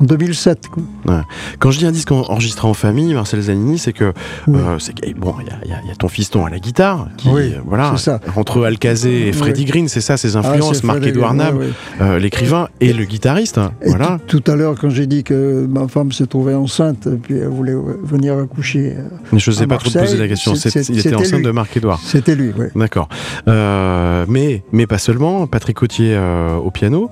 2007. 0.00 0.68
Quoi. 0.68 0.82
Ouais. 1.06 1.22
Quand 1.58 1.70
je 1.70 1.78
dis 1.78 1.86
un 1.86 1.92
disque 1.92 2.12
enregistré 2.12 2.66
en 2.66 2.74
famille, 2.74 3.12
Marcel 3.14 3.40
Zanini, 3.40 3.78
c'est 3.78 3.92
que 3.92 4.12
oui. 4.46 4.58
euh, 4.58 4.78
c'est 4.78 4.94
bon, 5.14 5.34
il 5.40 5.68
y, 5.68 5.68
y, 5.68 5.88
y, 5.88 5.90
a 5.90 5.94
ton 5.96 6.08
fiston 6.08 6.44
à 6.44 6.50
la 6.50 6.58
guitare, 6.58 7.08
qui 7.16 7.28
oui, 7.28 7.54
voilà, 7.66 7.96
ça. 7.96 8.20
entre 8.36 8.64
Alcazé 8.64 9.28
et 9.28 9.32
Freddie 9.32 9.62
oui. 9.62 9.70
Green, 9.70 9.88
c'est 9.88 10.00
ça 10.00 10.16
ses 10.16 10.36
influences, 10.36 10.80
ah, 10.82 10.86
Marc-Édouard 10.86 11.34
Nab, 11.34 11.60
euh, 12.00 12.18
l'écrivain 12.18 12.68
et 12.80 12.92
le 12.92 13.04
guitariste. 13.04 13.58
Hein, 13.58 13.72
et 13.82 13.90
voilà. 13.90 14.18
Tout 14.26 14.42
à 14.46 14.56
l'heure, 14.56 14.76
quand 14.80 14.90
j'ai 14.90 15.06
dit 15.06 15.24
que 15.24 15.66
ma 15.68 15.88
femme 15.88 16.12
se 16.12 16.24
trouvait 16.24 16.54
enceinte, 16.54 17.08
puis 17.22 17.36
elle 17.36 17.48
voulait 17.48 17.76
venir 18.02 18.38
accoucher. 18.38 18.94
Mais 19.32 19.38
je 19.38 19.50
n'osais 19.50 19.66
pas 19.66 19.76
trop 19.78 19.90
te 19.90 19.98
poser 19.98 20.16
la 20.18 20.28
question. 20.28 20.54
C 20.54 20.68
est, 20.68 20.72
c 20.72 20.80
est, 20.80 20.88
il 20.88 20.98
était 20.98 21.14
enceinte 21.14 21.38
lui. 21.40 21.44
de 21.44 21.50
Marc-Édouard. 21.50 22.00
C'était 22.04 22.34
lui, 22.34 22.52
oui. 22.56 22.66
D'accord. 22.74 23.08
Euh, 23.48 24.24
mais, 24.28 24.62
mais 24.72 24.86
pas 24.86 24.98
seulement. 24.98 25.46
Patrick 25.46 25.76
Cotier 25.76 26.14
euh, 26.16 26.56
au 26.56 26.70
piano. 26.70 27.10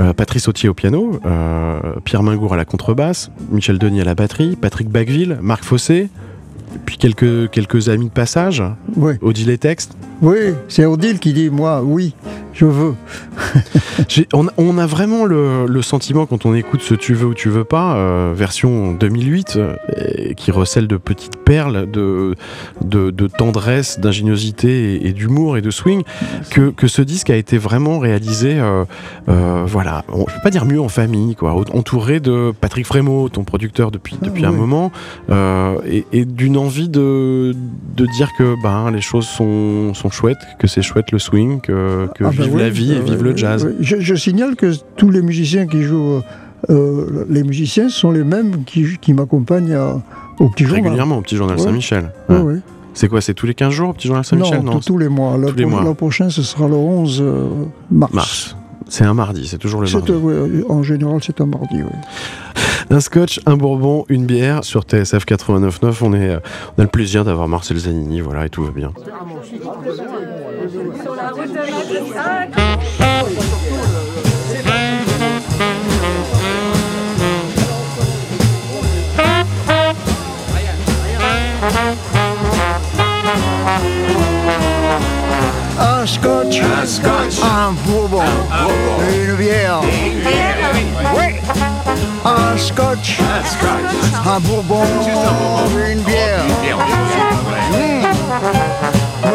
Euh, 0.00 0.14
Patrice 0.14 0.48
Autier 0.48 0.68
au 0.70 0.74
piano, 0.74 1.20
euh, 1.26 1.78
Pierre 2.04 2.22
Mingour 2.22 2.54
à 2.54 2.56
la 2.56 2.64
contrebasse, 2.64 3.30
Michel 3.50 3.78
Denis 3.78 4.00
à 4.00 4.04
la 4.04 4.14
batterie, 4.14 4.56
Patrick 4.56 4.88
Bacville, 4.88 5.38
Marc 5.42 5.62
Fossé, 5.62 6.08
puis 6.86 6.96
quelques, 6.96 7.50
quelques 7.50 7.90
amis 7.90 8.06
de 8.06 8.12
passage. 8.12 8.62
Oui, 8.96 9.14
Odile 9.20 9.50
et 9.50 9.58
texte 9.58 9.96
oui 10.22 10.54
c'est 10.68 10.84
Odile 10.86 11.18
qui 11.18 11.32
dit 11.32 11.50
moi, 11.50 11.82
oui, 11.82 12.14
je 12.52 12.64
veux. 12.64 12.94
On, 14.32 14.46
on 14.56 14.78
a 14.78 14.86
vraiment 14.86 15.24
le, 15.24 15.66
le 15.66 15.82
sentiment 15.82 16.26
quand 16.26 16.44
on 16.46 16.54
écoute 16.54 16.80
ce 16.82 16.94
Tu 16.94 17.14
veux 17.14 17.26
ou 17.26 17.34
tu 17.34 17.48
veux 17.48 17.64
pas, 17.64 17.94
euh, 17.96 18.32
version 18.34 18.92
2008, 18.92 19.56
euh, 19.56 19.74
qui 20.36 20.50
recèle 20.50 20.88
de 20.88 20.96
petites 20.96 21.36
perles 21.36 21.88
de, 21.90 22.34
de, 22.82 23.10
de 23.10 23.26
tendresse, 23.28 24.00
d'ingéniosité 24.00 24.94
et, 24.94 25.08
et 25.08 25.12
d'humour 25.12 25.56
et 25.56 25.60
de 25.62 25.70
swing, 25.70 26.02
que, 26.50 26.70
que 26.70 26.88
ce 26.88 27.02
disque 27.02 27.30
a 27.30 27.36
été 27.36 27.56
vraiment 27.58 27.98
réalisé, 27.98 28.58
euh, 28.58 28.84
voilà, 29.66 30.04
on, 30.12 30.20
je 30.28 30.34
peux 30.34 30.42
pas 30.42 30.50
dire 30.50 30.64
mieux 30.64 30.80
en 30.80 30.88
famille, 30.88 31.36
quoi, 31.36 31.52
entouré 31.72 32.18
de 32.20 32.52
Patrick 32.60 32.86
Frémaux, 32.86 33.28
ton 33.28 33.44
producteur 33.44 33.90
depuis, 33.90 34.16
Ah, 34.20 34.24
depuis 34.26 34.44
un 34.44 34.50
oui. 34.52 34.56
moment, 34.58 34.90
et, 35.86 36.04
et 36.12 36.24
d'une 36.24 36.56
envie 36.56 36.88
de, 36.88 37.54
de 37.96 38.06
dire 38.06 38.30
que 38.38 38.54
ben, 38.62 38.90
les 38.90 39.00
choses 39.02 39.26
sont, 39.26 39.94
sont 39.94 40.09
chouettes, 40.12 40.38
que 40.58 40.66
c'est 40.66 40.82
chouette 40.82 41.12
le 41.12 41.18
swing, 41.18 41.60
que, 41.60 42.06
que 42.14 42.24
Ah 42.24 42.30
ben 42.30 42.44
vive 42.44 42.54
oui, 42.54 42.60
la 42.60 42.70
vie 42.70 42.92
et 42.92 42.96
euh, 42.98 43.02
vive 43.02 43.22
le 43.22 43.36
jazz. 43.36 43.68
Je, 43.80 43.96
je 44.00 44.14
signale 44.14 44.56
que 44.56 44.72
tous 44.96 45.10
les 45.10 45.22
musiciens 45.22 45.66
qui 45.66 45.82
jouent, 45.82 46.20
euh, 46.70 47.24
les 47.28 47.42
musiciens 47.42 47.88
sont 47.88 48.10
les 48.10 48.24
mêmes 48.24 48.64
qui, 48.64 48.98
qui 49.00 49.12
m'accompagnent 49.14 49.74
à- 49.74 50.00
au 50.38 50.48
petit 50.48 50.64
journal. 50.64 50.82
régulièrement 50.84 51.18
au 51.18 51.20
petit 51.22 51.36
journal 51.36 51.56
Ouais. 51.56 51.62
Saint-Michel. 51.62 52.10
Ouais. 52.28 52.56
C'est 52.94 53.08
quoi 53.08 53.20
C'est 53.20 53.34
tous 53.34 53.46
les 53.46 53.54
15 53.54 53.72
jours 53.72 53.90
au 53.90 53.92
petit 53.92 54.08
journal 54.08 54.24
Saint-Michel 54.24 54.62
non, 54.62 54.72
tous- 54.72 54.86
tous 54.86 54.98
les 54.98 55.08
mois. 55.08 55.36
Le, 55.38 55.48
Tous 55.48 55.56
les 55.56 55.66
pro- 55.66 55.80
mois. 55.80 55.94
prochain, 55.94 56.28
ce 56.30 56.42
sera 56.42 56.66
le 56.68 56.74
11 56.74 57.20
euh, 57.22 57.48
mars. 57.90 58.12
Mars. 58.12 58.56
C'est 58.88 59.04
un 59.04 59.14
mardi, 59.14 59.46
c'est 59.46 59.58
toujours 59.58 59.80
le 59.82 59.88
mardi. 59.90 60.10
euh, 60.12 60.64
en 60.68 60.82
général, 60.82 61.20
c'est 61.24 61.40
un 61.40 61.46
mardi. 61.46 61.76
oui. 61.76 62.62
Un 62.92 62.98
scotch, 62.98 63.40
un 63.46 63.56
bourbon, 63.56 64.04
une 64.08 64.26
bière 64.26 64.64
sur 64.64 64.82
TSF 64.82 65.24
89.9. 65.24 65.98
On, 66.02 66.12
est, 66.12 66.28
euh, 66.28 66.40
on 66.76 66.80
a 66.80 66.82
le 66.82 66.88
plaisir 66.88 67.24
d'avoir 67.24 67.46
Marcel 67.46 67.76
Zanini, 67.76 68.20
voilà, 68.20 68.46
et 68.46 68.50
tout 68.50 68.64
va 68.64 68.72
bien. 68.72 68.92
Sur 71.00 71.14
la 71.14 71.28
route 71.28 71.46
de 71.46 71.54
Matissac. 71.54 72.50
Un 85.78 86.06
scotch, 86.06 86.60
un 86.60 86.86
scotch, 86.86 87.40
un 87.44 87.72
bourbon, 87.86 88.22
une 89.14 89.36
bière. 89.36 89.80
Oui. 91.16 91.69
Un 92.24 92.56
scotch, 92.58 93.18
un 94.26 94.40
bourbon, 94.40 94.82
une 95.90 96.00
bière. 96.02 96.44
Mmh. 97.72 98.04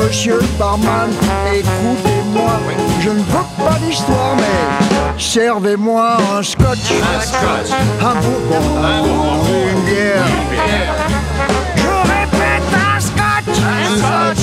Monsieur 0.04 0.40
le 0.40 0.48
barman, 0.60 1.10
écoutez-moi, 1.52 2.60
je 3.00 3.10
ne 3.10 3.18
veux 3.18 3.48
pas 3.58 3.80
d'histoire, 3.82 4.36
mais 4.38 5.20
servez-moi 5.20 6.18
un 6.38 6.44
scotch, 6.44 6.94
un 8.02 8.16
bourbon, 8.22 8.62
une 9.72 9.82
bière. 9.82 10.26
Je 11.76 11.88
répète, 11.88 12.70
un 12.72 13.00
scotch, 13.00 13.58
un 13.66 14.00
bourbon, 14.00 14.35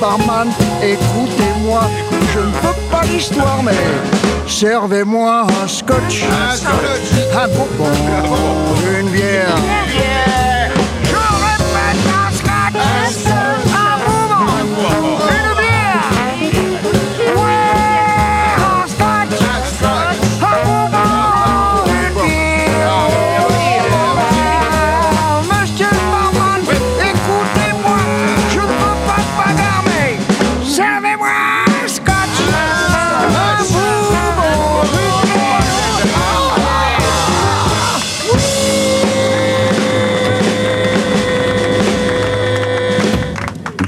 barman, 0.00 0.48
écoutez-moi, 0.82 1.82
je 2.32 2.38
ne 2.40 2.44
veux 2.44 2.90
pas 2.90 3.02
l'histoire, 3.04 3.62
mais 3.62 3.72
servez-moi 4.46 5.46
un 5.62 5.68
scotch, 5.68 6.24
un 7.34 7.48
bourbon, 7.48 7.90
une 9.00 9.08
bière. 9.10 10.15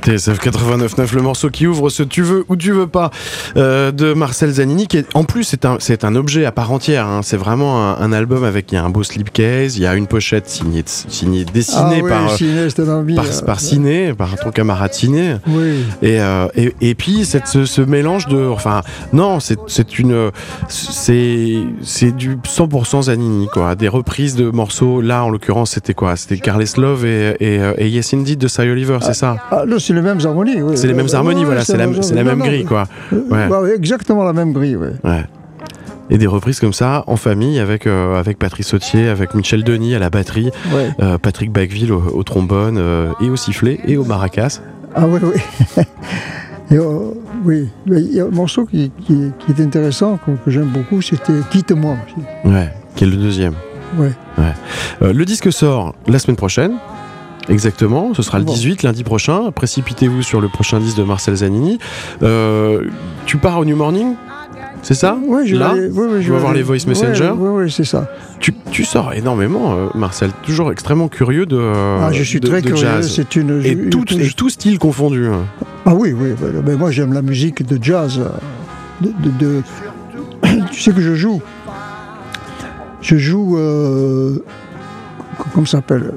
TSF 0.08 0.38
89.9, 0.40 1.14
le 1.16 1.20
morceau 1.20 1.50
qui 1.50 1.66
ouvre 1.66 1.90
ce 1.90 2.02
Tu 2.02 2.22
veux 2.22 2.46
ou 2.48 2.56
tu 2.56 2.72
veux 2.72 2.86
pas 2.86 3.10
euh, 3.58 3.92
de 3.92 4.14
Marcel 4.14 4.50
Zanini, 4.50 4.86
qui 4.86 4.96
est, 4.96 5.06
en 5.14 5.24
plus 5.24 5.44
c'est 5.44 5.66
un, 5.66 5.76
c'est 5.80 6.02
un 6.02 6.16
objet 6.16 6.46
à 6.46 6.52
part 6.52 6.72
entière. 6.72 7.06
hein. 7.06 7.20
C'est 7.22 7.36
vraiment 7.36 7.86
un, 7.90 7.98
un 8.00 8.12
album 8.14 8.42
avec 8.42 8.72
il 8.72 8.76
y 8.76 8.78
a 8.78 8.84
un 8.84 8.88
beau 8.88 9.02
slipcase, 9.02 9.76
il 9.76 9.82
y 9.82 9.86
a 9.86 9.94
une 9.94 10.06
pochette 10.06 10.48
signée, 10.48 10.82
signée 10.86 11.44
dessinée 11.44 12.00
ah, 12.06 12.08
par, 12.08 12.32
euh, 12.32 12.36
Ciné, 12.36 12.70
c'était 12.70 12.88
un 12.88 13.00
ami, 13.00 13.16
par, 13.16 13.26
euh, 13.26 13.44
par 13.44 13.60
Ciné, 13.60 14.14
par 14.14 14.34
ton 14.36 14.50
camarade 14.50 14.94
Ciné. 14.94 15.36
Oui. 15.46 15.84
Et, 16.00 16.22
euh, 16.22 16.48
et, 16.56 16.74
et 16.80 16.94
puis 16.94 17.26
cette, 17.26 17.46
ce, 17.46 17.66
ce 17.66 17.82
mélange 17.82 18.28
de, 18.28 18.46
enfin 18.48 18.80
non, 19.12 19.40
c'est 19.40 19.58
c'est 19.66 19.98
une, 19.98 20.30
c'est 20.70 21.58
c'est 21.82 22.16
du 22.16 22.36
100% 22.36 23.02
Zanini 23.02 23.48
quoi. 23.52 23.74
Des 23.74 23.88
reprises 23.88 24.36
de 24.36 24.48
morceaux. 24.48 25.02
Là 25.02 25.24
en 25.24 25.28
l'occurrence 25.28 25.72
c'était 25.72 25.92
quoi? 25.92 26.16
C'était 26.16 26.38
Carles 26.38 26.64
Love 26.78 27.04
et, 27.04 27.36
et, 27.40 27.58
euh, 27.58 27.74
et 27.76 27.88
Yes 27.90 28.14
Indeed 28.14 28.38
de 28.38 28.48
Cy 28.48 28.62
Oliver, 28.62 28.98
c'est 29.02 29.12
ça? 29.12 29.36
Ah, 29.50 29.64
non, 29.66 29.78
c'est 29.78 29.97
les 29.98 30.02
mêmes 30.02 30.20
harmonies. 30.24 30.62
oui. 30.62 30.76
C'est 30.76 30.86
les 30.86 30.94
mêmes 30.94 31.06
harmonies, 31.12 31.40
ouais, 31.40 31.44
voilà, 31.46 31.64
c'est 31.64 31.76
la, 31.76 31.86
la 31.86 32.24
même 32.24 32.38
grille 32.40 32.64
quoi. 32.64 32.84
Ouais. 33.12 33.18
euh, 33.50 33.62
ouais, 33.62 33.74
exactement 33.74 34.24
la 34.24 34.32
même 34.32 34.52
grille, 34.52 34.76
oui. 34.76 34.88
Ouais. 35.04 35.24
Et 36.10 36.16
des 36.16 36.26
reprises 36.26 36.58
comme 36.58 36.72
ça 36.72 37.04
en 37.06 37.16
famille 37.16 37.58
avec 37.58 37.86
euh, 37.86 38.18
avec 38.18 38.38
Patrice 38.38 38.68
Sautier, 38.68 39.08
avec 39.08 39.34
Michel 39.34 39.62
Denis 39.62 39.94
à 39.94 39.98
la 39.98 40.08
batterie, 40.08 40.50
Ouais. 40.74 40.88
euh, 41.02 41.18
Patrick 41.18 41.52
Bacville 41.52 41.92
au, 41.92 42.02
au 42.14 42.22
trombone 42.22 42.76
euh, 42.78 43.10
et 43.20 43.28
au 43.28 43.36
sifflet 43.36 43.78
et 43.86 43.96
au 43.98 44.04
maracas. 44.04 44.60
Ah 44.94 45.06
oui, 45.06 45.20
oui. 45.22 45.82
Et, 46.70 46.76
euh, 46.76 46.98
oui, 47.46 47.66
Mais 47.86 48.02
il 48.02 48.12
y 48.14 48.20
a 48.20 48.24
un 48.24 48.28
morceau 48.30 48.66
qui, 48.66 48.90
qui- 49.06 49.32
qui 49.38 49.52
est 49.52 49.64
intéressant, 49.64 50.18
que, 50.18 50.32
que 50.44 50.50
j'aime 50.50 50.66
beaucoup, 50.68 51.00
c'était 51.00 51.32
Quitte-moi. 51.50 51.96
Ouais. 52.44 52.68
Qui 52.94 53.04
est 53.04 53.06
le 53.06 53.16
deuxième. 53.16 53.54
Ouais. 53.96 54.12
Euh, 55.00 55.12
le 55.14 55.24
disque 55.24 55.50
sort 55.50 55.94
la 56.06 56.18
semaine 56.18 56.36
prochaine. 56.36 56.72
Exactement, 57.48 58.12
ce 58.14 58.22
sera 58.22 58.38
le 58.38 58.44
Bon. 58.44 58.52
18 58.52 58.82
lundi 58.82 59.04
prochain. 59.04 59.50
Précipitez-vous 59.52 60.22
sur 60.22 60.40
le 60.40 60.48
prochain 60.48 60.80
disque 60.80 60.96
de 60.98 61.02
Marcel 61.04 61.34
Zanini. 61.36 61.78
Euh, 62.22 62.82
tu 63.26 63.36
pars 63.38 63.58
au 63.58 63.64
New 63.64 63.76
Morning 63.76 64.14
C'est 64.82 64.94
ça? 64.94 65.16
Ouais, 65.26 65.46
je 65.46 65.52
vais 65.54 65.58
Là? 65.58 65.72
ouais, 65.74 65.88
ouais, 65.88 66.22
je 66.22 66.32
vais 66.32 66.38
voir 66.38 66.52
les 66.52 66.62
Voice 66.62 66.86
Messenger? 66.86 67.32
Oui, 67.36 67.64
oui, 67.64 67.70
c'est 67.70 67.84
ça. 67.84 68.08
tu, 68.38 68.54
tu 68.70 68.84
sors 68.84 69.12
énormément, 69.14 69.72
euh, 69.74 69.86
Marcel. 69.94 70.30
Toujours 70.44 70.70
extrêmement 70.72 71.08
curieux 71.08 71.46
de, 71.46 71.58
ah, 71.58 72.10
je 72.12 72.22
suis 72.22 72.38
de- 72.40 72.46
très 72.48 72.60
de 72.62 72.68
curieux. 72.70 73.02
C'est 73.02 73.34
une. 73.36 73.62
Et 73.64 73.70
une- 73.72 73.90
tout, 73.90 74.04
une- 74.12 74.20
et 74.20 74.28
tout 74.30 74.48
style 74.50 74.78
confondu. 74.78 75.26
hein. 75.26 75.44
Ah 75.86 75.94
oui, 75.94 76.12
oui. 76.12 76.34
Mais 76.66 76.76
moi, 76.76 76.90
j'aime 76.90 77.12
la 77.12 77.22
musique 77.22 77.66
de 77.66 77.82
jazz. 77.82 78.18
euh, 78.20 78.28
De, 79.00 79.30
de- 79.38 79.62
tu 80.70 80.80
sais 80.80 80.92
que 80.92 81.00
je 81.00 81.14
joue. 81.14 81.40
Je 83.00 83.16
joue. 83.16 83.56
Euh, 83.58 84.44
comment 85.54 85.64
ça 85.66 85.78
s'appelle? 85.78 86.12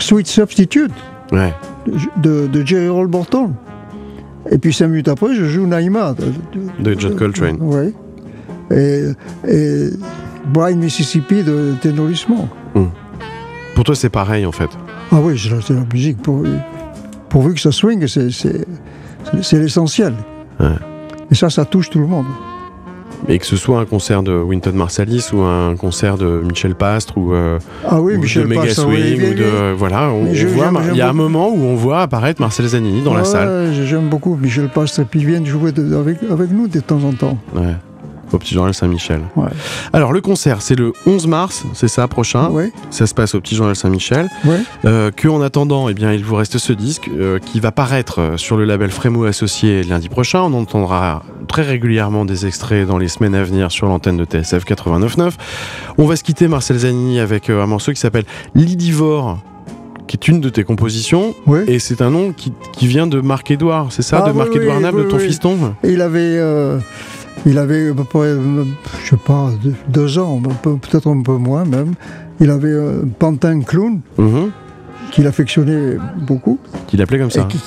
Sweet 0.00 0.26
Substitute 0.26 0.92
Ouais. 1.32 1.54
de, 2.16 2.46
de 2.48 2.66
Jerry 2.66 2.88
Roll 2.88 3.08
Morton. 3.08 3.52
Et 4.50 4.58
puis 4.58 4.72
cinq 4.72 4.88
minutes 4.88 5.08
après, 5.08 5.34
je 5.34 5.44
joue 5.44 5.66
Naïma. 5.66 6.14
De, 6.80 6.98
John 6.98 7.14
Coltrane. 7.14 7.58
Oui. 7.60 7.94
Et, 8.70 9.10
et 9.46 9.90
Brian 10.46 10.76
Mississippi 10.76 11.42
de 11.42 11.74
Tenoris 11.80 12.28
Monk. 12.28 12.48
Pour 13.74 13.84
toi, 13.84 13.94
c'est 13.94 14.10
pareil 14.10 14.44
en 14.46 14.52
fait. 14.52 14.70
Ah 15.12 15.20
oui, 15.22 15.38
c'est 15.38 15.72
la, 15.72 15.84
musique. 15.92 16.18
Pour, 16.22 16.44
pourvu 17.28 17.54
que 17.54 17.60
ça 17.60 17.72
swing, 17.72 18.06
c'est, 18.06 18.66
l'essentiel. 19.52 20.14
Ouais. 20.58 20.66
Et 21.30 21.34
ça, 21.34 21.48
ça 21.50 21.64
touche 21.64 21.90
tout 21.90 22.00
le 22.00 22.06
monde. 22.06 22.26
Et 23.28 23.38
que 23.38 23.46
ce 23.46 23.56
soit 23.56 23.78
un 23.80 23.84
concert 23.84 24.22
de 24.22 24.32
Winton 24.32 24.72
Marsalis 24.74 25.28
ou 25.32 25.42
un 25.42 25.76
concert 25.76 26.16
de 26.16 26.42
Michel 26.44 26.74
Pastre 26.74 27.16
ou, 27.18 27.32
euh, 27.32 27.58
Ah 27.86 28.00
oui, 28.00 28.16
ou 28.16 28.20
Michel 28.20 28.44
de 28.44 28.48
Mega 28.48 28.62
Pastre, 28.62 28.82
Swing 28.82 28.94
oui, 28.94 29.16
oui, 29.18 29.30
ou 29.30 29.34
de 29.34 29.72
voilà, 29.76 30.10
on, 30.10 30.24
voit, 30.24 30.72
il 30.90 30.96
y 30.96 31.00
a 31.02 31.08
un 31.08 31.12
moment 31.12 31.48
où 31.50 31.60
on 31.62 31.76
voit 31.76 32.00
apparaître 32.02 32.40
Marcel 32.40 32.66
Zanini 32.66 33.02
dans 33.02 33.14
la 33.14 33.24
salle. 33.24 33.72
J'aime 33.84 34.08
beaucoup 34.08 34.36
Michel 34.40 34.68
Pastre. 34.68 35.00
Et 35.00 35.04
puis 35.04 35.20
il 35.20 35.26
vient 35.26 35.44
jouer 35.44 35.72
de- 35.72 35.94
avec, 35.94 36.18
avec 36.30 36.50
nous 36.50 36.66
de 36.68 36.80
temps 36.80 37.02
en 37.04 37.12
temps. 37.12 37.38
Ouais. 37.54 37.74
Au 38.32 38.38
Petit 38.38 38.54
Journal 38.54 38.72
Saint-Michel. 38.72 39.20
Ouais. 39.36 39.48
Alors 39.92 40.12
le 40.12 40.20
concert, 40.20 40.62
c'est 40.62 40.76
le 40.76 40.92
11 41.06 41.26
mars, 41.26 41.64
c'est 41.74 41.88
ça 41.88 42.06
prochain. 42.08 42.50
Ça 42.90 43.06
se 43.06 43.14
passe 43.14 43.34
au 43.34 43.40
Petit 43.40 43.56
Journal 43.56 43.74
Saint-Michel. 43.74 44.28
oui. 44.44 44.56
Euh, 44.84 45.10
que 45.10 45.28
en 45.28 45.42
attendant, 45.42 45.88
eh 45.88 45.94
bien, 45.94 46.12
il 46.12 46.24
vous 46.24 46.36
reste 46.36 46.58
ce 46.58 46.72
disque 46.72 47.08
euh, 47.08 47.38
qui 47.38 47.60
va 47.60 47.72
paraître 47.72 48.20
euh, 48.20 48.36
sur 48.36 48.56
le 48.56 48.64
label 48.64 48.90
Frémo 48.90 49.24
Associé 49.24 49.82
lundi 49.82 50.08
prochain. 50.08 50.40
On 50.42 50.54
entendra 50.54 51.22
très 51.48 51.62
régulièrement 51.62 52.24
des 52.24 52.46
extraits 52.46 52.86
dans 52.86 52.98
les 52.98 53.08
semaines 53.08 53.34
à 53.34 53.42
venir 53.42 53.70
sur 53.72 53.86
l'antenne 53.88 54.16
de 54.16 54.24
TSF 54.24 54.64
89.9. 54.64 55.32
On 55.98 56.06
va 56.06 56.16
se 56.16 56.22
quitter, 56.22 56.46
Marcel 56.48 56.78
Zanini, 56.78 57.18
avec 57.20 57.50
euh, 57.50 57.62
un 57.62 57.66
morceau 57.66 57.92
qui 57.92 58.00
s'appelle 58.00 58.24
L'Idivore, 58.54 59.38
qui 60.06 60.16
est 60.16 60.28
une 60.28 60.40
de 60.40 60.48
tes 60.48 60.64
compositions. 60.64 61.34
oui. 61.46 61.60
Et 61.66 61.78
c'est 61.78 62.02
un 62.02 62.10
nom 62.10 62.32
qui, 62.32 62.52
qui 62.72 62.86
vient 62.86 63.06
de 63.06 63.20
Marc-Édouard, 63.20 63.88
c'est 63.90 64.02
ça 64.02 64.22
Ah 64.24 64.26
De 64.28 64.32
oui, 64.32 64.38
Marc-Édouard 64.38 64.76
oui, 64.76 64.82
Nab, 64.82 64.96
de 64.96 65.02
ton 65.02 65.18
fiston 65.18 65.74
il 65.84 66.00
avait, 66.02 66.18
euh, 66.20 66.78
il 67.46 67.58
avait 67.58 67.90
à 67.90 67.94
peu 67.94 68.04
près, 68.04 68.28
euh, 68.28 68.64
je 69.04 69.10
sais 69.10 69.16
pas, 69.16 69.50
deux, 69.88 70.18
ans, 70.18 70.40
peut-être 70.62 71.08
un 71.10 71.22
peu 71.22 71.36
moins 71.36 71.64
même. 71.64 71.94
Il 72.40 72.50
avait 72.50 72.72
un 72.74 73.08
pantin 73.18 73.60
clown 73.60 74.00
Mhm. 74.18 74.50
qu'il 75.10 75.26
affectionnait 75.26 75.96
beaucoup 76.26 76.58
Qu'il 76.86 77.00
appelait 77.02 77.18
comme 77.18 77.30
ça. 77.30 77.42
et 77.42 77.46
qui- 77.48 77.58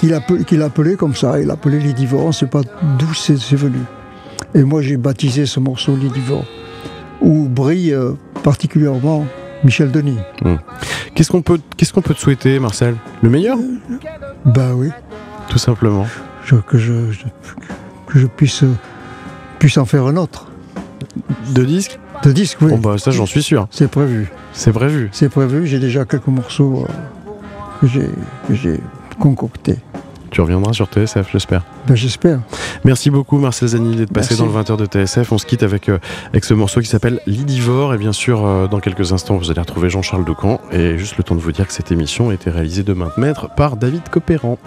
qu'il 0.45 0.61
appelait, 0.61 0.95
comme 0.95 1.15
ça. 1.15 1.39
Il 1.39 1.51
appelait 1.51 1.80
on 2.13 2.28
ne 2.28 2.32
sait 2.32 2.47
pas 2.47 2.61
d'où 2.99 3.13
c'est 3.13 3.38
c'est 3.38 3.55
venu. 3.55 3.80
Et 4.55 4.63
moi 4.63 4.82
j'ai 4.82 4.97
baptisé 4.97 5.45
ce 5.45 5.59
morceau 5.59 5.95
Lidivore, 5.95 6.45
où 7.21 7.47
brille 7.47 7.93
euh, 7.93 8.11
particulièrement 8.43 9.26
Michel 9.63 9.91
Denis. 9.91 10.17
Qu'est-ce 11.15 11.32
qu'on 11.32 11.41
peut, 11.41 11.59
qu'est-ce 11.78 11.93
qu'on 11.93 12.01
peut 12.01 12.13
te 12.13 12.19
souhaiter, 12.19 12.59
Marcel? 12.59 12.95
Le 13.21 13.30
meilleur? 13.30 13.57
Ben 14.45 14.74
oui, 14.76 14.89
Tout 15.49 15.57
simplement. 15.57 16.05
je- 16.45 16.55
que, 16.55 16.78
je, 16.78 17.11
je- 17.11 17.26
que 18.07 18.19
je 18.19 18.28
puisse, 18.28 18.63
euh, 18.63 18.74
puisse 19.64 19.78
en 19.78 19.86
faire 19.86 20.05
un 20.05 20.18
autre. 20.18 20.47
Deux 21.51 21.66
disques 21.66 21.97
De 22.22 22.34
disque, 22.34 22.57
oui. 22.59 22.72
Bon, 22.72 22.80
bah, 22.80 22.97
ça, 22.97 23.11
j'en 23.11 23.26
suis 23.26 23.41
sûr. 23.41 23.66
C'est 23.72 23.88
prévu. 23.88 24.30
C'est 24.51 24.74
prévu. 24.74 25.07
C'est 25.14 25.30
prévu, 25.30 25.66
j'ai 25.68 25.80
déjà 25.80 26.03
quelques 26.03 26.28
morceaux 26.28 26.86
euh, 27.82 27.88
que 28.47 28.53
j'ai 28.53 28.82
concoctés. 29.20 29.78
Tu 30.32 30.41
reviendras 30.41 30.74
sur 30.74 30.88
TSF, 30.88 31.32
j'espère. 31.32 31.64
Ben, 31.88 31.95
J'espère. 31.95 32.41
Merci 32.84 33.09
beaucoup 33.09 33.38
Marcel 33.38 33.70
Zanini 33.70 33.95
d'être 33.95 34.11
passé 34.11 34.36
dans 34.36 34.47
le 34.47 34.51
20h 34.51 34.76
de 34.76 34.86
TSF. 34.86 35.32
On 35.32 35.38
se 35.38 35.45
quitte 35.45 35.64
avec, 35.64 35.88
euh, 35.88 35.99
avec 36.32 36.43
ce 36.43 36.53
morceau 36.53 36.82
qui 36.82 36.88
s'appelle 36.88 37.22
L'Idivore. 37.26 37.93
Et 37.93 37.97
bien 37.97 38.11
sûr, 38.11 38.45
euh, 38.45 38.68
dans 38.68 38.82
quelques 38.82 39.14
instants, 39.14 39.38
vous 39.38 39.49
allez 39.49 39.61
retrouver 39.61 39.89
Jean-Charles 39.89 40.26
Decamp. 40.26 40.59
Et 40.74 40.97
juste 40.97 41.16
le 41.16 41.24
temps 41.24 41.36
de 41.36 41.39
vous 41.39 41.53
dire 41.53 41.68
que 41.68 41.74
cette 41.74 41.89
émission 41.89 42.32
a 42.32 42.34
été 42.34 42.49
réalisée 42.49 42.84
de 42.84 42.91
main 42.91 43.11
de 43.16 43.22
maître 43.22 43.47
par 43.55 43.78
David 43.78 44.09
Copéran. 44.09 44.57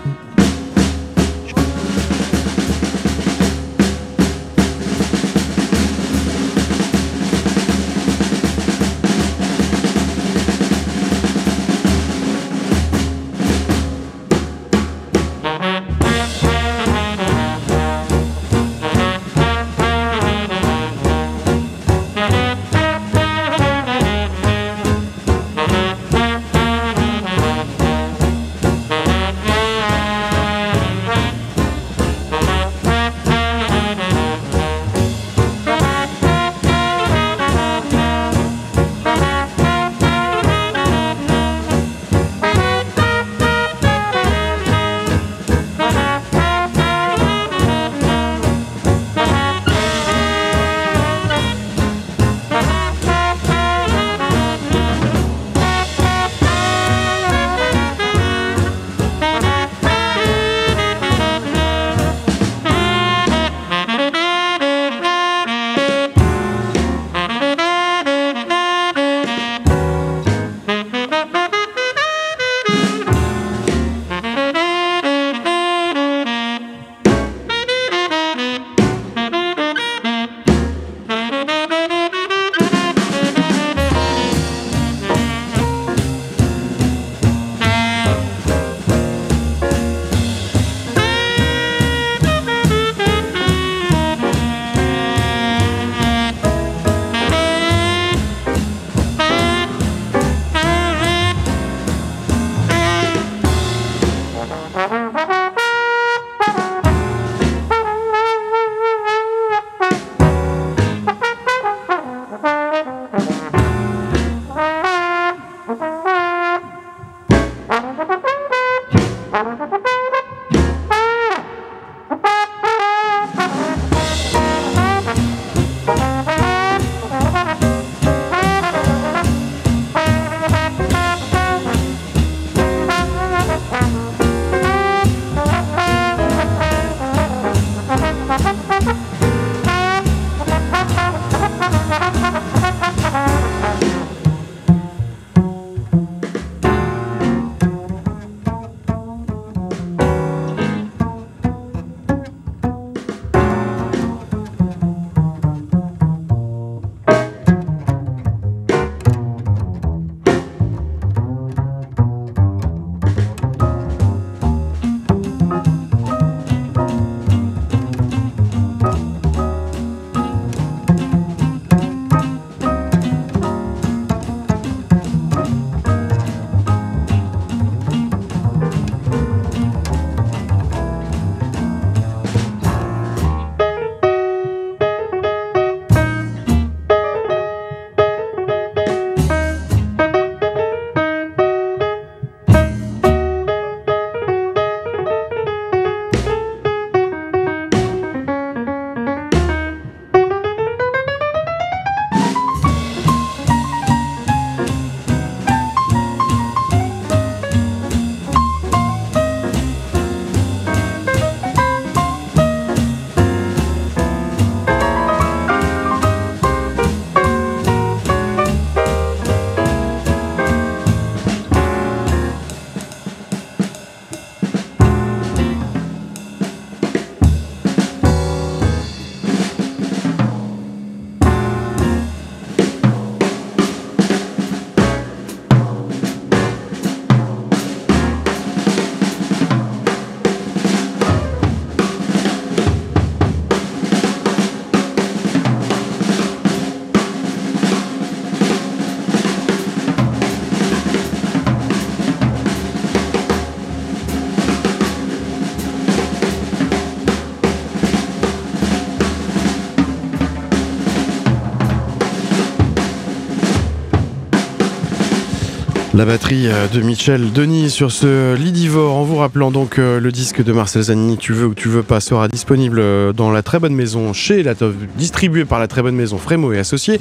La 265.96 266.04
batterie 266.04 266.48
euh, 266.48 266.68
de 266.68 266.82
Michel 266.82 267.32
Denis 267.32 267.70
sur 267.70 267.90
ce 267.90 268.34
Lidivore, 268.34 268.94
en 268.94 269.04
vous 269.04 269.16
rappelant 269.16 269.50
donc 269.50 269.78
euh, 269.78 269.98
le 269.98 270.12
disque 270.12 270.44
de 270.44 270.52
Marcel 270.52 270.82
Zanini, 270.82 271.16
Tu 271.16 271.32
veux 271.32 271.46
ou 271.46 271.54
tu 271.54 271.68
veux 271.68 271.82
pas, 271.82 272.00
sera 272.00 272.28
disponible 272.28 272.80
euh, 272.80 273.14
dans 273.14 273.30
la 273.30 273.42
très 273.42 273.58
bonne 273.58 273.74
maison, 273.74 274.12
chez 274.12 274.42
la 274.42 274.52
distribué 274.98 275.46
par 275.46 275.58
la 275.58 275.68
très 275.68 275.80
bonne 275.80 275.94
maison 275.94 276.18
Frémo 276.18 276.52
et 276.52 276.58
Associés, 276.58 277.00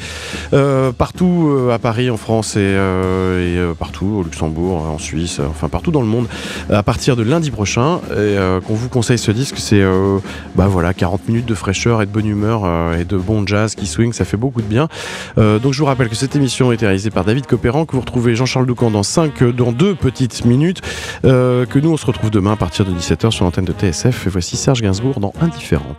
partout 0.98 1.54
à 1.74 1.78
Paris, 1.78 2.10
en 2.10 2.16
France 2.16 2.56
et, 2.56 2.78
partout 3.78 4.20
au 4.20 4.24
Luxembourg, 4.24 4.84
en 4.84 4.98
Suisse, 4.98 5.42
enfin 5.42 5.68
partout 5.68 5.92
dans 5.92 6.02
le 6.02 6.08
monde, 6.08 6.28
à 6.70 6.84
partir 6.84 7.18
de 7.18 7.24
lundi 7.24 7.52
prochain. 7.52 8.00
Et 8.18 8.36
qu'on 8.66 8.76
vous 8.76 8.90
conseille 8.90 9.18
ce 9.18 9.32
disque, 9.32 9.58
c'est 9.58 9.84
bah 10.56 10.68
voilà, 10.68 10.94
40 10.94 11.28
minutes 11.28 11.46
de 11.46 11.56
fraîcheur 11.56 12.02
et 12.02 12.06
de 12.06 12.12
bonne 12.12 12.28
humeur 12.28 12.94
et 12.94 13.06
de 13.06 13.18
bon 13.18 13.46
jazz 13.46 13.76
qui 13.76 13.88
swing, 13.88 14.14
ça 14.14 14.26
fait 14.26 14.38
beaucoup 14.38 14.62
de 14.62 14.68
bien. 14.68 14.88
donc 15.38 15.74
je 15.74 15.80
vous 15.80 15.86
rappelle 15.86 16.10
que 16.10 16.16
cette 16.16 16.36
émission 16.36 16.70
a 16.70 16.74
été 16.74 16.86
réalisée 16.86 17.10
par 17.10 17.26
David 17.26 17.46
Copéran, 17.46 17.86
que 17.86 17.94
vous 17.94 18.02
retrouvez 18.02 18.36
Jean-Charles 18.36 18.66
Doucan 18.66 18.85
dans 18.92 19.04
5, 19.04 19.44
dans 19.44 19.72
2 19.72 19.96
petites 19.96 20.46
minutes, 20.46 20.82
euh, 21.26 21.66
que 21.66 21.80
nous 21.80 21.92
on 21.92 21.98
se 21.98 22.06
retrouve 22.06 22.30
demain 22.30 22.54
à 22.54 22.56
partir 22.56 22.86
de 22.86 22.92
17h 22.92 23.32
sur 23.32 23.46
l'antenne 23.46 23.66
de 23.66 23.74
TSF. 23.74 24.28
Et 24.28 24.30
voici 24.30 24.58
Serge 24.58 24.82
Gainsbourg 24.82 25.20
dans 25.20 25.34
Indifférente. 25.40 25.98